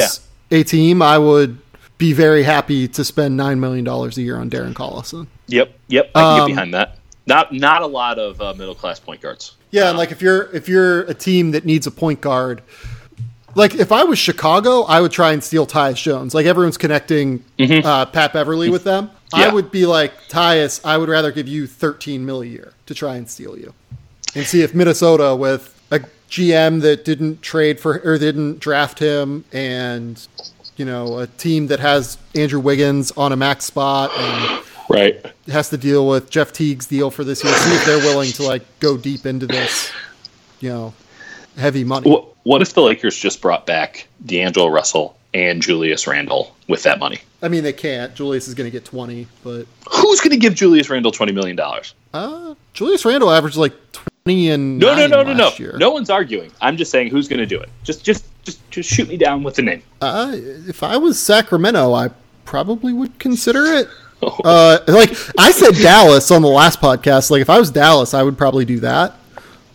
Yeah. 0.52 0.60
a 0.60 0.64
team, 0.64 1.02
I 1.02 1.18
would 1.18 1.58
be 1.98 2.14
very 2.14 2.44
happy 2.44 2.88
to 2.88 3.04
spend 3.04 3.36
nine 3.38 3.60
million 3.60 3.84
dollars 3.84 4.18
a 4.18 4.22
year 4.22 4.38
on 4.38 4.50
Darren 4.50 4.74
Collison. 4.74 5.28
Yep, 5.48 5.74
yep. 5.88 6.12
I 6.16 6.20
can 6.22 6.30
Um, 6.42 6.48
get 6.48 6.54
behind 6.56 6.74
that. 6.74 6.98
Not 7.28 7.54
not 7.54 7.82
a 7.82 7.88
lot 7.88 8.18
of 8.18 8.42
uh, 8.42 8.54
middle 8.58 8.76
class 8.76 9.00
point 9.00 9.22
guards. 9.22 9.52
Yeah, 9.72 9.90
and 9.90 9.98
like 9.98 10.12
if 10.12 10.22
you're 10.22 10.44
if 10.56 10.68
you're 10.68 11.02
a 11.02 11.14
team 11.14 11.52
that 11.52 11.66
needs 11.66 11.86
a 11.88 11.92
point 11.92 12.22
guard, 12.22 12.62
like 13.56 13.76
if 13.76 13.92
I 13.92 14.04
was 14.04 14.18
Chicago, 14.18 14.84
I 14.84 15.02
would 15.02 15.12
try 15.12 15.32
and 15.34 15.44
steal 15.44 15.68
Tyus 15.68 16.02
Jones. 16.02 16.34
Like 16.34 16.46
everyone's 16.46 16.78
connecting 16.78 17.44
uh, 17.60 18.06
Pat 18.08 18.34
Beverley 18.34 18.70
with 18.70 18.84
them. 18.84 19.12
I 19.34 19.54
would 19.54 19.72
be 19.72 19.86
like 19.86 20.14
Tyus. 20.28 20.82
I 20.84 20.98
would 20.98 21.10
rather 21.10 21.32
give 21.32 21.48
you 21.48 21.68
13 21.68 22.26
mil 22.26 22.42
a 22.42 22.46
year 22.46 22.74
to 22.86 22.94
try 22.94 23.16
and 23.16 23.30
steal 23.30 23.58
you, 23.58 23.74
and 24.36 24.46
see 24.46 24.62
if 24.62 24.74
Minnesota 24.76 25.36
with 25.36 25.80
a 25.92 26.02
GM 26.30 26.82
that 26.82 27.06
didn't 27.06 27.42
trade 27.42 27.80
for 27.80 28.00
or 28.04 28.18
didn't 28.18 28.60
draft 28.60 29.00
him, 29.00 29.46
and 29.52 30.28
you 30.78 30.86
know 30.86 31.20
a 31.20 31.28
team 31.28 31.68
that 31.68 31.80
has 31.80 32.18
Andrew 32.36 32.60
Wiggins 32.60 33.12
on 33.12 33.32
a 33.32 33.36
max 33.36 33.66
spot 33.66 34.12
and 34.18 34.64
Right. 34.90 35.26
has 35.48 35.70
to 35.70 35.78
deal 35.78 36.06
with 36.06 36.30
Jeff 36.30 36.52
Teague's 36.52 36.86
deal 36.86 37.12
for 37.12 37.24
this 37.24 37.44
year. 37.44 37.54
See 37.54 37.74
if 37.76 37.86
they're 37.86 38.00
willing 38.00 38.32
to 38.34 38.44
like 38.44 38.64
go 38.82 38.98
deep 38.98 39.26
into 39.26 39.48
this, 39.48 39.90
you 40.60 40.68
know, 40.70 40.94
heavy 41.56 41.86
money. 41.86 42.10
What, 42.10 42.26
what 42.44 42.62
if 42.62 42.74
the 42.74 42.82
Lakers 42.82 43.18
just 43.18 43.42
brought 43.42 43.66
back 43.66 44.08
D'Angelo 44.26 44.68
Russell 44.68 45.18
and 45.34 45.62
Julius 45.62 46.08
Randle 46.08 46.54
with 46.68 46.84
that 46.84 47.00
money? 47.00 47.22
I 47.42 47.48
mean, 47.48 47.64
they 47.64 47.74
can't. 47.74 48.14
Julius 48.14 48.48
is 48.48 48.54
going 48.54 48.68
to 48.68 48.72
get 48.72 48.86
twenty, 48.86 49.28
but 49.44 49.66
Who's 49.92 50.20
going 50.22 50.32
to 50.32 50.38
give 50.38 50.54
Julius 50.56 50.90
Randle 50.90 51.12
twenty 51.12 51.32
million 51.32 51.56
dollars? 51.56 51.94
uh, 52.14 52.56
Julius 52.74 53.04
Randle 53.06 53.32
averaged 53.32 53.58
like 53.58 53.74
twenty 53.92 54.50
and 54.50 54.78
No, 54.80 54.96
no, 54.96 55.08
no, 55.08 55.24
no, 55.24 55.34
no. 55.34 55.52
year. 55.58 55.76
No 55.78 55.92
one's 55.92 56.10
arguing. 56.10 56.52
I'm 56.62 56.78
just 56.78 56.92
saying 56.92 57.10
who's 57.10 57.28
going 57.28 57.40
to 57.40 57.46
do 57.46 57.60
it. 57.60 57.70
Just, 57.84 58.04
just, 58.04 58.26
just, 58.44 58.70
just 58.70 58.90
shoot 58.90 59.08
me 59.08 59.18
down 59.18 59.44
with 59.44 59.56
the 59.56 59.62
name. 59.64 59.82
Uh, 60.02 60.32
if 60.34 60.84
I 60.84 60.98
was 60.98 61.20
Sacramento, 61.20 61.94
I 61.94 62.10
probably 62.46 62.94
would 62.94 63.18
consider 63.20 63.66
it. 63.66 63.88
Uh, 64.46 64.78
like 64.88 65.10
I 65.40 65.50
said, 65.50 65.74
Dallas 65.82 66.30
on 66.30 66.44
the 66.44 66.48
last 66.48 66.80
podcast. 66.80 67.32
Like 67.32 67.42
if 67.42 67.50
I 67.50 67.58
was 67.58 67.72
Dallas, 67.72 68.14
I 68.14 68.22
would 68.22 68.38
probably 68.38 68.66
do 68.66 68.80
that. 68.82 69.16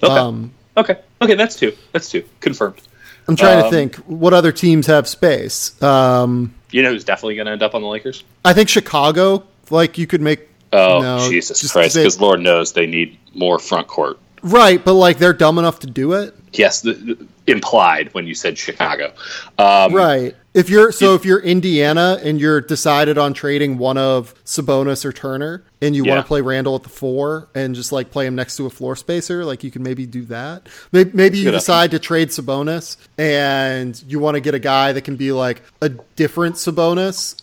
Okay. 0.01 0.12
Um, 0.14 0.53
okay. 0.77 1.01
Okay. 1.21 1.35
That's 1.35 1.57
two. 1.57 1.73
That's 1.91 2.09
two. 2.09 2.23
Confirmed. 2.39 2.81
I'm 3.29 3.37
trying 3.37 3.59
to 3.59 3.64
Um, 3.66 3.70
think 3.70 3.97
what 4.07 4.33
other 4.33 4.53
teams 4.53 4.87
have 4.87 5.09
space. 5.09 5.81
Um, 5.83 6.55
You 6.70 6.83
know 6.83 6.91
who's 6.91 7.05
definitely 7.05 7.37
going 7.37 7.47
to 7.47 7.53
end 7.53 7.62
up 7.62 7.74
on 7.74 7.83
the 7.83 7.89
Lakers? 7.89 8.24
I 8.45 8.53
think 8.53 8.68
Chicago. 8.68 9.45
Like 9.70 9.99
you 9.99 10.07
could 10.07 10.20
make. 10.20 10.49
Oh, 10.72 11.01
no, 11.01 11.29
Jesus 11.29 11.72
Christ! 11.72 11.97
Because 11.97 12.20
Lord 12.20 12.41
knows 12.41 12.72
they 12.72 12.87
need 12.87 13.18
more 13.35 13.59
front 13.59 13.89
court. 13.89 14.18
Right, 14.43 14.84
but 14.84 14.95
like 14.95 15.18
they're 15.18 15.32
dumb 15.32 15.59
enough 15.59 15.80
to 15.80 15.87
do 15.87 16.12
it. 16.12 16.34
Yes, 16.53 16.80
the, 16.82 16.93
the- 16.95 17.26
implied 17.49 18.12
when 18.12 18.26
you 18.26 18.34
said 18.34 18.59
Chicago. 18.59 19.12
Um, 19.59 19.95
Right. 19.95 20.34
If 20.53 20.68
you're 20.70 20.91
so 20.91 21.14
if 21.14 21.24
you're 21.24 21.39
Indiana 21.41 22.18
and 22.24 22.41
you're 22.41 22.61
decided 22.62 23.18
on 23.18 23.34
trading 23.34 23.76
one 23.78 23.99
of 23.99 24.34
Sabonis 24.45 25.05
or 25.05 25.12
Turner 25.12 25.62
and 25.82 25.95
you 25.95 26.05
Yeah. 26.05 26.14
want 26.14 26.24
to 26.24 26.26
play 26.28 26.41
Randle 26.41 26.74
at 26.76 26.82
the 26.82 26.89
four 26.89 27.49
and 27.55 27.74
just 27.74 27.93
like 27.93 28.11
play 28.11 28.26
him 28.26 28.34
next 28.34 28.57
to 28.57 28.64
a 28.66 28.70
floor 28.70 28.97
spacer, 28.97 29.45
like 29.45 29.62
you 29.62 29.70
can 29.70 29.82
maybe 29.82 30.07
do 30.07 30.22
that. 30.24 30.66
Maybe, 30.93 31.11
maybe 31.12 31.39
you 31.39 31.45
Good 31.45 31.53
decide 31.53 31.91
to 31.93 31.99
trade 31.99 32.28
Sabonis 32.30 32.97
and 33.18 34.03
you 34.09 34.18
want 34.18 34.34
to 34.37 34.41
get 34.41 34.55
a 34.55 34.59
guy 34.59 34.93
that 34.93 35.03
can 35.03 35.16
be 35.16 35.30
like 35.30 35.62
a 35.82 35.91
different 35.91 36.57
Sabonis. 36.57 37.41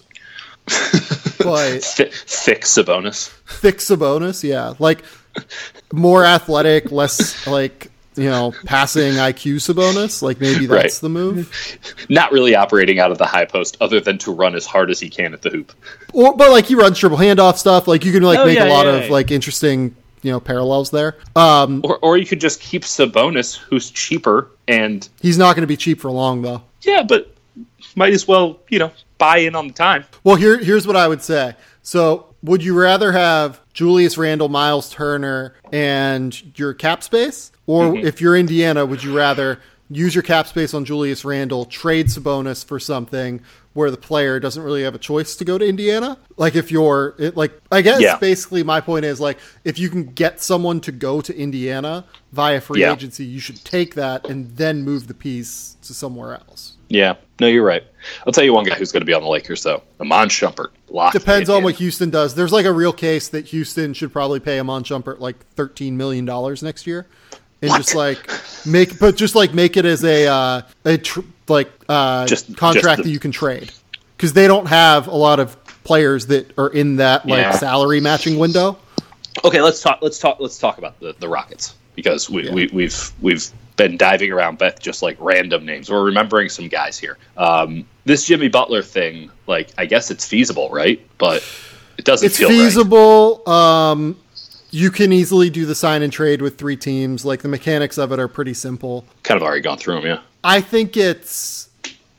but 1.44 1.84
Thick, 1.84 2.14
thick 2.14 2.62
Sabonis. 2.62 3.30
thick 3.48 3.78
Sabonis, 3.78 4.44
yeah. 4.44 4.74
Like 4.80 5.04
more 5.92 6.24
athletic, 6.26 6.92
less 6.92 7.46
like 7.48 7.90
you 8.16 8.30
know, 8.30 8.54
passing 8.66 9.14
IQ 9.14 9.56
Sabonis. 9.56 10.22
Like 10.22 10.40
maybe 10.40 10.68
that's 10.68 10.72
Right. 10.72 11.02
the 11.02 11.10
move. 11.10 11.52
Not 12.10 12.32
really 12.32 12.56
operating 12.56 13.00
out 13.00 13.12
of 13.12 13.18
the 13.18 13.26
high 13.26 13.46
post, 13.46 13.76
other 13.82 14.00
than 14.00 14.20
to 14.20 14.32
run 14.32 14.54
as 14.54 14.68
hard 14.68 14.92
as 14.92 15.00
he 15.00 15.10
can 15.10 15.34
at 15.34 15.42
the 15.42 15.50
hoop. 15.50 15.74
Or, 16.14 16.36
but 16.38 16.52
like 16.52 16.66
he 16.66 16.76
runs 16.76 17.00
triple 17.00 17.18
handoff 17.18 17.58
stuff. 17.58 17.88
Like 17.88 18.06
you 18.06 18.12
can 18.12 18.22
like 18.22 18.38
Oh, 18.40 18.46
make 18.46 18.58
yeah, 18.60 18.66
a 18.68 18.70
lot 18.70 18.86
yeah, 18.86 18.92
of 18.94 19.06
yeah. 19.06 19.12
like 19.12 19.32
interesting 19.32 19.96
you 20.22 20.32
know 20.32 20.40
parallels 20.40 20.92
there. 20.92 21.16
Um, 21.36 21.82
Or, 21.84 21.98
or 22.04 22.18
you 22.18 22.26
could 22.28 22.40
just 22.40 22.62
keep 22.62 22.84
Sabonis, 22.84 23.58
who's 23.58 23.90
cheaper, 23.90 24.52
and 24.68 25.08
he's 25.22 25.38
not 25.40 25.56
going 25.56 25.64
to 25.64 25.68
be 25.68 25.76
cheap 25.78 26.00
for 26.00 26.12
long 26.12 26.44
though. 26.44 26.62
yeah, 26.84 27.02
but 27.02 27.34
might 27.96 28.14
as 28.14 28.28
well, 28.28 28.60
you 28.70 28.78
know, 28.80 28.92
buy 29.18 29.38
in 29.38 29.56
on 29.56 29.68
the 29.68 29.74
time. 29.74 30.06
Well, 30.24 30.36
here 30.36 30.58
here's 30.60 30.86
what 30.86 30.96
I 30.96 31.08
would 31.08 31.22
say. 31.24 31.56
So, 31.82 32.28
would 32.44 32.64
you 32.64 32.78
rather 32.80 33.12
have 33.14 33.60
Julius 33.74 34.18
Randle, 34.18 34.50
Miles 34.50 34.90
Turner, 34.90 35.54
and 35.72 36.58
your 36.60 36.74
cap 36.74 37.02
space, 37.04 37.52
or 37.66 37.86
Mm-hmm. 37.86 38.06
if 38.06 38.22
you're 38.22 38.36
Indiana, 38.36 38.86
would 38.86 39.04
you 39.04 39.16
rather 39.16 39.60
use 39.90 40.14
your 40.16 40.24
cap 40.24 40.48
space 40.48 40.74
on 40.74 40.86
Julius 40.86 41.24
Randle, 41.26 41.66
trade 41.66 42.08
Sabonis 42.08 42.66
for 42.66 42.80
something 42.80 43.42
where 43.74 43.90
the 43.92 43.98
player 43.98 44.40
doesn't 44.40 44.62
really 44.64 44.84
have 44.84 44.94
a 44.96 45.00
choice 45.00 45.36
to 45.36 45.46
go 45.46 45.58
to 45.58 45.66
Indiana? 45.68 46.18
Like 46.38 46.56
if 46.56 46.72
you're 46.72 47.16
it, 47.18 47.36
like, 47.38 47.52
I 47.72 47.82
guess 47.82 48.02
Yeah. 48.02 48.18
basically 48.18 48.64
my 48.64 48.82
point 48.82 49.06
is 49.06 49.20
like 49.20 49.38
if 49.64 49.80
you 49.80 49.90
can 49.90 50.06
get 50.06 50.42
someone 50.42 50.80
to 50.82 50.92
go 50.92 51.22
to 51.22 51.36
Indiana 51.36 52.06
via 52.32 52.60
free 52.62 52.82
Yeah. 52.82 52.94
agency, 52.94 53.26
you 53.26 53.40
should 53.40 53.64
take 53.66 53.96
that 53.96 54.28
and 54.30 54.56
then 54.58 54.84
move 54.84 55.08
the 55.08 55.14
piece 55.14 55.76
to 55.84 55.94
somewhere 55.94 56.34
else. 56.34 56.73
Yeah, 56.90 57.16
no, 57.40 57.48
you're 57.48 57.66
right. 57.66 57.84
I'll 58.28 58.34
tell 58.34 58.44
you 58.44 58.54
one 58.54 58.66
guy 58.66 58.76
who's 58.76 58.92
going 58.92 59.02
to 59.02 59.06
be 59.06 59.14
on 59.14 59.22
the 59.24 59.30
Lakers 59.30 59.64
though, 59.64 59.82
Iman 60.00 60.28
Shumpert. 60.30 60.70
Locked 60.90 61.14
Depends 61.14 61.50
in. 61.50 61.56
on 61.56 61.64
what 61.64 61.76
Houston 61.76 62.10
does. 62.10 62.36
There's 62.36 62.52
like 62.52 62.66
a 62.66 62.72
real 62.74 62.94
case 62.94 63.30
that 63.30 63.46
Houston 63.48 63.94
should 63.94 64.12
probably 64.14 64.40
pay 64.40 64.60
Iman 64.60 64.84
Shumpert 64.84 65.20
like 65.20 65.38
thirteen 65.56 65.98
million 65.98 66.26
dollars 66.26 66.62
next 66.62 66.86
year, 66.86 67.08
and 67.62 67.72
What? 67.72 67.78
just 67.78 67.96
like 67.96 68.30
make, 68.66 69.00
but 69.00 69.16
just 69.16 69.36
like 69.36 69.54
make 69.54 69.78
it 69.78 69.86
as 69.86 70.04
a 70.04 70.28
uh, 70.28 70.62
a 70.86 70.98
tr- 70.98 71.22
like 71.48 71.72
uh, 71.90 72.28
Just- 72.28 72.56
contract 72.58 72.84
just 72.84 72.98
the- 72.98 73.04
that 73.04 73.10
you 73.10 73.20
can 73.20 73.32
trade 73.32 73.72
because 74.18 74.34
they 74.34 74.48
don't 74.48 74.68
have 74.68 75.08
a 75.08 75.16
lot 75.16 75.40
of 75.40 75.58
players 75.84 76.28
that 76.28 76.58
are 76.58 76.70
in 76.70 76.98
that 76.98 77.26
like 77.26 77.40
Yeah. 77.40 77.52
salary 77.52 78.00
matching 78.02 78.38
window. 78.38 78.78
Okay, 79.44 79.62
let's 79.62 79.82
talk. 79.82 80.00
Let's 80.02 80.20
talk. 80.20 80.38
Let's 80.40 80.58
talk 80.60 80.78
about 80.78 81.00
the, 81.00 81.16
the 81.20 81.28
Rockets 81.28 81.76
because 81.96 82.30
we, 82.30 82.46
Yeah. 82.46 82.54
we, 82.54 82.68
we've 82.74 83.12
we've 83.22 83.50
been 83.76 83.98
diving 83.98 84.32
around 84.32 84.58
Beth 84.58 84.80
just 84.80 85.02
like 85.02 85.18
random 85.20 85.66
names. 85.66 85.90
We're 85.90 86.04
remembering 86.04 86.50
some 86.50 86.68
guys 86.68 86.98
here. 86.98 87.18
Um, 87.38 87.86
this 88.06 88.26
Jimmy 88.26 88.48
Butler 88.50 88.82
thing, 88.84 89.32
like 89.48 89.70
I 89.78 89.86
guess 89.86 90.12
it's 90.12 90.28
feasible, 90.28 90.70
right? 90.70 91.02
But 91.18 91.44
it 91.98 92.06
doesn't 92.06 92.26
It's 92.26 92.38
feel 92.38 92.50
right. 92.50 92.56
feasible. 92.56 93.48
Um, 93.50 94.18
you 94.72 94.90
can 94.90 95.14
easily 95.14 95.50
do 95.50 95.66
the 95.66 95.76
sign 95.76 96.02
and 96.02 96.12
trade 96.12 96.42
with 96.42 96.58
three 96.58 96.76
teams. 96.76 97.24
Like 97.26 97.42
the 97.42 97.48
mechanics 97.48 97.98
of 97.98 98.12
it 98.12 98.20
are 98.20 98.28
pretty 98.28 98.54
simple. 98.54 99.06
Kind 99.24 99.38
of 99.38 99.44
already 99.44 99.62
gone 99.62 99.78
through 99.78 99.96
them, 99.96 100.06
yeah. 100.06 100.20
I 100.44 100.62
think 100.62 100.98
it's 100.98 101.70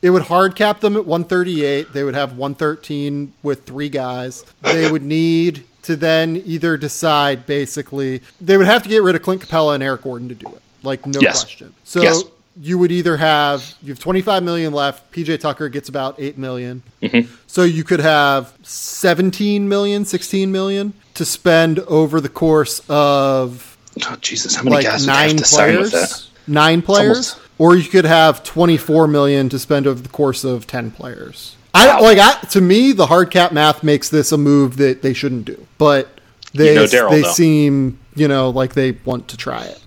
it 0.01 0.09
would 0.09 0.23
hard 0.23 0.55
cap 0.55 0.79
them 0.81 0.95
at 0.95 1.05
138. 1.05 1.93
They 1.93 2.03
would 2.03 2.15
have 2.15 2.37
113 2.37 3.33
with 3.43 3.65
three 3.65 3.89
guys. 3.89 4.45
They 4.61 4.91
would 4.91 5.03
need 5.03 5.65
to 5.83 5.95
then 5.95 6.41
either 6.45 6.77
decide 6.77 7.45
basically 7.45 8.21
they 8.41 8.57
would 8.57 8.65
have 8.65 8.81
to 8.83 8.89
get 8.89 9.03
rid 9.03 9.15
of 9.15 9.21
Clint 9.21 9.41
Capela 9.41 9.75
and 9.75 9.83
Eric 9.83 10.01
Gordon 10.03 10.29
to 10.29 10.35
do 10.35 10.47
it. 10.47 10.61
Like 10.85 11.05
no 11.05 11.19
Yes. 11.19 11.43
question. 11.43 11.73
So 11.83 12.01
Yes. 12.01 12.23
you 12.61 12.77
would 12.77 12.91
either 12.91 13.17
have 13.17 13.75
you 13.83 13.89
have 13.91 13.99
25 13.99 14.43
million 14.43 14.71
left. 14.73 15.11
PJ 15.11 15.39
Tucker 15.39 15.67
gets 15.69 15.89
about 15.89 16.15
8 16.17 16.37
million. 16.37 16.83
Mm-hmm. 17.01 17.29
So 17.47 17.63
you 17.63 17.83
could 17.83 17.99
have 17.99 18.53
17 18.63 19.67
million, 19.67 20.05
16 20.05 20.51
million 20.51 20.93
to 21.15 21.25
spend 21.25 21.79
over 21.79 22.21
the 22.21 22.29
course 22.29 22.81
of 22.89 23.77
Oh, 24.09 24.17
Jesus, 24.21 24.55
how 24.55 24.63
many 24.63 24.75
like 24.77 24.85
guys 24.85 25.07
nine 25.07 25.37
to 25.37 25.45
sign 25.45 25.77
with 25.79 25.91
that? 25.91 26.09
players. 26.09 26.29
Nine 26.47 26.81
players, 26.81 27.31
almost- 27.31 27.37
or 27.57 27.75
you 27.77 27.85
could 27.89 28.03
have 28.05 28.43
24 28.43 29.07
million 29.07 29.47
to 29.49 29.57
spend 29.57 29.87
over 29.87 30.01
the 30.01 30.09
course 30.09 30.43
of 30.43 30.67
10 30.67 30.91
players. 30.91 31.55
I 31.73 31.87
Wow. 31.87 32.01
like 32.03 32.17
I, 32.19 32.33
to 32.51 32.61
me 32.61 32.91
the 32.91 33.05
hard 33.07 33.31
cap 33.31 33.51
math 33.53 33.83
makes 33.83 34.09
this 34.09 34.31
a 34.31 34.37
move 34.37 34.77
that 34.77 35.01
they 35.01 35.13
shouldn't 35.13 35.45
do, 35.45 35.65
but 35.77 36.09
they 36.53 36.69
You 36.69 36.75
know 36.75 36.83
Daryl, 36.85 37.09
they 37.11 37.21
though. 37.21 37.31
seem 37.31 37.99
you 38.15 38.27
know 38.27 38.49
like 38.49 38.73
they 38.75 38.91
want 39.05 39.27
to 39.29 39.37
try 39.37 39.63
it. 39.63 39.79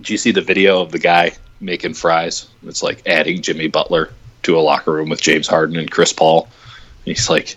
Do 0.00 0.12
you 0.12 0.18
see 0.18 0.32
the 0.32 0.42
video 0.42 0.80
of 0.80 0.92
the 0.92 0.98
guy 0.98 1.32
making 1.60 1.94
fries? 1.94 2.48
It's 2.64 2.82
like 2.82 3.06
adding 3.06 3.42
Jimmy 3.42 3.68
Butler 3.68 4.10
to 4.44 4.58
a 4.58 4.60
locker 4.60 4.92
room 4.92 5.08
with 5.08 5.20
James 5.20 5.46
Harden 5.46 5.76
and 5.76 5.90
Chris 5.90 6.12
Paul. 6.12 6.48
He's 7.04 7.28
like 7.28 7.56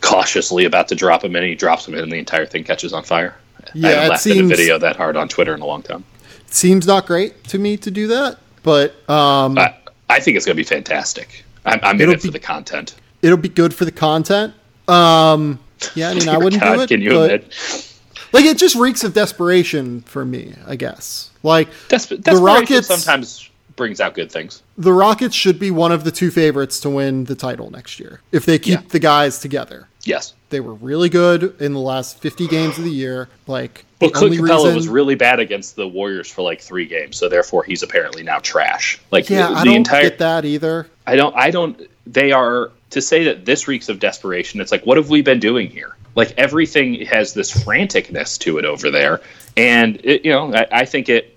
cautiously 0.00 0.64
about 0.64 0.88
to 0.88 0.94
drop 0.94 1.24
him 1.24 1.36
in. 1.36 1.44
He 1.44 1.54
drops 1.54 1.86
him 1.86 1.94
in, 1.94 2.02
and 2.02 2.12
the 2.12 2.18
entire 2.18 2.46
thing 2.46 2.64
catches 2.64 2.92
on 2.92 3.02
fire. 3.02 3.36
Yeah, 3.74 3.88
I 3.88 3.90
haven't 3.90 4.04
it 4.04 4.10
laughed 4.10 4.26
at 4.26 4.36
a 4.36 4.46
video 4.46 4.78
that 4.78 4.96
hard 4.96 5.16
on 5.16 5.28
Twitter 5.28 5.54
in 5.54 5.60
a 5.60 5.66
long 5.66 5.82
time. 5.82 6.04
seems 6.46 6.86
not 6.86 7.06
great 7.06 7.44
to 7.44 7.58
me 7.58 7.76
to 7.78 7.90
do 7.90 8.06
that, 8.08 8.38
but 8.62 8.90
um, 9.08 9.58
I, 9.58 9.76
I 10.08 10.20
think 10.20 10.36
it's 10.36 10.46
going 10.46 10.56
to 10.56 10.60
be 10.60 10.64
fantastic. 10.64 11.44
I'm, 11.64 11.80
I'm 11.82 12.00
in 12.00 12.10
it 12.10 12.22
for 12.22 12.30
the 12.30 12.38
content. 12.38 12.94
it'll 13.22 13.36
be 13.36 13.48
good 13.48 13.74
for 13.74 13.84
the 13.84 13.92
content. 13.92 14.54
Um, 14.88 15.60
yeah, 15.94 16.10
I 16.10 16.14
mean, 16.14 16.28
I 16.28 16.38
wouldn't 16.38 16.62
God, 16.62 16.76
do 16.76 16.80
it. 16.82 16.88
Can 16.88 17.00
you 17.02 17.10
but, 17.10 17.30
admit? 17.30 17.89
Like, 18.32 18.44
it 18.44 18.58
just 18.58 18.76
reeks 18.76 19.02
of 19.04 19.12
desperation 19.14 20.02
for 20.02 20.24
me. 20.24 20.54
I 20.66 20.76
guess. 20.76 21.30
Like 21.42 21.68
Des- 21.88 22.16
the 22.16 22.38
Rockets. 22.40 22.86
sometimes 22.88 23.48
brings 23.76 23.98
out 24.00 24.12
good 24.14 24.30
things. 24.30 24.62
the 24.76 24.92
Rockets 24.92 25.34
should 25.34 25.58
be 25.58 25.70
one 25.70 25.90
of 25.90 26.04
the 26.04 26.10
two 26.10 26.30
favorites 26.30 26.80
to 26.80 26.90
win 26.90 27.24
the 27.24 27.34
title 27.34 27.70
next 27.70 27.98
year 27.98 28.20
if 28.30 28.44
they 28.44 28.58
keep 28.58 28.74
Yeah. 28.74 28.82
the 28.90 28.98
guys 28.98 29.38
together. 29.38 29.88
Yes. 30.04 30.34
They 30.50 30.60
were 30.60 30.74
really 30.74 31.08
good 31.08 31.54
in 31.60 31.72
the 31.72 31.80
last 31.80 32.18
50 32.18 32.46
games 32.46 32.76
of 32.76 32.84
the 32.84 32.90
year. 32.90 33.28
Like, 33.46 33.86
Well, 34.00 34.10
Clint 34.10 34.34
Capela 34.34 34.56
reason, 34.64 34.74
was 34.74 34.88
really 34.88 35.14
bad 35.14 35.40
against 35.40 35.76
the 35.76 35.88
Warriors 35.88 36.30
for 36.30 36.42
like 36.42 36.60
three 36.60 36.84
games, 36.84 37.16
so 37.16 37.30
therefore 37.30 37.64
he's 37.64 37.82
apparently 37.82 38.22
now 38.22 38.38
trash. 38.40 38.98
Like 39.10 39.30
yeah, 39.30 39.48
the, 39.48 39.54
I 39.54 39.64
don't 39.64 39.76
entire, 39.76 40.02
get 40.02 40.18
that 40.18 40.44
either. 40.44 40.86
I 41.06 41.16
don't, 41.16 41.34
I 41.34 41.50
don't. 41.50 41.80
They 42.06 42.32
are 42.32 42.70
to 42.90 43.00
say 43.00 43.24
that 43.24 43.46
this 43.46 43.66
reeks 43.66 43.88
of 43.88 43.98
desperation. 43.98 44.60
It's 44.60 44.72
like, 44.72 44.84
what 44.84 44.98
have 44.98 45.08
we 45.08 45.22
been 45.22 45.40
doing 45.40 45.70
here? 45.70 45.96
Like 46.14 46.34
everything 46.36 47.06
has 47.06 47.34
this 47.34 47.52
franticness 47.52 48.38
to 48.40 48.58
it 48.58 48.64
over 48.64 48.90
there, 48.90 49.20
and 49.56 50.00
it, 50.04 50.24
you 50.24 50.32
know, 50.32 50.54
I, 50.54 50.66
I 50.72 50.84
think 50.84 51.08
it. 51.08 51.36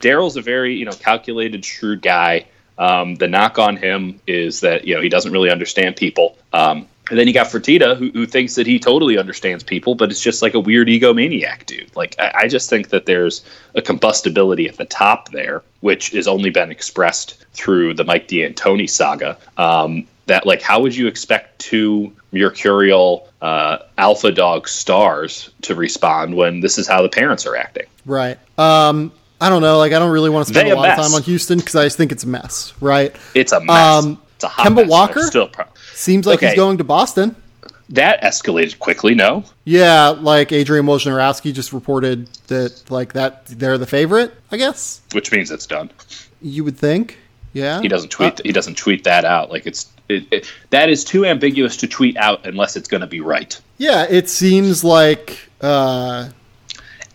Daryl's 0.00 0.36
a 0.36 0.42
very 0.42 0.74
you 0.74 0.84
know 0.84 0.92
calculated, 0.92 1.64
shrewd 1.64 2.02
guy. 2.02 2.46
Um, 2.76 3.14
the 3.14 3.28
knock 3.28 3.58
on 3.58 3.76
him 3.76 4.20
is 4.26 4.60
that 4.60 4.86
you 4.86 4.94
know 4.94 5.00
he 5.00 5.08
doesn't 5.08 5.32
really 5.32 5.50
understand 5.50 5.96
people. 5.96 6.36
Um, 6.52 6.88
and 7.10 7.18
then 7.18 7.26
you 7.26 7.34
got 7.34 7.48
Fertitta, 7.48 7.96
who, 7.96 8.10
who 8.10 8.24
thinks 8.24 8.54
that 8.54 8.66
he 8.66 8.78
totally 8.78 9.18
understands 9.18 9.62
people, 9.62 9.94
but 9.94 10.10
it's 10.10 10.22
just 10.22 10.40
like 10.40 10.54
a 10.54 10.60
weird 10.60 10.88
egomaniac 10.88 11.66
dude. 11.66 11.94
Like 11.94 12.16
I, 12.18 12.32
I 12.34 12.48
just 12.48 12.70
think 12.70 12.88
that 12.88 13.04
there's 13.04 13.44
a 13.74 13.82
combustibility 13.82 14.68
at 14.68 14.76
the 14.76 14.86
top 14.86 15.30
there, 15.30 15.62
which 15.80 16.10
has 16.12 16.26
only 16.26 16.48
been 16.48 16.70
expressed 16.70 17.44
through 17.52 17.94
the 17.94 18.04
Mike 18.04 18.28
D'Antoni 18.28 18.88
saga. 18.88 19.36
Um, 19.58 20.06
that 20.26 20.46
like, 20.46 20.62
how 20.62 20.80
would 20.80 20.94
you 20.94 21.06
expect 21.06 21.58
two 21.58 22.12
mercurial 22.32 23.28
uh, 23.42 23.78
alpha 23.98 24.30
dog 24.32 24.68
stars 24.68 25.50
to 25.62 25.74
respond 25.74 26.34
when 26.36 26.60
this 26.60 26.78
is 26.78 26.86
how 26.86 27.02
the 27.02 27.08
parents 27.08 27.46
are 27.46 27.56
acting? 27.56 27.86
Right. 28.06 28.38
Um, 28.58 29.12
I 29.40 29.48
don't 29.48 29.62
know. 29.62 29.78
Like, 29.78 29.92
I 29.92 29.98
don't 29.98 30.12
really 30.12 30.30
want 30.30 30.46
to 30.46 30.52
spend 30.54 30.66
They 30.68 30.72
a 30.72 30.76
lot 30.76 30.90
of 30.98 31.04
time 31.04 31.14
on 31.14 31.22
Houston 31.22 31.58
because 31.58 31.74
I 31.76 31.84
just 31.84 31.96
think 31.96 32.12
it's 32.12 32.24
a 32.24 32.28
mess. 32.28 32.72
Right. 32.80 33.14
It's 33.34 33.52
a 33.52 33.60
mess. 33.60 34.04
Um, 34.04 34.20
it's 34.36 34.44
a 34.44 34.48
hot 34.48 34.66
Kemba 34.66 34.76
mess. 34.76 34.88
Walker? 34.88 35.22
Still 35.22 35.48
pro- 35.48 35.66
Seems 35.92 36.26
like 36.26 36.40
he's 36.40 36.54
going 36.54 36.78
to 36.78 36.84
Boston. 36.84 37.36
that 37.90 38.22
escalated 38.22 38.78
quickly. 38.78 39.14
No, 39.14 39.44
Yeah, 39.64 40.08
like 40.08 40.50
Adrian 40.52 40.86
Wojnarowski 40.86 41.52
just 41.52 41.72
reported 41.72 42.26
that, 42.48 42.90
like 42.90 43.12
that 43.12 43.46
they're 43.46 43.78
the 43.78 43.86
favorite. 43.86 44.32
I 44.50 44.56
guess 44.56 45.02
which 45.12 45.30
means 45.30 45.50
it's 45.50 45.66
done. 45.66 45.90
you 46.40 46.64
would 46.64 46.76
think. 46.78 47.18
Yeah, 47.52 47.80
He 47.80 47.86
doesn't 47.88 48.08
tweet. 48.10 48.40
he 48.44 48.50
doesn't 48.52 48.76
tweet 48.76 49.04
that 49.04 49.24
out. 49.24 49.50
Like 49.50 49.66
it's 49.66 49.86
it, 50.08 50.26
it, 50.30 50.52
that 50.70 50.88
is 50.88 51.04
too 51.04 51.24
ambiguous 51.24 51.76
to 51.78 51.88
tweet 51.88 52.16
out 52.16 52.46
unless 52.46 52.76
it's 52.76 52.88
going 52.88 53.00
to 53.00 53.06
be 53.06 53.20
right. 53.20 53.58
Yeah, 53.78 54.06
it 54.08 54.28
seems 54.28 54.84
like 54.84 55.48
uh, 55.60 56.28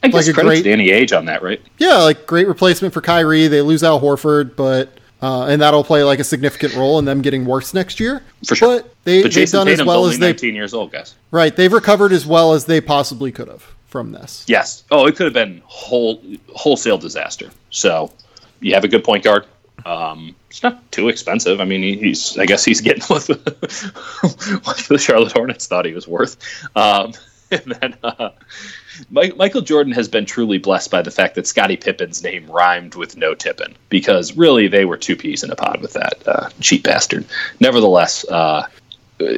I 0.03 0.07
guess 0.07 0.27
Like 0.27 0.37
a 0.37 0.41
great- 0.41 0.63
Danny 0.63 0.89
Ainge 0.89 1.17
on 1.17 1.25
that, 1.25 1.41
right? 1.43 1.61
yeah, 1.77 1.97
like 1.97 2.25
great 2.25 2.47
replacement 2.47 2.93
for 2.93 3.01
Kyrie. 3.01 3.47
They 3.47 3.61
lose 3.61 3.83
Al 3.83 3.99
Horford, 3.99 4.55
but 4.55 4.89
uh, 5.21 5.45
and 5.47 5.61
that'll 5.61 5.83
play 5.83 6.03
like 6.03 6.19
a 6.19 6.23
significant 6.23 6.73
role 6.75 6.97
in 6.99 7.05
them 7.05 7.21
getting 7.21 7.45
worse 7.45 7.73
next 7.73 7.99
year. 7.99 8.23
For 8.47 8.55
sure. 8.55 8.77
But 8.81 8.95
they, 9.03 9.17
But 9.21 9.23
they've 9.25 9.33
Jason 9.33 9.59
done 9.59 9.67
as 9.67 9.83
well 9.83 10.05
as 10.05 10.17
they 10.17 10.27
19 10.27 10.55
years 10.55 10.73
old, 10.73 10.91
guys. 10.93 11.15
right. 11.31 11.53
They've 11.55 11.71
recovered 11.73 12.13
as 12.13 12.25
well 12.25 12.53
as 12.53 12.65
they 12.65 12.79
possibly 12.79 13.31
could 13.31 13.49
have 13.49 13.63
from 13.87 14.11
this. 14.13 14.45
Yes. 14.47 14.83
Oh, 14.91 15.07
it 15.07 15.15
could 15.17 15.25
have 15.25 15.33
been 15.33 15.61
whole 15.65 16.23
wholesale 16.55 16.97
disaster. 16.97 17.49
So 17.69 18.13
you 18.61 18.73
have 18.75 18.83
a 18.85 18.87
good 18.87 19.03
point 19.03 19.23
guard. 19.25 19.45
Um, 19.85 20.35
it's 20.49 20.63
not 20.63 20.91
too 20.91 21.09
expensive. 21.09 21.61
I 21.61 21.65
mean, 21.65 21.81
he, 21.81 21.97
he's. 21.97 22.37
I 22.37 22.45
guess 22.45 22.65
he's 22.65 22.81
getting 22.81 23.03
what 23.07 23.23
the, 23.23 24.61
what 24.63 24.77
the 24.77 24.97
Charlotte 24.97 25.31
Hornets 25.31 25.67
thought 25.67 25.85
he 25.85 25.93
was 25.93 26.07
worth. 26.07 26.37
Um, 26.75 27.13
and 27.51 27.75
then 27.79 27.95
uh, 28.03 28.29
Mike, 29.09 29.35
Michael 29.37 29.61
Jordan 29.61 29.93
has 29.93 30.07
been 30.07 30.25
truly 30.25 30.57
blessed 30.57 30.91
by 30.91 31.01
the 31.01 31.11
fact 31.11 31.35
that 31.35 31.47
Scottie 31.47 31.77
Pippen's 31.77 32.21
name 32.23 32.45
rhymed 32.49 32.95
with 32.95 33.17
no 33.17 33.33
tippin 33.33 33.75
because 33.89 34.37
really 34.37 34.67
they 34.67 34.85
were 34.85 34.97
two 34.97 35.15
peas 35.15 35.43
in 35.43 35.51
a 35.51 35.55
pod 35.55 35.81
with 35.81 35.93
that 35.93 36.27
uh, 36.27 36.49
cheap 36.59 36.83
bastard. 36.83 37.25
Nevertheless, 37.59 38.23
uh, 38.29 38.67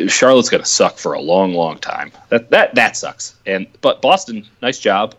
Charlotte's 0.07 0.49
going 0.49 0.63
to 0.63 0.69
suck 0.69 0.97
for 0.97 1.13
a 1.13 1.21
long, 1.21 1.53
long 1.53 1.77
time. 1.79 2.11
That 2.29 2.49
that 2.51 2.75
that 2.75 2.97
sucks. 2.97 3.35
And 3.45 3.67
but 3.81 4.01
Boston, 4.01 4.45
nice 4.61 4.79
job. 4.79 5.15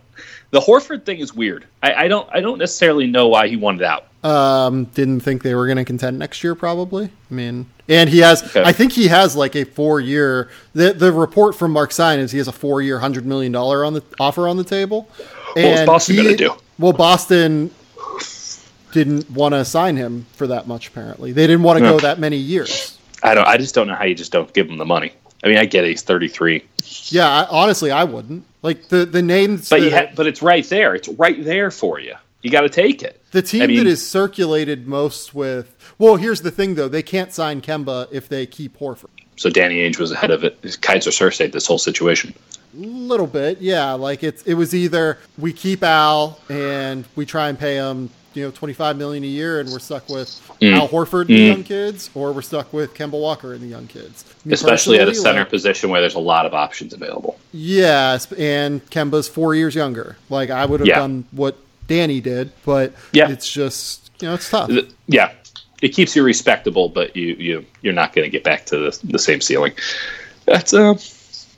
The 0.50 0.60
Horford 0.60 1.04
thing 1.04 1.18
is 1.18 1.34
weird. 1.34 1.66
I, 1.82 1.94
I 1.94 2.08
don't 2.08 2.28
I 2.32 2.40
don't 2.40 2.58
necessarily 2.58 3.06
know 3.06 3.28
why 3.28 3.48
he 3.48 3.56
wanted 3.56 3.82
out. 3.82 4.06
Um, 4.24 4.84
didn't 4.94 5.20
think 5.20 5.42
they 5.42 5.54
were 5.54 5.66
going 5.66 5.78
to 5.78 5.84
contend 5.84 6.18
next 6.18 6.44
year. 6.44 6.54
Probably. 6.54 7.06
I 7.30 7.34
mean, 7.34 7.66
and 7.88 8.08
he 8.08 8.18
has. 8.20 8.42
Okay. 8.44 8.62
I 8.62 8.70
think 8.72 8.92
he 8.92 9.08
has 9.08 9.34
like 9.34 9.56
a 9.56 9.64
four 9.64 9.98
year. 10.00 10.48
The 10.74 10.92
the 10.92 11.10
report 11.12 11.54
from 11.56 11.72
Mark 11.72 11.90
Stein 11.92 12.20
is 12.20 12.30
he 12.30 12.38
has 12.38 12.46
a 12.48 12.52
four 12.52 12.80
year, 12.82 12.98
hundred 13.00 13.26
million 13.26 13.50
dollar 13.52 13.84
on 13.84 13.94
the 13.94 14.02
offer 14.20 14.46
on 14.46 14.56
the 14.56 14.64
table. 14.64 15.08
what's 15.54 15.84
Boston 15.86 16.14
he- 16.16 16.22
gonna 16.22 16.36
do? 16.36 16.54
Well, 16.78 16.92
Boston 16.92 17.70
didn't 18.92 19.30
want 19.30 19.54
to 19.54 19.64
sign 19.64 19.96
him 19.96 20.26
for 20.34 20.46
that 20.46 20.66
much. 20.68 20.88
Apparently, 20.88 21.32
they 21.32 21.46
didn't 21.46 21.62
want 21.64 21.78
to 21.78 21.84
Yeah. 21.84 21.90
go 21.92 21.98
that 22.00 22.18
many 22.18 22.36
years. 22.36 22.98
I 23.22 23.34
don't. 23.34 23.46
I 23.46 23.56
just 23.56 23.74
don't 23.74 23.86
know 23.88 23.94
how 23.94 24.04
you 24.04 24.14
just 24.14 24.32
don't 24.32 24.52
give 24.52 24.68
him 24.68 24.78
the 24.78 24.84
money. 24.84 25.12
I 25.44 25.48
mean, 25.48 25.58
I 25.58 25.64
get 25.64 25.84
it. 25.84 25.88
He's 25.88 26.02
33, 26.02 26.62
Yeah, 27.08 27.28
I, 27.28 27.46
honestly, 27.50 27.90
I 27.90 28.04
wouldn't 28.04 28.44
like 28.62 28.88
the 28.88 29.04
the 29.04 29.22
names. 29.22 29.68
but 29.68 29.80
that- 29.80 29.92
ha- 29.92 30.12
but 30.14 30.26
it's 30.28 30.42
right 30.42 30.64
there. 30.68 30.94
It's 30.94 31.08
right 31.08 31.42
there 31.44 31.70
for 31.72 31.98
you. 31.98 32.14
You 32.42 32.50
got 32.50 32.62
to 32.62 32.68
take 32.68 33.02
it. 33.02 33.22
The 33.30 33.42
team 33.42 33.62
I 33.62 33.66
mean- 33.68 33.78
that 33.78 33.86
is 33.86 34.06
circulated 34.06 34.86
most 34.86 35.34
with 35.34 35.76
well, 35.98 36.16
here's 36.16 36.40
the 36.42 36.50
thing 36.50 36.74
though, 36.74 36.88
they 36.88 37.02
can't 37.02 37.32
sign 37.32 37.60
Kemba 37.60 38.08
if 38.10 38.28
they 38.28 38.46
keep 38.46 38.78
Horford. 38.78 39.06
So 39.36 39.48
Danny 39.50 39.76
Ainge 39.78 39.98
was 39.98 40.12
ahead 40.12 40.30
of 40.30 40.44
it. 40.44 40.60
Keyser 40.62 41.10
Söze 41.10 41.50
this 41.52 41.66
whole 41.66 41.78
situation. 41.78 42.34
A 42.74 42.78
little 42.78 43.26
bit, 43.26 43.60
yeah. 43.60 43.92
Like 43.92 44.22
it's 44.22 44.42
it 44.42 44.54
was 44.54 44.74
either 44.74 45.18
we 45.38 45.52
keep 45.52 45.82
Al 45.82 46.38
and 46.48 47.06
we 47.16 47.24
try 47.26 47.48
and 47.48 47.58
pay 47.58 47.76
him, 47.76 48.10
you 48.34 48.44
know, 48.44 48.50
twenty 48.50 48.72
five 48.74 48.96
million 48.96 49.22
a 49.24 49.26
year, 49.26 49.60
and 49.60 49.70
we're 49.70 49.78
stuck 49.78 50.08
with 50.08 50.28
Mm. 50.60 50.76
Al 50.78 50.88
Horford 50.88 51.22
and 51.22 51.30
the 51.30 51.34
young 51.34 51.64
kids, 51.64 52.08
or 52.14 52.32
we're 52.32 52.40
stuck 52.42 52.72
with 52.72 52.94
Kemba 52.94 53.20
Walker 53.20 53.52
and 53.52 53.60
the 53.62 53.66
young 53.66 53.86
kids. 53.88 54.24
Me 54.44 54.52
Especially 54.54 54.98
at 55.00 55.08
a 55.08 55.14
center 55.14 55.40
like, 55.40 55.50
position 55.50 55.90
where 55.90 56.00
there's 56.00 56.14
a 56.14 56.20
lot 56.20 56.46
of 56.46 56.54
options 56.54 56.92
available. 56.92 57.36
Yes, 57.52 58.30
and 58.32 58.84
Kemba's 58.90 59.28
four 59.28 59.54
years 59.54 59.74
younger. 59.74 60.16
Like 60.30 60.50
I 60.50 60.64
would 60.64 60.80
have 60.80 60.86
Yeah. 60.86 61.00
done 61.00 61.24
what 61.32 61.56
Danny 61.92 62.20
did, 62.22 62.52
but 62.64 62.94
Yeah. 63.12 63.30
it's 63.30 63.50
just 63.52 64.10
you 64.20 64.28
know 64.28 64.34
it's 64.34 64.48
tough. 64.48 64.70
Yeah, 65.08 65.32
it 65.82 65.88
keeps 65.90 66.16
you 66.16 66.22
respectable, 66.22 66.88
but 66.88 67.14
you 67.14 67.34
you 67.38 67.66
you're 67.82 67.92
not 67.92 68.14
going 68.14 68.24
to 68.24 68.30
get 68.30 68.44
back 68.44 68.64
to 68.66 68.78
the, 68.78 68.98
the 69.04 69.18
same 69.18 69.42
ceiling. 69.42 69.72
That's 70.46 70.72
uh, 70.72 70.94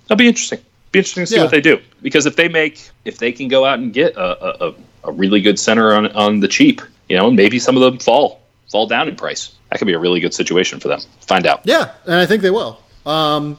that'll 0.08 0.16
be 0.18 0.26
interesting. 0.26 0.58
Be 0.90 0.98
interesting 0.98 1.22
to 1.22 1.26
see 1.28 1.36
Yeah. 1.36 1.42
what 1.42 1.52
they 1.52 1.60
do 1.60 1.78
because 2.02 2.26
if 2.26 2.34
they 2.34 2.48
make 2.48 2.90
if 3.04 3.18
they 3.18 3.30
can 3.30 3.46
go 3.46 3.64
out 3.64 3.78
and 3.78 3.92
get 3.92 4.16
a, 4.16 4.64
a, 4.66 4.70
a- 4.70 4.74
a 5.04 5.12
really 5.12 5.40
good 5.40 5.58
center 5.58 5.94
on 5.94 6.08
on 6.16 6.40
the 6.40 6.48
cheap, 6.48 6.80
you 7.08 7.16
know, 7.16 7.30
maybe 7.30 7.58
some 7.60 7.76
of 7.76 7.82
them 7.82 7.98
fall 8.00 8.40
fall 8.72 8.86
down 8.88 9.06
in 9.06 9.14
price. 9.14 9.54
That 9.70 9.78
could 9.78 9.86
be 9.86 9.92
a 9.94 9.98
really 10.00 10.18
good 10.18 10.34
situation 10.34 10.80
for 10.80 10.88
them. 10.88 11.00
Find 11.20 11.46
out. 11.46 11.60
Yeah, 11.64 11.92
and 12.06 12.14
I 12.16 12.26
think 12.26 12.42
they 12.42 12.50
will. 12.50 12.80
Um, 13.06 13.56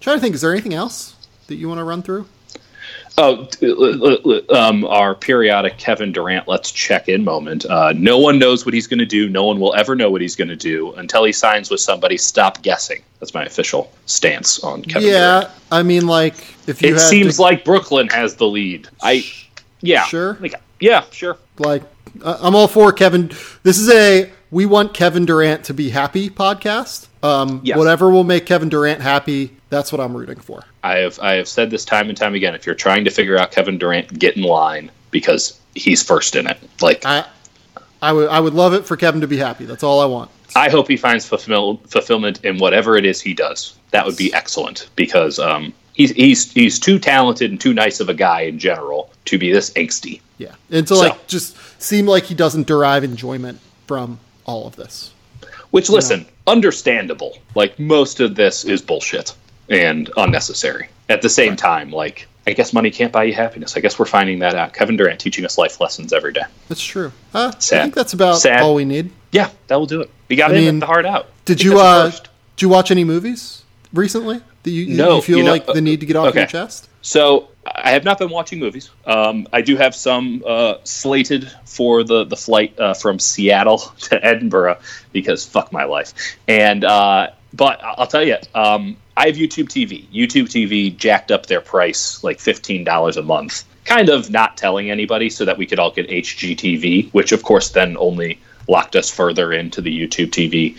trying 0.00 0.16
to 0.16 0.20
think, 0.20 0.34
is 0.34 0.40
there 0.42 0.52
anything 0.52 0.74
else 0.74 1.14
that 1.46 1.54
you 1.56 1.68
want 1.68 1.78
to 1.78 1.84
run 1.84 2.02
through? 2.02 2.26
Oh, 3.20 3.48
um, 4.54 4.84
our 4.84 5.12
periodic 5.12 5.76
Kevin 5.76 6.12
Durant 6.12 6.46
let's 6.46 6.70
check 6.70 7.08
in 7.08 7.24
moment. 7.24 7.66
Uh, 7.66 7.92
no 7.96 8.16
one 8.18 8.38
knows 8.38 8.64
what 8.64 8.74
he's 8.74 8.86
going 8.86 9.00
to 9.00 9.06
do. 9.06 9.28
No 9.28 9.44
one 9.44 9.58
will 9.58 9.74
ever 9.74 9.96
know 9.96 10.08
what 10.08 10.20
he's 10.20 10.36
going 10.36 10.48
to 10.48 10.56
do 10.56 10.92
until 10.92 11.24
he 11.24 11.32
signs 11.32 11.68
with 11.68 11.80
somebody. 11.80 12.16
Stop 12.16 12.62
guessing. 12.62 13.02
That's 13.18 13.34
my 13.34 13.44
official 13.44 13.92
stance 14.06 14.62
on 14.62 14.82
Kevin 14.82 15.08
yeah, 15.08 15.40
Durant. 15.40 15.50
I 15.72 15.82
mean, 15.82 16.06
like 16.06 16.36
if 16.68 16.80
you 16.80 16.94
It 16.94 17.00
seems 17.00 17.36
to, 17.36 17.42
like 17.42 17.64
Brooklyn 17.64 18.06
has 18.10 18.36
the 18.36 18.46
lead. 18.46 18.88
I, 19.02 19.28
yeah, 19.80 20.04
Sure. 20.04 20.38
Like, 20.40 20.54
yeah, 20.78 21.02
sure. 21.10 21.38
like 21.58 21.82
I'm 22.24 22.54
all 22.54 22.68
for 22.68 22.92
Kevin. 22.92 23.32
This 23.64 23.78
is 23.78 23.90
a 23.90 24.30
we 24.52 24.64
want 24.64 24.94
Kevin 24.94 25.26
Durant 25.26 25.64
to 25.64 25.74
be 25.74 25.90
happy 25.90 26.30
podcast. 26.30 27.07
Um, 27.22 27.60
Yes. 27.64 27.76
Whatever 27.76 28.10
will 28.10 28.24
make 28.24 28.46
Kevin 28.46 28.68
Durant 28.68 29.00
happy, 29.00 29.56
that's 29.70 29.90
what 29.92 30.00
I'm 30.00 30.16
rooting 30.16 30.38
for. 30.40 30.62
I 30.84 30.98
have 30.98 31.18
I 31.20 31.32
have 31.34 31.48
said 31.48 31.70
this 31.70 31.84
time 31.84 32.08
and 32.08 32.16
time 32.16 32.34
again. 32.34 32.54
If 32.54 32.64
you're 32.66 32.74
trying 32.74 33.04
to 33.04 33.10
figure 33.10 33.36
out 33.38 33.50
Kevin 33.50 33.76
Durant, 33.78 34.18
get 34.18 34.36
in 34.36 34.42
line 34.42 34.90
because 35.10 35.58
he's 35.74 36.02
first 36.02 36.36
in 36.36 36.46
it. 36.46 36.58
Like 36.80 37.04
I, 37.04 37.24
I 38.00 38.12
would, 38.12 38.28
I 38.28 38.38
would 38.40 38.54
love 38.54 38.72
it 38.74 38.86
for 38.86 38.96
Kevin 38.96 39.20
to 39.22 39.26
be 39.26 39.36
happy. 39.36 39.64
That's 39.64 39.82
all 39.82 40.00
I 40.00 40.06
want. 40.06 40.30
I 40.56 40.70
hope 40.70 40.88
he 40.88 40.96
finds 40.96 41.26
fulfill, 41.26 41.76
fulfillment 41.88 42.44
in 42.44 42.58
whatever 42.58 42.96
it 42.96 43.04
is 43.04 43.20
he 43.20 43.34
does. 43.34 43.76
That 43.90 44.06
would 44.06 44.16
be 44.16 44.32
excellent 44.32 44.88
because 44.96 45.38
um, 45.38 45.72
he's 45.94 46.12
he's 46.12 46.52
he's 46.52 46.78
too 46.78 46.98
talented 46.98 47.50
and 47.50 47.60
too 47.60 47.74
nice 47.74 48.00
of 48.00 48.08
a 48.08 48.14
guy 48.14 48.42
in 48.42 48.58
general 48.58 49.10
to 49.26 49.38
be 49.38 49.52
this 49.52 49.70
angsty. 49.74 50.20
Yeah, 50.38 50.54
and 50.70 50.86
to 50.86 50.94
So- 50.94 51.00
like 51.02 51.26
just 51.26 51.56
seem 51.82 52.06
like 52.06 52.24
he 52.24 52.34
doesn't 52.34 52.66
derive 52.66 53.02
enjoyment 53.04 53.60
from 53.86 54.20
all 54.44 54.66
of 54.66 54.76
this. 54.76 55.12
Which, 55.70 55.90
listen, 55.90 56.24
understandable. 56.48 57.38
Like 57.54 57.78
most 57.78 58.20
of 58.20 58.34
this 58.34 58.64
is 58.64 58.82
bullshit 58.82 59.34
and 59.68 60.10
unnecessary. 60.16 60.88
At 61.08 61.22
the 61.22 61.28
same 61.28 61.56
time, 61.56 61.90
like 61.90 62.26
I 62.46 62.52
guess 62.52 62.72
money 62.72 62.90
can't 62.90 63.12
buy 63.12 63.24
you 63.24 63.34
happiness. 63.34 63.76
I 63.76 63.80
guess 63.80 63.98
we're 63.98 64.06
finding 64.06 64.38
that 64.40 64.54
out. 64.54 64.72
Kevin 64.72 64.96
Durant 64.96 65.20
teaching 65.20 65.44
us 65.44 65.58
life 65.58 65.80
lessons 65.80 66.12
every 66.12 66.32
day. 66.32 66.44
That's 66.68 66.82
true. 66.82 67.12
Uh, 67.34 67.52
I 67.54 67.60
think 67.60 67.94
that's 67.94 68.12
about 68.14 68.38
Sad. 68.40 68.62
all 68.62 68.74
we 68.74 68.84
need. 68.84 69.10
Yeah, 69.32 69.50
that 69.66 69.76
will 69.76 69.86
do 69.86 70.00
it. 70.00 70.10
We 70.28 70.36
got 70.36 70.50
I 70.52 70.54
in 70.54 70.64
mean, 70.64 70.78
the 70.80 70.86
heart 70.86 71.04
out. 71.06 71.28
Did 71.44 71.62
you 71.62 71.78
uh, 71.78 72.10
did 72.10 72.62
you 72.62 72.68
watch 72.68 72.90
any 72.90 73.04
movies 73.04 73.64
recently 73.92 74.40
that 74.62 74.70
you, 74.70 74.94
No, 74.96 75.16
you 75.16 75.22
feel 75.22 75.38
you 75.38 75.44
know- 75.44 75.52
like 75.52 75.66
the 75.66 75.80
need 75.80 76.00
to 76.00 76.06
get 76.06 76.16
off 76.16 76.28
okay. 76.28 76.40
your 76.40 76.48
chest? 76.48 76.88
So 77.02 77.48
I 77.74 77.90
have 77.90 78.04
not 78.04 78.18
been 78.18 78.30
watching 78.30 78.58
movies. 78.58 78.90
Um, 79.06 79.48
I 79.52 79.62
do 79.62 79.76
have 79.76 79.94
some 79.94 80.42
uh, 80.46 80.74
slated 80.84 81.50
for 81.64 82.04
the 82.04 82.24
the 82.24 82.36
flight 82.36 82.78
uh, 82.78 82.94
from 82.94 83.18
Seattle 83.18 83.78
to 84.00 84.24
Edinburgh 84.24 84.78
because 85.12 85.44
fuck 85.44 85.72
my 85.72 85.84
life. 85.84 86.14
And 86.46 86.84
uh, 86.84 87.30
but 87.52 87.80
I'll 87.82 88.06
tell 88.06 88.24
you, 88.24 88.36
um, 88.54 88.96
I 89.16 89.26
have 89.26 89.36
YouTube 89.36 89.68
TV. 89.68 90.06
YouTube 90.08 90.44
TV 90.44 90.96
jacked 90.96 91.30
up 91.30 91.46
their 91.46 91.60
price 91.60 92.22
like 92.22 92.40
fifteen 92.40 92.84
dollars 92.84 93.16
a 93.16 93.22
month. 93.22 93.64
Kind 93.84 94.10
of 94.10 94.30
not 94.30 94.56
telling 94.56 94.90
anybody 94.90 95.30
so 95.30 95.44
that 95.44 95.56
we 95.56 95.66
could 95.66 95.78
all 95.78 95.90
get 95.90 96.08
HGTV, 96.08 97.12
which 97.12 97.32
of 97.32 97.42
course 97.42 97.70
then 97.70 97.96
only 97.98 98.38
locked 98.68 98.96
us 98.96 99.10
further 99.10 99.52
into 99.52 99.80
the 99.80 99.90
YouTube 99.90 100.28
TV 100.28 100.76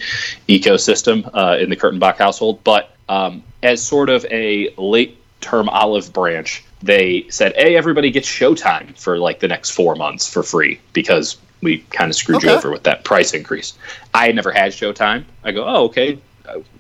ecosystem 0.47 1.27
uh, 1.33 1.57
in 1.59 1.69
the 1.69 1.75
Kurtenbach 1.75 2.17
household. 2.17 2.63
But 2.63 2.91
um, 3.09 3.43
as 3.63 3.83
sort 3.83 4.09
of 4.09 4.25
a 4.29 4.73
late 4.77 5.17
term 5.41 5.67
olive 5.69 6.13
branch, 6.13 6.63
they 6.81 7.25
said, 7.29 7.53
"Hey, 7.55 7.75
everybody 7.75 8.11
gets 8.11 8.27
Showtime 8.27 8.97
for 8.97 9.17
like 9.17 9.39
the 9.39 9.47
next 9.47 9.71
four 9.71 9.95
months 9.95 10.31
for 10.31 10.43
free 10.43 10.79
because 10.93 11.37
we 11.61 11.79
kind 11.91 12.09
of 12.09 12.15
screwed 12.15 12.43
you 12.43 12.49
over 12.49 12.71
with 12.71 12.83
that 12.83 13.03
price 13.03 13.33
increase." 13.33 13.73
I 14.13 14.27
had 14.27 14.35
never 14.35 14.51
had 14.51 14.71
Showtime. 14.71 15.25
I 15.43 15.51
go, 15.51 15.65
"Oh, 15.65 15.85
okay." 15.85 16.19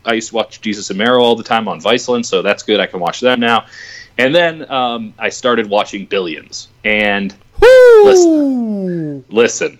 I- 0.05 0.13
used 0.13 0.29
to 0.29 0.35
watch 0.35 0.61
Desus 0.61 0.89
and 0.89 0.97
Mero 0.97 1.21
all 1.21 1.35
the 1.35 1.43
time 1.43 1.67
on 1.67 1.79
Viceland, 1.79 2.25
so 2.25 2.41
that's 2.41 2.63
good. 2.63 2.79
I 2.79 2.87
can 2.87 2.99
watch 2.99 3.19
them 3.19 3.39
now. 3.39 3.65
And 4.17 4.33
then 4.33 4.69
um, 4.71 5.13
I 5.19 5.29
started 5.29 5.69
watching 5.69 6.05
Billions. 6.05 6.69
And 6.83 7.35
Woo! 7.59 9.23
listen, 9.29 9.79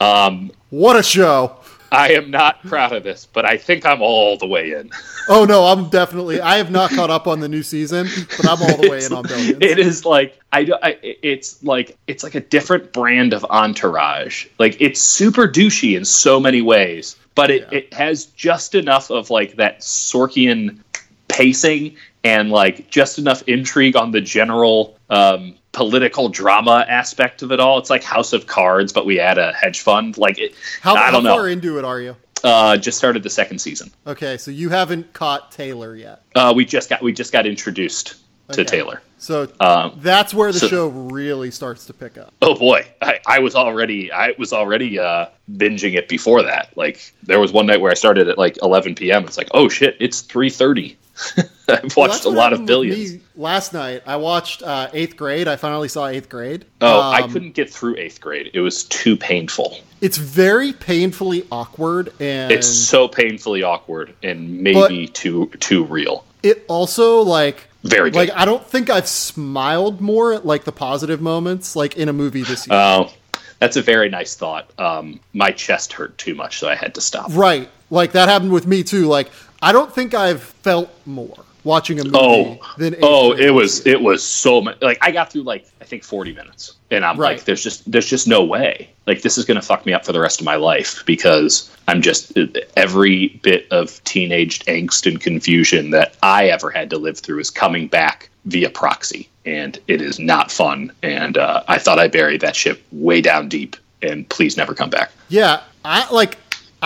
um, 0.00 0.50
What 0.70 0.96
a 0.96 1.02
show! 1.02 1.58
I 1.96 2.12
am 2.12 2.30
not 2.30 2.62
proud 2.66 2.92
of 2.92 3.02
this, 3.04 3.26
but 3.32 3.44
I 3.44 3.56
think 3.56 3.86
I'm 3.86 4.02
all 4.02 4.36
the 4.36 4.46
way 4.46 4.72
in. 4.72 4.90
Oh 5.28 5.44
no, 5.44 5.64
I'm 5.64 5.88
definitely. 5.88 6.40
I 6.40 6.56
have 6.58 6.70
not 6.70 6.92
caught 6.92 7.10
up 7.10 7.26
on 7.26 7.40
the 7.40 7.48
new 7.48 7.64
season, 7.64 8.06
but 8.36 8.46
I'm 8.48 8.62
all 8.62 8.76
the 8.80 8.88
way 8.88 9.04
in 9.04 9.12
on 9.12 9.24
Billions. 9.24 9.58
It 9.60 9.80
is 9.80 10.04
like 10.04 10.38
I, 10.52 10.70
I 10.84 10.98
it's 11.02 11.60
like 11.64 11.98
it's 12.06 12.22
like 12.22 12.36
a 12.36 12.40
different 12.40 12.92
brand 12.92 13.32
of 13.32 13.44
entourage. 13.46 14.46
Like 14.60 14.80
it's 14.80 15.00
super 15.00 15.48
douchey 15.48 15.96
in 15.96 16.04
so 16.04 16.38
many 16.38 16.62
ways, 16.62 17.16
but 17.34 17.50
it, 17.50 17.62
Yeah. 17.72 17.78
it 17.78 17.92
has 17.92 18.26
just 18.26 18.76
enough 18.76 19.10
of 19.10 19.28
like 19.30 19.56
that 19.56 19.80
Sorkian 19.80 20.78
pacing 21.26 21.96
and 22.22 22.50
like 22.50 22.88
just 22.88 23.18
enough 23.18 23.42
intrigue 23.48 23.96
on 23.96 24.12
the 24.12 24.20
general 24.20 24.96
um, 25.10 25.56
political 25.76 26.28
drama 26.30 26.84
aspect 26.88 27.42
of 27.42 27.52
it 27.52 27.60
all. 27.60 27.78
It's 27.78 27.90
like 27.90 28.02
House 28.02 28.32
of 28.32 28.46
Cards, 28.46 28.92
but 28.92 29.04
we 29.06 29.20
add 29.20 29.36
a 29.38 29.52
hedge 29.52 29.80
fund. 29.80 30.16
Like 30.18 30.38
it, 30.38 30.54
How, 30.80 30.94
I 30.96 31.10
don't 31.10 31.22
know. 31.22 31.36
far 31.36 31.48
into 31.48 31.78
it 31.78 31.84
are 31.84 32.00
you? 32.00 32.16
Uh, 32.42 32.76
just 32.76 32.96
started 32.98 33.22
the 33.22 33.30
second 33.30 33.58
season. 33.58 33.90
Okay, 34.06 34.36
so 34.38 34.50
you 34.50 34.68
haven't 34.70 35.12
caught 35.12 35.52
Taylor 35.52 35.94
yet. 35.94 36.22
Uh, 36.34 36.52
we 36.56 36.64
just 36.64 36.88
got 36.88 37.02
we 37.02 37.12
just 37.12 37.30
got 37.32 37.46
introduced 37.46 38.16
to 38.52 38.64
Taylor. 38.64 39.02
So 39.18 39.48
Um, 39.60 39.98
that's 40.02 40.32
where 40.32 40.52
the 40.52 40.60
so- 40.60 40.68
show 40.68 40.86
really 40.88 41.50
starts 41.50 41.86
to 41.86 41.92
pick 41.92 42.16
up. 42.16 42.32
Oh 42.42 42.54
boy, 42.54 42.86
I, 43.02 43.18
I 43.26 43.38
was 43.40 43.54
already 43.54 44.10
I 44.12 44.34
was 44.38 44.52
already 44.52 44.98
uh, 44.98 45.26
binging 45.52 45.94
it 45.94 46.08
before 46.08 46.42
that. 46.42 46.74
Like 46.76 47.12
there 47.22 47.40
was 47.40 47.52
one 47.52 47.66
night 47.66 47.80
where 47.80 47.90
I 47.90 47.94
started 47.94 48.28
at 48.28 48.38
like 48.38 48.56
11 48.62 48.94
p.m. 48.94 49.24
It's 49.24 49.36
like 49.36 49.48
oh 49.52 49.68
shit, 49.68 49.96
it's 50.00 50.22
3:30. 50.22 50.96
I've 51.68 51.96
watched 51.96 52.12
that's 52.14 52.24
a 52.24 52.30
lot 52.30 52.52
of 52.52 52.66
billions. 52.66 53.22
Last 53.34 53.72
night, 53.72 54.02
I 54.06 54.16
watched 54.16 54.62
uh, 54.62 54.88
Eighth 54.92 55.16
Grade. 55.16 55.48
I 55.48 55.56
finally 55.56 55.88
saw 55.88 56.06
Eighth 56.06 56.28
Grade. 56.28 56.64
Oh, 56.80 57.00
I 57.00 57.20
Um, 57.22 57.32
couldn't 57.32 57.52
get 57.54 57.70
through 57.70 57.96
eighth 57.96 58.20
grade. 58.20 58.50
It 58.54 58.60
was 58.60 58.84
too 58.84 59.16
painful. 59.16 59.78
It's 60.00 60.16
very 60.18 60.72
painfully 60.72 61.46
awkward, 61.50 62.12
and 62.20 62.52
It's 62.52 62.68
so 62.68 63.08
painfully 63.08 63.62
awkward 63.62 64.14
and 64.22 64.60
maybe 64.60 65.08
too 65.08 65.46
too 65.60 65.84
real. 65.84 66.24
it 66.42 66.64
also 66.68 67.22
like 67.22 67.66
Very 67.82 68.10
good. 68.10 68.18
like 68.18 68.30
I 68.34 68.44
don't 68.44 68.64
think 68.64 68.90
I've 68.90 69.08
smiled 69.08 70.00
more 70.00 70.34
at 70.34 70.44
like 70.46 70.64
the 70.64 70.72
positive 70.72 71.20
moments 71.22 71.74
like 71.74 71.96
in 71.96 72.08
a 72.08 72.12
movie 72.12 72.42
this 72.42 72.66
year. 72.68 72.76
Oh, 72.78 73.10
that's 73.58 73.76
a 73.76 73.82
very 73.82 74.10
nice 74.10 74.34
thought. 74.34 74.70
Um, 74.78 75.18
my 75.32 75.50
chest 75.50 75.94
hurt 75.94 76.18
too 76.18 76.34
much, 76.34 76.58
so 76.58 76.68
I 76.68 76.74
had 76.74 76.94
to 76.96 77.00
stop. 77.00 77.28
right, 77.30 77.70
like 77.90 78.12
that 78.12 78.28
happened 78.28 78.52
with 78.52 78.66
me 78.66 78.82
too. 78.82 79.06
Like 79.06 79.30
I 79.66 79.72
don't 79.72 79.92
think 79.92 80.14
I've 80.14 80.42
felt 80.42 80.90
more 81.06 81.36
watching 81.64 81.98
a 81.98 82.04
movie 82.04 82.16
Oh, 82.16 82.58
than 82.78 82.94
oh, 83.02 83.32
it 83.32 83.50
was 83.50 83.84
it 83.86 84.00
was 84.00 84.22
so 84.24 84.60
much. 84.60 84.80
Like 84.80 84.98
I 85.00 85.10
got 85.10 85.32
through 85.32 85.42
like 85.42 85.66
I 85.80 85.84
think 85.84 86.04
forty 86.04 86.32
minutes, 86.32 86.74
and 86.92 87.04
I'm 87.04 87.18
Right. 87.18 87.36
like, 87.36 87.44
there's 87.46 87.62
just 87.64 87.90
there's 87.90 88.06
just 88.08 88.28
no 88.28 88.44
way. 88.44 88.88
Like 89.06 89.22
this 89.22 89.36
is 89.38 89.44
gonna 89.44 89.62
fuck 89.62 89.84
me 89.84 89.92
up 89.92 90.04
for 90.04 90.12
the 90.12 90.20
rest 90.20 90.40
of 90.40 90.44
my 90.44 90.54
life 90.56 91.02
because 91.06 91.68
I'm 91.88 92.00
just 92.00 92.32
every 92.76 93.40
bit 93.42 93.66
of 93.72 94.02
teenage 94.04 94.60
angst 94.66 95.06
and 95.10 95.20
confusion 95.20 95.90
that 95.90 96.14
I 96.22 96.48
ever 96.48 96.70
had 96.70 96.88
to 96.90 96.98
live 96.98 97.18
through 97.18 97.40
is 97.40 97.50
coming 97.50 97.88
back 97.88 98.28
via 98.44 98.70
proxy, 98.70 99.28
and 99.44 99.78
it 99.88 100.00
is 100.00 100.20
not 100.20 100.52
fun. 100.52 100.92
And 101.02 101.36
uh, 101.36 101.64
I 101.66 101.78
thought 101.78 101.98
I 101.98 102.06
buried 102.06 102.40
that 102.42 102.54
ship 102.54 102.80
way 102.92 103.20
down 103.20 103.48
deep, 103.48 103.74
and 104.02 104.28
please 104.28 104.56
never 104.56 104.74
come 104.74 104.90
back. 104.90 105.10
yeah. 105.28 105.62
I 105.88 106.12
like 106.12 106.36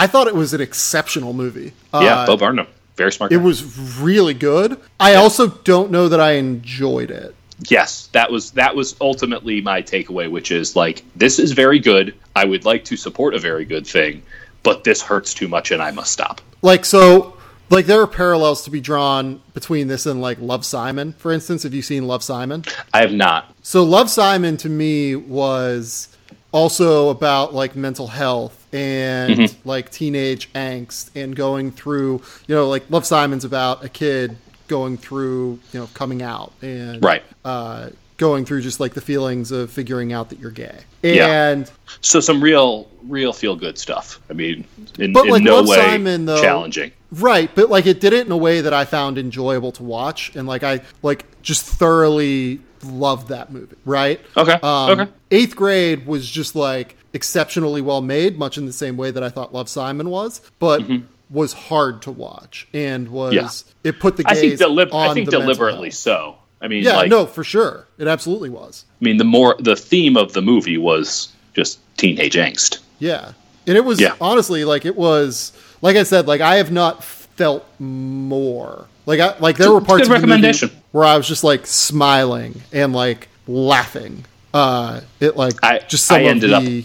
I 0.01 0.07
thought 0.07 0.26
it 0.26 0.34
was 0.34 0.55
an 0.55 0.61
exceptional 0.61 1.32
movie. 1.32 1.72
yeah, 1.92 2.20
Uh, 2.20 2.26
Bo 2.26 2.36
Burnham, 2.36 2.66
very 2.96 3.12
smart. 3.12 3.32
It 3.32 3.36
was 3.38 3.62
really 4.01 4.34
good. 4.34 4.78
I 4.98 5.14
also 5.14 5.48
don't 5.48 5.90
know 5.90 6.09
that 6.09 6.20
I 6.20 6.32
enjoyed 6.32 7.11
it. 7.11 7.34
yes 7.68 8.09
that 8.12 8.32
was 8.32 8.53
that 8.53 8.74
was 8.74 8.96
ultimately 9.03 9.61
my 9.61 9.82
takeaway 9.82 10.26
which 10.30 10.51
is 10.51 10.74
like 10.76 11.03
this 11.14 11.38
is 11.38 11.53
very 11.53 11.78
good 11.78 12.14
i 12.34 12.42
would 12.42 12.64
like 12.64 12.82
to 12.86 12.96
support 12.96 13.34
a 13.34 13.38
very 13.38 13.66
good 13.66 13.86
thing 13.86 14.22
but 14.62 14.82
this 14.82 15.03
hurts 15.03 15.34
too 15.34 15.46
much 15.46 15.70
and 15.70 15.82
i 15.82 15.90
must 15.90 16.11
stop 16.11 16.40
Like 16.62 16.86
so 16.86 17.36
like 17.68 17.84
there 17.84 18.01
are 18.01 18.07
parallels 18.07 18.64
to 18.64 18.70
be 18.70 18.80
drawn 18.80 19.42
between 19.53 19.88
this 19.88 20.07
and 20.07 20.22
like 20.22 20.38
Love 20.40 20.64
Simon, 20.64 21.12
for 21.18 21.30
instance. 21.32 21.62
Have 21.64 21.74
you 21.74 21.82
seen 21.82 22.07
Love 22.07 22.22
Simon? 22.22 22.64
i 22.94 23.01
have 23.03 23.12
not 23.12 23.53
So 23.62 23.84
Love 23.84 24.09
Simon 24.09 24.57
to 24.64 24.70
me 24.70 25.14
was 25.14 26.09
also 26.53 27.11
about 27.11 27.53
like 27.55 27.76
mental 27.76 28.07
health 28.09 28.59
and 28.72 29.36
Mm-hmm. 29.36 29.68
like 29.68 29.90
teenage 29.90 30.52
angst 30.52 31.10
and 31.14 31.34
going 31.34 31.72
through, 31.72 32.22
you 32.46 32.54
know, 32.54 32.68
like 32.68 32.88
Love 32.90 33.04
Simon's 33.06 33.44
about 33.44 33.84
a 33.84 33.88
kid 33.88 34.36
going 34.68 34.96
through, 34.96 35.58
you 35.72 35.80
know, 35.80 35.88
coming 35.94 36.22
out 36.22 36.52
and 36.62 37.02
Right. 37.02 37.22
uh, 37.44 37.88
going 38.16 38.44
through 38.44 38.60
just 38.60 38.80
like 38.80 38.92
the 38.94 39.00
feelings 39.00 39.50
of 39.50 39.70
figuring 39.70 40.12
out 40.12 40.28
that 40.28 40.38
you're 40.38 40.50
gay. 40.50 40.78
Yeah. 41.02 41.50
And 41.50 41.70
so 42.02 42.20
some 42.20 42.42
real 42.42 42.86
real 43.08 43.32
feel 43.32 43.56
good 43.56 43.78
stuff 43.78 44.20
i 44.28 44.34
mean 44.34 44.62
in, 44.98 45.14
But, 45.14 45.24
in 45.24 45.30
like, 45.32 45.42
no 45.42 45.54
Love 45.56 45.68
way 45.68 45.76
Simon, 45.76 46.26
though- 46.26 46.40
challenging 46.42 46.92
Right, 47.12 47.50
but 47.54 47.70
like 47.70 47.86
it 47.86 47.98
did 48.00 48.12
it 48.12 48.26
in 48.26 48.30
a 48.30 48.36
way 48.36 48.60
that 48.60 48.72
I 48.72 48.84
found 48.84 49.18
enjoyable 49.18 49.72
to 49.72 49.82
watch, 49.82 50.36
and 50.36 50.46
like 50.46 50.62
I 50.62 50.80
like 51.02 51.24
just 51.42 51.64
thoroughly 51.66 52.60
loved 52.84 53.28
that 53.28 53.50
movie. 53.52 53.74
Right. 53.84 54.20
Okay, 54.36 54.52
Um, 54.62 54.90
okay. 55.00 55.10
Eighth 55.32 55.56
Grade 55.56 56.06
was 56.06 56.30
just 56.30 56.54
like 56.54 56.94
exceptionally 57.12 57.80
well 57.80 58.00
made, 58.00 58.38
much 58.38 58.56
in 58.58 58.66
the 58.66 58.72
same 58.72 58.96
way 58.96 59.11
that 59.11 59.22
I 59.22 59.28
thought 59.28 59.52
Love 59.54 59.68
Simon 59.68 60.11
was, 60.11 60.40
but 60.58 60.82
was 61.28 61.52
hard 61.52 62.02
to 62.02 62.11
watch 62.11 62.66
and 62.74 63.08
was 63.08 63.34
Mm-hmm. 63.34 63.68
Yeah. 63.84 63.90
it 63.90 64.00
put 64.00 64.16
the 64.16 64.24
i 64.26 64.34
gaze 64.34 64.58
think 64.58 64.61
delib- 64.61 64.92
on 64.92 65.11
i 65.11 65.14
think 65.14 65.30
deliberately 65.30 65.90
so 65.92 66.36
i 66.61 66.66
mean 66.66 66.82
Yeah, 66.82 66.96
like 66.96 67.08
no, 67.11 67.24
for 67.24 67.44
sure, 67.44 67.86
it 67.98 68.08
absolutely 68.08 68.50
was. 68.50 68.84
i 69.00 69.04
mean 69.04 69.16
the 69.16 69.24
more 69.24 69.54
the 69.61 69.76
theme 69.76 70.16
of 70.16 70.32
the 70.32 70.42
movie 70.42 70.76
was 70.76 71.28
just 71.54 71.78
teenage 71.96 72.34
angst 72.34 72.80
Yeah. 72.98 73.32
And 73.68 73.76
it 73.76 73.84
was 73.84 74.00
Yeah. 74.00 74.14
honestly 74.20 74.64
like 74.64 74.84
it 74.84 74.96
was 74.96 75.52
like 75.82 75.94
I 75.96 76.02
said, 76.02 76.26
like 76.26 76.40
I 76.40 76.56
have 76.56 76.72
not 76.72 77.04
felt 77.04 77.64
more. 77.78 78.86
Like 79.06 79.20
I 79.20 79.38
like 79.38 79.56
there 79.56 79.68
a- 79.68 79.74
were 79.74 79.80
parts 79.80 80.02
of 80.02 80.08
the 80.08 80.14
movie 80.14 80.26
recommendation. 80.32 80.70
where 80.92 81.04
I 81.04 81.16
was 81.16 81.28
just 81.28 81.44
like 81.44 81.66
smiling 81.66 82.61
and 82.72 82.92
like 82.92 83.28
laughing. 83.46 84.24
Uh 84.52 85.00
it 85.20 85.36
like 85.36 85.54
i 85.62 85.78
just 85.78 86.06
some 86.06 86.16
i 86.16 86.24
ended 86.24 86.52
of 86.52 86.64
the 86.64 86.80
up 86.80 86.84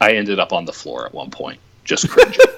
i 0.00 0.12
ended 0.12 0.38
up 0.38 0.52
on 0.52 0.64
the 0.64 0.72
floor 0.72 1.06
at 1.06 1.14
one 1.14 1.30
point 1.30 1.58
just 1.84 2.08
cringe. 2.08 2.38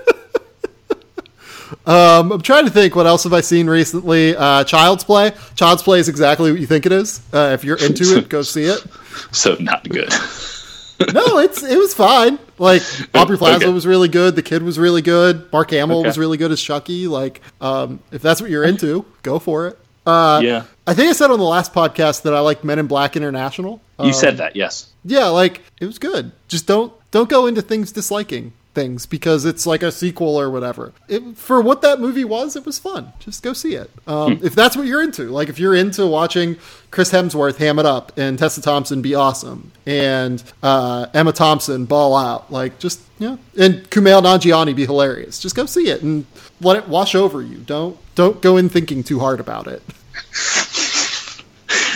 Um, 1.85 2.33
I'm 2.33 2.41
trying 2.41 2.65
to 2.65 2.71
think 2.71 2.97
what 2.97 3.07
else 3.07 3.25
have 3.25 3.33
I 3.35 3.43
seen 3.43 3.67
recently. 3.67 4.35
Uh, 4.35 4.65
Child's 4.65 5.05
Play. 5.05 5.33
Child's 5.55 5.83
Play 5.83 5.99
is 6.01 6.09
exactly 6.09 6.51
what 6.51 6.61
you 6.61 6.67
think 6.67 6.87
it 6.87 6.93
is. 6.93 7.21
Uh, 7.33 7.51
if 7.53 7.63
you're 7.65 7.77
into 7.77 8.17
it, 8.17 8.29
go 8.31 8.41
see 8.43 8.65
it. 8.65 8.83
so 9.33 9.55
not 9.61 9.87
good. 9.89 10.13
No, 11.15 11.39
it's 11.39 11.63
it 11.63 11.79
was 11.79 11.95
fine. 11.95 12.41
Like 12.59 12.83
Aubrey 13.15 13.39
Plaza 13.39 13.67
Okay. 13.67 13.73
was 13.73 13.87
really 13.87 14.09
good. 14.09 14.35
The 14.35 14.43
kid 14.43 14.65
was 14.65 14.81
really 14.81 15.01
good. 15.01 15.47
Mark 15.53 15.71
Hamill 15.71 16.01
Okay. 16.01 16.09
was 16.09 16.19
really 16.19 16.37
good 16.37 16.51
as 16.51 16.61
Chucky. 16.61 17.07
Like, 17.07 17.41
um, 17.61 18.01
if 18.11 18.21
that's 18.21 18.41
what 18.41 18.51
you're 18.51 18.65
into, 18.65 19.05
go 19.23 19.39
for 19.39 19.69
it. 19.69 19.79
Uh, 20.05 20.41
yeah, 20.43 20.65
I 20.89 20.95
think 20.95 21.09
I 21.09 21.13
said 21.13 21.31
on 21.31 21.39
the 21.39 21.45
last 21.45 21.73
podcast 21.73 22.23
that 22.23 22.35
I 22.35 22.41
like 22.41 22.65
Men 22.65 22.81
in 22.81 22.89
Black 22.89 23.15
International. 23.15 23.81
you 24.03 24.13
said 24.13 24.39
that. 24.39 24.57
Yes. 24.57 24.91
Yeah, 25.05 25.27
like 25.27 25.61
it 25.81 25.87
was 25.87 26.01
good. 26.01 26.33
Just 26.49 26.67
don't 26.67 26.93
don't 27.11 27.29
go 27.29 27.47
into 27.47 27.63
things 27.63 27.93
disliking 27.93 28.53
things 28.75 29.07
because 29.07 29.45
it's 29.45 29.67
like 29.67 29.83
a 29.83 29.91
sequel 29.91 30.37
or 30.37 30.51
whatever. 30.51 30.93
It, 31.09 31.37
for 31.37 31.61
what 31.61 31.83
that 31.83 32.01
movie 32.01 32.25
was, 32.25 32.55
it 32.55 32.65
was 32.65 32.79
fun. 32.79 33.13
Just 33.19 33.43
go 33.43 33.53
see 33.53 33.75
it. 33.75 33.91
Um, 34.07 34.39
if 34.43 34.55
that's 34.55 34.77
what 34.77 34.87
you're 34.87 35.03
into, 35.03 35.25
like 35.25 35.49
if 35.49 35.59
you're 35.59 35.75
into 35.75 36.07
watching 36.07 36.57
Chris 36.91 37.11
Hemsworth 37.11 37.57
ham 37.57 37.79
it 37.79 37.87
up 37.87 38.13
and 38.17 38.39
Tessa 38.39 38.63
Thompson 38.63 39.03
be 39.03 39.15
awesome 39.15 39.73
and 39.85 40.43
uh, 40.63 41.07
Emma 41.13 41.33
Thompson 41.33 41.87
ball 41.87 42.17
out, 42.17 42.53
like 42.53 42.79
just 42.79 43.01
yeah, 43.19 43.37
and 43.59 43.91
Kumail 43.91 44.23
Nanjiani 44.23 44.77
be 44.77 44.87
hilarious. 44.87 45.41
Just 45.41 45.57
go 45.57 45.67
see 45.67 45.89
it 45.89 46.03
and 46.03 46.25
let 46.61 46.77
it 46.77 46.89
wash 46.89 47.17
over 47.17 47.43
you. 47.43 47.59
Don't 47.59 47.99
don't 48.15 48.41
go 48.41 48.57
in 48.57 48.69
thinking 48.69 49.03
too 49.03 49.19
hard 49.19 49.41
about 49.41 49.67
it. 49.67 49.83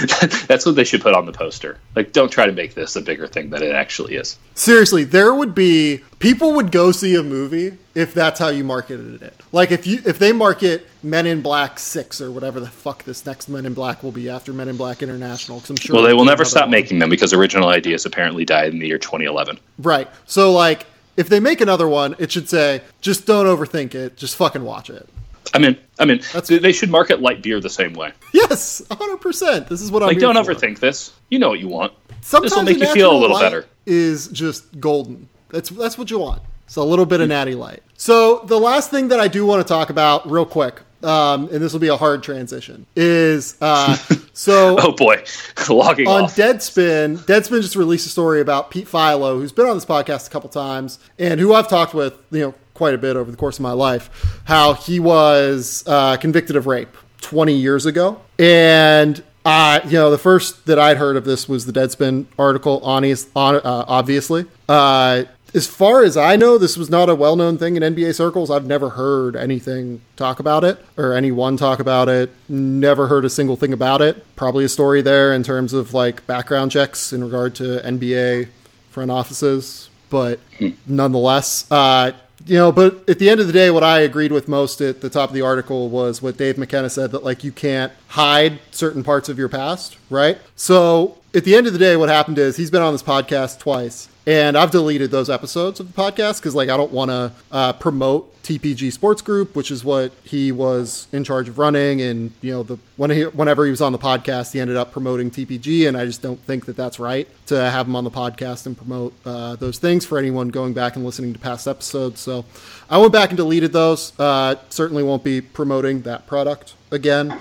That's 0.46 0.66
what 0.66 0.76
they 0.76 0.84
should 0.84 1.00
put 1.00 1.14
on 1.14 1.26
the 1.26 1.32
poster. 1.32 1.78
Like, 1.94 2.12
don't 2.12 2.30
try 2.30 2.46
to 2.46 2.53
make 2.53 2.74
this 2.74 2.96
a 2.96 3.00
bigger 3.00 3.26
thing 3.26 3.50
than 3.50 3.62
it 3.62 3.72
actually 3.72 4.16
is. 4.16 4.38
Seriously, 4.55 5.05
there 5.05 5.34
would 5.34 5.55
be 5.55 6.03
people 6.18 6.53
would 6.55 6.70
go 6.70 6.92
see 6.92 7.14
a 7.14 7.22
movie 7.22 7.76
if 7.94 8.14
that's 8.14 8.38
how 8.38 8.48
you 8.48 8.64
marketed 8.64 9.22
it. 9.22 9.34
Like 9.50 9.70
if 9.70 9.86
you 9.86 10.00
if 10.05 10.18
they 10.18 10.32
market 10.32 10.86
Men 11.03 11.26
in 11.26 11.42
Black 11.42 11.78
Six 11.78 12.20
or 12.20 12.30
whatever 12.30 12.61
the 12.61 12.68
fuck 12.68 13.05
this 13.05 13.26
next 13.26 13.48
Men 13.48 13.66
in 13.66 13.74
Black 13.74 14.03
will 14.03 14.12
be 14.12 14.30
after 14.30 14.53
Men 14.53 14.68
in 14.68 14.76
Black 14.76 15.03
International. 15.03 15.59
Because 15.59 15.70
I'm 15.70 15.76
sure. 15.76 15.94
Well, 15.94 16.03
they 16.03 16.11
there'll 16.11 16.24
never 16.24 16.44
stop 16.44 16.64
one. 16.64 16.70
making 16.70 16.98
them 16.98 17.11
because 17.11 17.32
original 17.32 17.68
ideas 17.68 18.07
apparently 18.07 18.44
died 18.44 18.72
in 18.72 18.78
the 18.78 18.86
year 18.86 18.98
2011. 18.98 19.59
Right. 19.78 20.09
So 20.26 20.53
like, 20.53 20.86
if 21.16 21.28
they 21.28 21.40
make 21.40 21.61
another 21.61 21.88
one, 21.88 22.16
it 22.18 22.32
should 22.32 22.48
say 22.48 22.82
just 23.00 23.26
don't 23.26 23.46
overthink 23.46 23.94
it. 23.94 24.16
Just 24.16 24.36
fucking 24.36 24.64
watch 24.64 24.90
it. 24.90 25.09
I'm 25.55 25.64
in. 25.64 25.76
I'm 25.98 26.11
in. 26.11 26.18
That's- 26.32 26.48
They- 26.48 26.72
should 26.72 26.90
market 26.90 27.20
light 27.20 27.42
beer 27.42 27.61
the 27.61 27.68
same 27.70 27.92
way. 27.94 28.12
Yes, 28.32 28.82
100. 28.88 29.18
percent 29.18 29.68
This 29.68 29.80
is 29.82 29.90
what 29.90 30.03
I'm. 30.03 30.09
Like, 30.09 30.18
don't 30.18 30.42
for. 30.42 30.55
overthink 30.55 30.78
this. 30.78 31.12
You 31.28 31.38
know 31.38 31.50
what 31.50 31.61
you 31.61 31.68
want. 31.68 31.92
Sometimes 32.22 32.50
this 32.53 32.57
will 32.57 32.64
make 32.64 32.78
you 32.78 32.92
feel 32.92 33.12
a 33.14 33.18
little 33.18 33.38
better. 33.38 33.66
Is 33.86 34.28
just 34.28 34.80
golden. 34.80 35.28
That's 35.50 35.68
that's 35.70 35.98
what 35.98 36.11
you 36.11 36.18
want. 36.18 36.42
So 36.66 36.82
a 36.82 36.84
little 36.84 37.05
bit 37.05 37.20
of 37.20 37.28
natty 37.28 37.55
light. 37.55 37.82
So 37.96 38.38
the 38.46 38.59
last 38.59 38.90
thing 38.90 39.09
that 39.09 39.20
I 39.20 39.28
do 39.28 39.44
want 39.44 39.61
to 39.66 39.68
talk 39.68 39.90
about, 39.90 40.30
real 40.30 40.46
quick, 40.46 40.80
um, 41.03 41.48
and 41.53 41.61
this 41.61 41.72
will 41.72 41.80
be 41.80 41.88
a 41.88 41.96
hard 41.96 42.22
transition, 42.22 42.86
is 42.96 43.57
uh, 43.61 43.94
so 44.32 44.76
Oh 44.78 44.92
boy, 44.92 45.22
logging 45.68 46.07
on 46.09 46.24
off. 46.24 46.36
Deadspin, 46.36 47.18
Deadspin 47.18 47.61
just 47.61 47.76
released 47.76 48.07
a 48.07 48.09
story 48.09 48.40
about 48.40 48.70
Pete 48.70 48.88
Philo, 48.88 49.38
who's 49.38 49.53
been 49.53 49.66
on 49.66 49.76
this 49.76 49.84
podcast 49.84 50.28
a 50.28 50.30
couple 50.30 50.48
times, 50.48 50.98
and 51.18 51.38
who 51.40 51.53
I've 51.53 51.68
talked 51.68 51.92
with, 51.92 52.14
you 52.30 52.40
know, 52.40 52.55
quite 52.74 52.94
a 52.94 52.98
bit 52.98 53.16
over 53.16 53.30
the 53.30 53.36
course 53.36 53.58
of 53.58 53.62
my 53.62 53.72
life. 53.72 54.40
How 54.44 54.74
he 54.74 55.00
was 55.00 55.84
uh, 55.86 56.16
convicted 56.16 56.56
of 56.56 56.66
rape 56.66 56.96
20 57.20 57.54
years 57.54 57.86
ago, 57.86 58.20
and 58.38 59.22
uh, 59.44 59.80
you 59.84 59.92
know, 59.92 60.10
the 60.10 60.18
first 60.18 60.66
that 60.66 60.78
I'd 60.78 60.96
heard 60.96 61.16
of 61.16 61.24
this 61.24 61.48
was 61.48 61.66
the 61.66 61.72
Deadspin 61.72 62.26
article. 62.38 62.80
Honest, 62.84 63.28
on, 63.34 63.56
uh, 63.56 63.84
obviously. 63.88 64.46
Uh, 64.68 65.24
as 65.54 65.66
far 65.66 66.02
as 66.02 66.16
I 66.16 66.36
know, 66.36 66.56
this 66.56 66.78
was 66.78 66.88
not 66.88 67.10
a 67.10 67.14
well-known 67.14 67.58
thing 67.58 67.76
in 67.76 67.82
NBA 67.82 68.14
circles. 68.14 68.50
I've 68.50 68.64
never 68.64 68.90
heard 68.90 69.36
anything 69.36 70.00
talk 70.16 70.40
about 70.40 70.64
it 70.64 70.82
or 70.96 71.12
anyone 71.12 71.58
talk 71.58 71.78
about 71.78 72.08
it. 72.08 72.30
Never 72.48 73.06
heard 73.06 73.26
a 73.26 73.30
single 73.30 73.56
thing 73.56 73.72
about 73.72 74.00
it. 74.00 74.24
Probably 74.34 74.64
a 74.64 74.68
story 74.68 75.02
there 75.02 75.34
in 75.34 75.42
terms 75.42 75.74
of 75.74 75.92
like 75.92 76.26
background 76.26 76.70
checks 76.70 77.12
in 77.12 77.22
regard 77.22 77.54
to 77.56 77.80
NBA 77.84 78.48
front 78.90 79.10
offices, 79.10 79.90
but 80.08 80.40
nonetheless, 80.86 81.70
uh, 81.70 82.12
you 82.47 82.57
know. 82.57 82.72
But 82.72 83.09
at 83.09 83.18
the 83.18 83.30
end 83.30 83.40
of 83.40 83.47
the 83.47 83.53
day, 83.53 83.70
what 83.70 83.84
I 83.84 84.01
agreed 84.01 84.32
with 84.32 84.49
most 84.49 84.80
at 84.80 85.01
the 85.01 85.11
top 85.11 85.30
of 85.30 85.34
the 85.34 85.43
article 85.43 85.88
was 85.88 86.22
what 86.22 86.36
Dave 86.36 86.59
McKenna 86.59 86.90
said 86.90 87.12
that 87.12 87.24
like 87.24 87.45
you 87.45 87.53
can't 87.53 87.93
hide 88.09 88.61
certain 88.70 89.03
parts 89.03 89.28
of 89.28 89.38
your 89.38 89.49
past, 89.49 89.97
right? 90.11 90.38
So 90.57 91.18
at 91.34 91.44
the 91.44 91.54
end 91.54 91.66
of 91.66 91.72
the 91.72 91.78
day, 91.78 91.96
what 91.96 92.08
happened 92.08 92.38
is 92.38 92.56
he's 92.56 92.70
been 92.70 92.82
on 92.82 92.92
this 92.92 93.02
podcast 93.02 93.58
twice, 93.58 94.08
and 94.26 94.56
I've 94.56 94.70
deleted 94.70 95.10
those 95.10 95.30
episodes 95.30 95.80
of 95.80 95.92
the 95.92 96.00
podcast 96.00 96.40
because 96.40 96.54
like 96.54 96.68
I 96.68 96.76
don't 96.76 96.92
want 96.92 97.10
to 97.10 97.32
uh, 97.50 97.72
promote 97.74 98.28
TPG 98.42 98.92
Sports 98.92 99.22
Group, 99.22 99.54
which 99.56 99.70
is 99.70 99.84
what 99.84 100.12
he 100.24 100.52
was 100.52 101.06
in 101.12 101.24
charge 101.24 101.48
of 101.48 101.58
running, 101.58 102.02
and 102.02 102.32
you 102.42 102.52
know 102.52 102.62
the 102.62 102.78
when 102.96 103.10
he, 103.10 103.22
whenever 103.22 103.64
he 103.64 103.70
was 103.70 103.80
on 103.80 103.92
the 103.92 103.98
podcast, 103.98 104.52
he 104.52 104.60
ended 104.60 104.76
up 104.76 104.92
promoting 104.92 105.30
TPG, 105.30 105.88
and 105.88 105.96
I 105.96 106.04
just 106.04 106.20
don't 106.20 106.40
think 106.40 106.66
that 106.66 106.76
that's 106.76 106.98
right 106.98 107.26
to 107.46 107.56
have 107.56 107.86
him 107.86 107.96
on 107.96 108.04
the 108.04 108.10
podcast 108.10 108.66
and 108.66 108.76
promote 108.76 109.14
uh, 109.24 109.56
those 109.56 109.78
things 109.78 110.04
for 110.04 110.18
anyone 110.18 110.48
going 110.48 110.74
back 110.74 110.96
and 110.96 111.04
listening 111.04 111.32
to 111.32 111.38
past 111.38 111.66
episodes. 111.66 112.20
So 112.20 112.44
I 112.90 112.98
went 112.98 113.12
back 113.12 113.30
and 113.30 113.36
deleted 113.38 113.72
those. 113.72 114.12
Uh, 114.18 114.56
certainly 114.68 115.02
won't 115.02 115.24
be 115.24 115.40
promoting 115.40 116.02
that 116.02 116.26
product 116.26 116.74
again. 116.90 117.40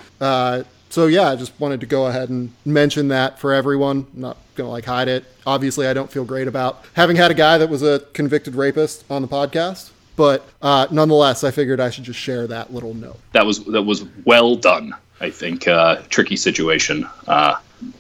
Uh, 0.92 0.94
so 0.94 1.08
yeah, 1.08 1.30
I 1.30 1.36
just 1.36 1.58
wanted 1.60 1.80
to 1.82 1.86
go 1.86 2.08
ahead 2.08 2.30
and 2.30 2.52
mention 2.66 3.08
that 3.10 3.40
for 3.40 3.54
everyone. 3.54 4.06
I'm 4.14 4.22
not 4.22 4.38
gonna 4.56 4.70
like 4.70 4.86
hide 4.86 5.08
it. 5.08 5.26
Obviously, 5.46 5.88
I 5.88 5.94
don't 5.94 6.12
feel 6.12 6.26
great 6.26 6.48
about 6.48 6.84
having 6.94 7.16
had 7.16 7.32
a 7.32 7.34
guy 7.34 7.58
that 7.58 7.70
was 7.70 7.82
a 7.84 8.00
convicted 8.14 8.56
rapist 8.56 9.04
on 9.10 9.22
the 9.22 9.28
podcast, 9.28 9.92
but 10.16 10.48
uh, 10.62 10.88
nonetheless, 10.92 11.44
I 11.44 11.52
figured 11.52 11.80
I 11.80 11.90
should 11.90 12.04
just 12.04 12.20
share 12.20 12.48
that 12.48 12.74
little 12.74 12.94
note. 12.94 13.20
That 13.34 13.46
was 13.46 13.64
that 13.66 13.84
was 13.84 14.04
well 14.26 14.56
done. 14.56 14.94
I 15.20 15.30
think 15.30 15.68
uh, 15.68 16.02
tricky 16.10 16.36
situation, 16.36 17.08
uh, 17.28 17.56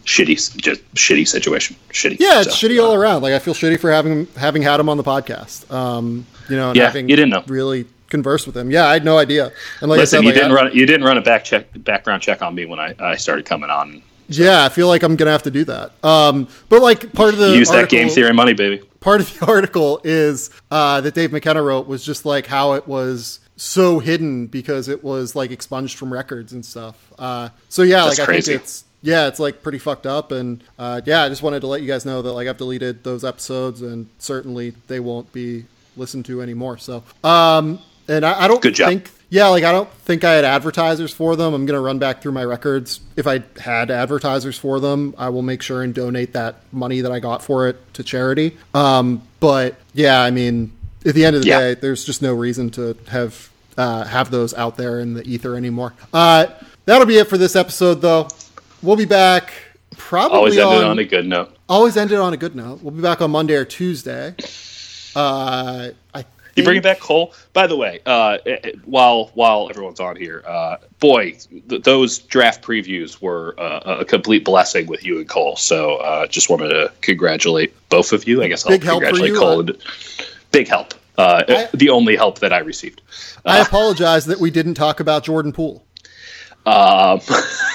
shitty, 0.05 0.57
just 0.57 0.81
shitty 0.95 1.27
situation, 1.27 1.75
shitty. 1.91 2.17
Yeah, 2.19 2.41
it's 2.41 2.57
So, 2.59 2.67
shitty 2.67 2.83
all 2.83 2.95
around. 2.95 3.21
Like 3.21 3.33
I 3.33 3.39
feel 3.39 3.53
shitty 3.53 3.79
for 3.79 3.91
having 3.91 4.25
having 4.37 4.63
had 4.63 4.79
him 4.79 4.89
on 4.89 4.97
the 4.97 5.03
podcast. 5.03 5.71
Um, 5.71 6.25
you 6.49 6.55
know, 6.57 6.73
Yeah, 6.73 6.85
having 6.85 7.09
you 7.09 7.15
didn't 7.15 7.29
know. 7.29 7.43
really 7.47 7.85
conversed 8.12 8.45
with 8.45 8.55
him. 8.55 8.70
Yeah, 8.70 8.86
I 8.86 8.93
had 8.93 9.03
no 9.03 9.18
idea. 9.18 9.51
And 9.82 9.89
like 9.89 9.97
Listen, 9.97 10.20
I 10.20 10.20
said, 10.20 10.24
you 10.24 10.30
like, 10.30 10.36
didn't 10.36 10.51
I- 10.51 10.55
run 10.55 10.72
you 10.76 10.86
didn't 10.86 11.03
run 11.07 11.18
a 11.18 11.22
back 11.22 11.43
check 11.43 11.66
background 11.84 12.22
check 12.22 12.43
on 12.43 12.53
me 12.53 12.66
when 12.66 12.80
I, 12.80 12.93
I 12.99 13.16
started 13.16 13.45
coming 13.45 13.70
on. 13.72 14.03
Yeah, 14.28 14.64
I 14.64 14.70
feel 14.70 14.88
like 14.88 15.01
I'm 15.03 15.16
gonna 15.16 15.32
have 15.32 15.43
to 15.43 15.51
do 15.51 15.64
that. 15.66 15.91
Um, 16.05 16.47
but 16.70 16.82
like 16.82 17.12
part 17.14 17.34
of 17.34 17.39
the 17.39 17.57
Use 17.57 17.70
that 17.72 17.89
game 17.89 18.07
theory 18.09 18.32
money, 18.34 18.53
baby. 18.53 18.82
part 18.99 19.20
of 19.22 19.39
the 19.39 19.45
article 19.51 19.99
is 20.03 20.51
uh, 20.70 21.01
that 21.01 21.16
Dave 21.16 21.32
McKenna 21.32 21.62
wrote 21.64 21.88
was 21.88 22.05
just 22.05 22.26
like 22.26 22.45
how 22.45 22.74
it 22.74 22.88
was 22.88 23.39
so 23.57 23.99
hidden 23.99 24.47
because 24.47 24.88
it 24.88 25.03
was 25.03 25.36
like 25.36 25.51
expunged 25.51 25.97
from 25.97 26.14
records 26.14 26.53
and 26.53 26.66
stuff. 26.66 26.95
Uh, 27.20 27.49
so 27.70 27.82
yeah, 27.84 28.05
That's 28.05 28.20
like 28.20 28.24
I 28.28 28.32
crazy. 28.32 28.51
think 28.53 28.64
it's 28.64 28.84
yeah, 29.03 29.28
it's 29.28 29.39
like 29.39 29.62
pretty 29.64 29.80
fucked 29.80 30.05
up. 30.05 30.32
And 30.32 30.64
uh, 30.80 31.01
yeah, 31.05 31.24
I 31.24 31.30
just 31.30 31.43
wanted 31.43 31.59
to 31.62 31.68
let 31.68 31.82
you 31.82 31.88
guys 31.88 32.05
know 32.05 32.22
that 32.22 32.32
like 32.32 32.47
I've 32.47 32.57
deleted 32.57 33.03
those 33.03 33.26
episodes 33.26 33.82
and 33.82 34.07
certainly 34.20 34.76
they 34.88 34.99
won't 35.01 35.32
be 35.34 35.66
listened 35.97 36.24
to 36.26 36.41
anymore. 36.41 36.78
So 36.78 37.03
um, 37.24 37.80
and 38.08 38.26
I, 38.26 38.43
I 38.43 38.47
don't 38.47 38.62
Good 38.62 38.76
job. 38.76 38.89
think 38.89 39.10
yeah, 39.30 39.47
like 39.47 39.64
I 39.64 39.72
don't 39.72 39.89
think 39.89 40.24
I 40.24 40.34
had 40.34 40.43
advertisers 40.43 41.14
for 41.14 41.36
them. 41.36 41.54
I'm 41.54 41.66
gonna 41.66 41.80
run 41.82 41.99
back 41.99 42.22
through 42.22 42.34
my 42.34 42.43
records. 42.43 42.99
If 43.16 43.28
I 43.28 43.43
had 43.60 43.89
advertisers 43.91 44.58
for 44.58 44.80
them, 44.80 45.16
I 45.18 45.30
will 45.30 45.41
make 45.41 45.62
sure 45.62 45.82
and 45.84 45.93
donate 45.93 46.34
that 46.34 46.56
money 46.74 47.02
that 47.02 47.12
I 47.12 47.20
got 47.20 47.41
for 47.43 47.68
it 47.70 47.78
to 47.93 48.04
charity. 48.04 48.58
Um, 48.74 49.22
but 49.39 49.76
yeah, 49.93 50.22
I 50.22 50.32
mean, 50.32 50.72
at 51.06 51.16
the 51.16 51.24
end 51.26 51.36
of 51.38 51.43
the 51.43 51.47
Yeah. 51.47 51.60
day, 51.60 51.74
there's 51.76 52.04
just 52.04 52.22
no 52.22 52.34
reason 52.34 52.70
to 52.72 52.97
have 53.08 53.49
uh, 53.78 54.04
have 54.04 54.32
those 54.32 54.54
out 54.54 54.76
there 54.76 54.99
in 54.99 55.14
the 55.14 55.24
ether 55.26 55.56
anymore. 55.56 55.93
Uh, 56.14 56.47
that'll 56.86 57.08
be 57.08 57.18
it 57.18 57.28
for 57.28 57.38
this 57.38 57.56
episode, 57.56 58.02
though. 58.02 58.28
We'll 58.84 58.97
be 58.97 59.06
back 59.06 59.54
probably 59.95 60.38
Always 60.38 60.58
on, 60.60 60.74
ended 60.74 60.88
on 60.89 60.99
a 60.99 61.04
good 61.06 61.26
note. 61.28 61.56
always 61.70 61.95
ended 61.95 62.18
on 62.20 62.34
a 62.34 62.38
good 62.38 62.54
note. 62.56 62.82
We'll 62.84 62.91
be 62.93 63.02
back 63.02 63.22
on 63.22 63.32
Monday 63.32 63.54
or 63.56 63.64
Tuesday. 63.64 64.36
Uh, 65.16 65.89
I 66.14 66.26
You 66.56 66.64
bringing 66.64 66.82
think- 66.82 66.97
back 66.97 66.99
Cole? 66.99 67.34
By 67.54 67.68
the 67.68 67.76
way, 67.78 67.99
uh, 68.06 68.38
eh, 68.45 68.58
eh, 68.64 68.72
while 68.86 69.32
while 69.34 69.70
everyone's 69.70 69.99
on 69.99 70.16
here, 70.16 70.43
uh, 70.45 70.78
boy, 70.99 71.36
th- 71.70 71.84
those 71.84 72.20
draft 72.20 72.62
previews 72.64 73.22
were 73.22 73.56
uh, 73.58 73.97
a 73.99 74.06
complete 74.06 74.43
blessing 74.45 74.88
with 74.88 75.06
you 75.06 75.20
and 75.20 75.30
Cole. 75.30 75.56
So 75.56 75.95
uh, 75.97 76.28
just 76.28 76.49
wanted 76.49 76.70
to 76.70 76.91
congratulate 77.02 77.74
both 77.89 78.12
of 78.14 78.28
you. 78.28 78.43
I 78.43 78.47
guess 78.47 78.66
I'll 78.66 78.72
Big 78.72 78.82
congratulate 78.82 79.32
you. 79.34 79.39
Cole. 79.39 79.60
and- 79.62 79.78
Big 80.52 80.68
help. 80.68 80.93
Uh, 81.18 81.43
I- 81.47 81.70
the 81.74 81.89
only 81.89 82.16
help 82.16 82.39
that 82.39 82.52
I 82.52 82.60
received. 82.60 83.02
I 83.45 83.60
apologize 83.60 84.26
that 84.26 84.39
we 84.39 84.52
didn't 84.52 84.74
talk 84.76 84.99
about 84.99 85.24
Jordan 85.24 85.52
Poole. 85.54 85.86
Um, 86.64 87.20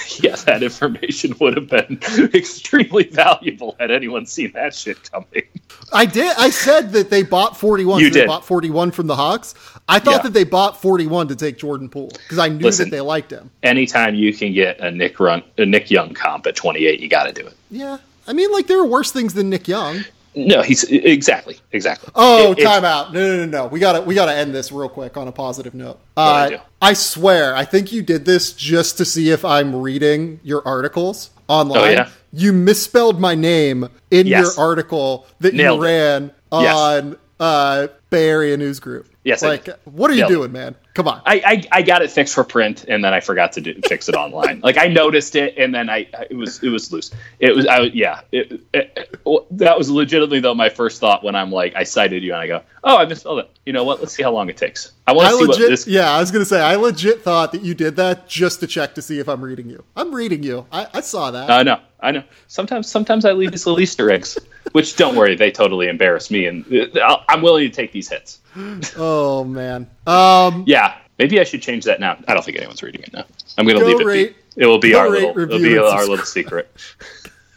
yeah, 0.22 0.36
that 0.36 0.62
information 0.62 1.34
would 1.40 1.56
have 1.56 1.68
been 1.68 1.98
extremely 2.34 3.04
valuable 3.04 3.76
had 3.78 3.90
anyone 3.90 4.26
seen 4.26 4.52
that 4.52 4.74
shit 4.74 5.10
coming. 5.10 5.42
I 5.92 6.06
did. 6.06 6.34
I 6.38 6.50
said 6.50 6.92
that 6.92 7.10
they 7.10 7.22
bought 7.22 7.56
41. 7.56 8.00
You 8.00 8.08
so 8.08 8.14
They 8.14 8.20
did. 8.20 8.26
bought 8.26 8.44
41 8.44 8.90
from 8.92 9.06
the 9.06 9.16
Hawks. 9.16 9.54
I 9.88 9.98
thought 9.98 10.16
Yeah. 10.16 10.22
that 10.22 10.32
they 10.32 10.44
bought 10.44 10.80
41 10.80 11.28
to 11.28 11.36
take 11.36 11.58
Jordan 11.58 11.88
Poole 11.88 12.08
because 12.08 12.38
I 12.38 12.48
knew 12.48 12.64
Listen. 12.64 12.90
that 12.90 12.96
they 12.96 13.00
liked 13.00 13.30
him. 13.30 13.50
Anytime 13.62 14.14
you 14.14 14.32
can 14.32 14.52
get 14.52 14.80
a 14.80 14.90
Nick 14.90 15.20
Run, 15.20 15.42
a 15.58 15.66
Nick 15.66 15.90
Young 15.90 16.12
comp 16.14 16.46
at 16.46 16.56
28, 16.56 17.00
you 17.00 17.08
got 17.08 17.24
to 17.24 17.32
do 17.32 17.46
it. 17.46 17.54
Yeah. 17.70 17.98
I 18.26 18.32
mean, 18.32 18.50
like, 18.52 18.66
there 18.66 18.80
are 18.80 18.86
worse 18.86 19.12
things 19.12 19.34
than 19.34 19.48
Nick 19.50 19.68
Young. 19.68 20.04
No, 20.38 20.60
he's 20.62 20.84
exactly, 20.84 21.58
exactly. 21.72 22.10
Oh, 22.14 22.52
It- 22.52 22.58
it's- 22.58 22.66
time 22.74 22.84
out. 22.84 23.12
No, 23.12 23.20
no, 23.20 23.36
no, 23.38 23.62
no. 23.62 23.66
We 23.68 23.80
gotta 23.80 24.02
we 24.02 24.14
gotta 24.14 24.34
end 24.34 24.54
this 24.54 24.70
real 24.70 24.88
quick 24.90 25.16
on 25.16 25.26
a 25.28 25.32
positive 25.32 25.72
note. 25.74 25.98
What'd 26.14 26.52
I 26.52 26.56
Uh. 26.56 26.60
I 26.82 26.92
swear, 26.92 27.56
I 27.56 27.64
think 27.64 27.90
you 27.90 28.02
did 28.02 28.26
this 28.26 28.52
just 28.52 28.98
to 28.98 29.04
see 29.06 29.30
if 29.30 29.44
I'm 29.44 29.74
reading 29.74 30.38
your 30.44 30.62
articles 30.68 31.30
online. 31.48 31.78
Oh, 31.80 31.88
yeah? 31.90 32.08
You 32.34 32.52
misspelled 32.52 33.18
my 33.18 33.34
name 33.34 33.88
in 34.10 34.26
Yes. 34.26 34.42
your 34.56 34.64
article 34.66 35.26
that 35.40 35.54
Nailed 35.54 35.78
you 35.78 35.84
it. 35.84 35.86
ran 35.88 36.30
Yes. 36.52 36.74
on 36.76 37.16
uh, 37.40 37.86
Bay 38.10 38.28
Area 38.28 38.56
News 38.56 38.78
Group. 38.80 39.08
Yes, 39.24 39.42
I 39.42 39.48
Like, 39.48 39.68
what 39.84 40.10
are 40.10 40.14
you 40.14 40.20
Nailed 40.20 40.30
it. 40.32 40.34
doing, 40.34 40.52
man? 40.52 40.74
Come 40.96 41.08
on. 41.08 41.20
I, 41.26 41.42
I 41.44 41.78
I 41.78 41.82
got 41.82 42.00
it 42.00 42.10
fixed 42.10 42.34
for 42.34 42.42
print, 42.42 42.86
and 42.88 43.04
then 43.04 43.12
I 43.12 43.20
forgot 43.20 43.52
to 43.52 43.60
do, 43.60 43.78
fix 43.86 44.08
it 44.08 44.14
online. 44.14 44.60
Like 44.60 44.78
I 44.78 44.86
noticed 44.86 45.36
it, 45.36 45.58
and 45.58 45.74
then 45.74 45.90
I, 45.90 46.08
it 46.30 46.34
was 46.34 46.62
it 46.62 46.70
was 46.70 46.90
loose. 46.90 47.10
It 47.38 47.54
was 47.54 47.66
I 47.66 47.80
yeah. 47.80 48.22
It, 48.32 48.52
it, 48.72 48.92
it- 48.96 49.20
that 49.50 49.76
was 49.76 49.90
legitimately 49.90 50.40
though 50.40 50.54
my 50.54 50.70
first 50.70 51.00
thought 51.00 51.22
when 51.22 51.34
I'm 51.36 51.50
like 51.52 51.74
I 51.74 51.82
cited 51.82 52.22
you 52.22 52.32
and 52.32 52.40
I 52.40 52.46
go 52.46 52.62
oh 52.84 52.96
I 52.96 53.04
misspelled 53.04 53.40
it. 53.40 53.50
You 53.66 53.74
know 53.74 53.84
what? 53.84 54.00
Let's 54.00 54.14
see 54.14 54.22
how 54.22 54.30
long 54.30 54.48
it 54.48 54.56
takes. 54.56 54.92
I 55.06 55.12
want 55.12 55.28
to 55.28 55.34
see 55.36 55.44
legit, 55.44 55.62
what 55.64 55.68
this. 55.70 55.86
yeah, 55.86 56.10
I 56.12 56.20
was 56.20 56.30
gonna 56.30 56.44
say, 56.46 56.62
I 56.62 56.76
legit 56.76 57.22
thought 57.22 57.52
that 57.52 57.60
you 57.62 57.74
did 57.74 57.96
that 57.96 58.26
just 58.26 58.60
to 58.60 58.66
check 58.66 58.94
to 58.94 59.02
see 59.02 59.18
if 59.18 59.28
I'm 59.28 59.42
reading 59.42 59.68
you. 59.68 59.84
I'm 59.96 60.14
reading 60.14 60.42
you. 60.42 60.64
I, 60.72 60.86
I 60.94 61.00
saw 61.02 61.30
that. 61.32 61.50
I 61.50 61.62
know, 61.62 61.78
I 62.00 62.12
know. 62.12 62.22
Sometimes, 62.46 62.88
sometimes 62.88 63.26
I 63.26 63.32
leave 63.32 63.50
these 63.50 63.66
little 63.66 63.80
Easter 63.80 64.10
eggs, 64.10 64.38
which 64.72 64.96
don't 64.96 65.14
worry, 65.14 65.34
they 65.36 65.50
totally 65.50 65.88
embarrass 65.88 66.30
me, 66.30 66.46
and 66.46 66.64
uh, 66.72 67.00
I'll, 67.00 67.24
I'm 67.28 67.42
willing 67.42 67.68
to 67.68 67.74
take 67.74 67.92
these 67.92 68.08
hits. 68.08 68.40
Oh 68.96 69.44
man. 69.44 69.88
Um, 70.06 70.64
Yeah, 70.66 70.96
maybe 71.18 71.40
I 71.40 71.44
should 71.44 71.62
change 71.62 71.84
that 71.84 72.00
now. 72.00 72.16
I 72.28 72.34
don't 72.34 72.44
think 72.44 72.56
anyone's 72.56 72.82
reading 72.82 73.02
it 73.02 73.12
now. 73.12 73.24
I'm 73.58 73.66
going 73.66 73.78
to 73.78 73.84
leave 73.84 74.00
it. 74.00 74.04
rate- 74.06 74.36
be. 74.54 74.62
It 74.62 74.66
will 74.66 74.78
be 74.78 74.94
our 74.94 75.10
rate, 75.10 75.22
little. 75.36 75.38
It'll 75.42 75.58
be 75.58 75.76
our 75.78 75.90
subscribe. 75.90 76.08
little 76.08 76.24
secret. 76.24 76.70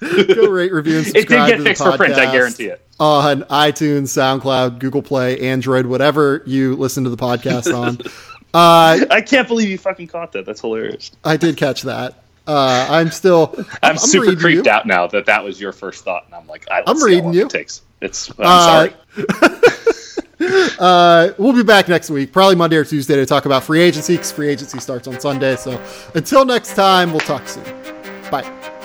go 0.36 0.50
rate, 0.50 0.74
review, 0.74 0.98
and 0.98 1.08
It 1.16 1.28
did 1.28 1.30
get 1.30 1.62
fixed 1.62 1.82
for 1.84 1.96
print. 1.96 2.14
I 2.16 2.32
guarantee 2.32 2.66
it. 2.66 2.86
On 3.00 3.44
iTunes, 3.44 4.08
SoundCloud, 4.10 4.80
Google 4.80 5.02
Play, 5.02 5.40
Android, 5.40 5.86
whatever 5.86 6.44
you 6.46 6.76
listen 6.76 7.06
to 7.06 7.10
the 7.10 7.16
podcast 7.18 7.74
on. 7.74 7.98
uh, 8.54 9.06
I 9.10 9.22
can't 9.22 9.48
believe 9.48 9.70
you 9.70 9.78
fucking 9.78 10.08
caught 10.08 10.34
that. 10.34 10.46
That's 10.46 10.60
hilarious. 10.60 11.12
I 11.24 11.38
did 11.38 11.56
catch 11.56 11.84
that. 11.84 12.16
Uh, 12.46 12.88
I'm 12.90 13.12
still. 13.12 13.56
I'm, 13.82 13.98
super 13.98 14.26
reading 14.26 14.40
creeped 14.40 14.66
you. 14.66 14.72
out 14.72 14.86
now 14.86 15.08
that 15.08 15.26
that 15.28 15.44
was 15.44 15.62
your 15.62 15.72
first 15.72 16.04
thought, 16.04 16.26
and 16.26 16.36
I'm 16.36 16.48
like, 16.48 16.68
I 16.70 16.84
I'm 16.86 17.02
reading 17.02 17.32
you. 17.34 17.44
It 17.46 17.50
takes. 17.52 17.82
It's. 18.02 18.30
I'm 18.32 18.36
Uh, 18.40 18.90
sorry. 18.90 18.94
Uh, 20.80 21.34
we'll 21.38 21.52
be 21.52 21.62
back 21.62 21.90
next 21.90 22.10
week, 22.10 22.32
probably 22.32 22.56
Monday 22.56 22.78
or 22.78 22.86
Tuesday, 22.86 23.18
to 23.18 23.26
talk 23.26 23.46
about 23.46 23.66
free 23.66 23.82
agency 23.82 24.14
because 24.14 24.32
free 24.32 24.48
agency 24.48 24.80
starts 24.80 25.10
on 25.10 25.20
Sunday. 25.20 25.58
So 25.58 25.78
until 26.16 26.46
next 26.46 26.74
time, 26.74 27.12
we'll 27.12 27.20
talk 27.20 27.50
soon. 27.50 27.66
Bye. 28.32 28.79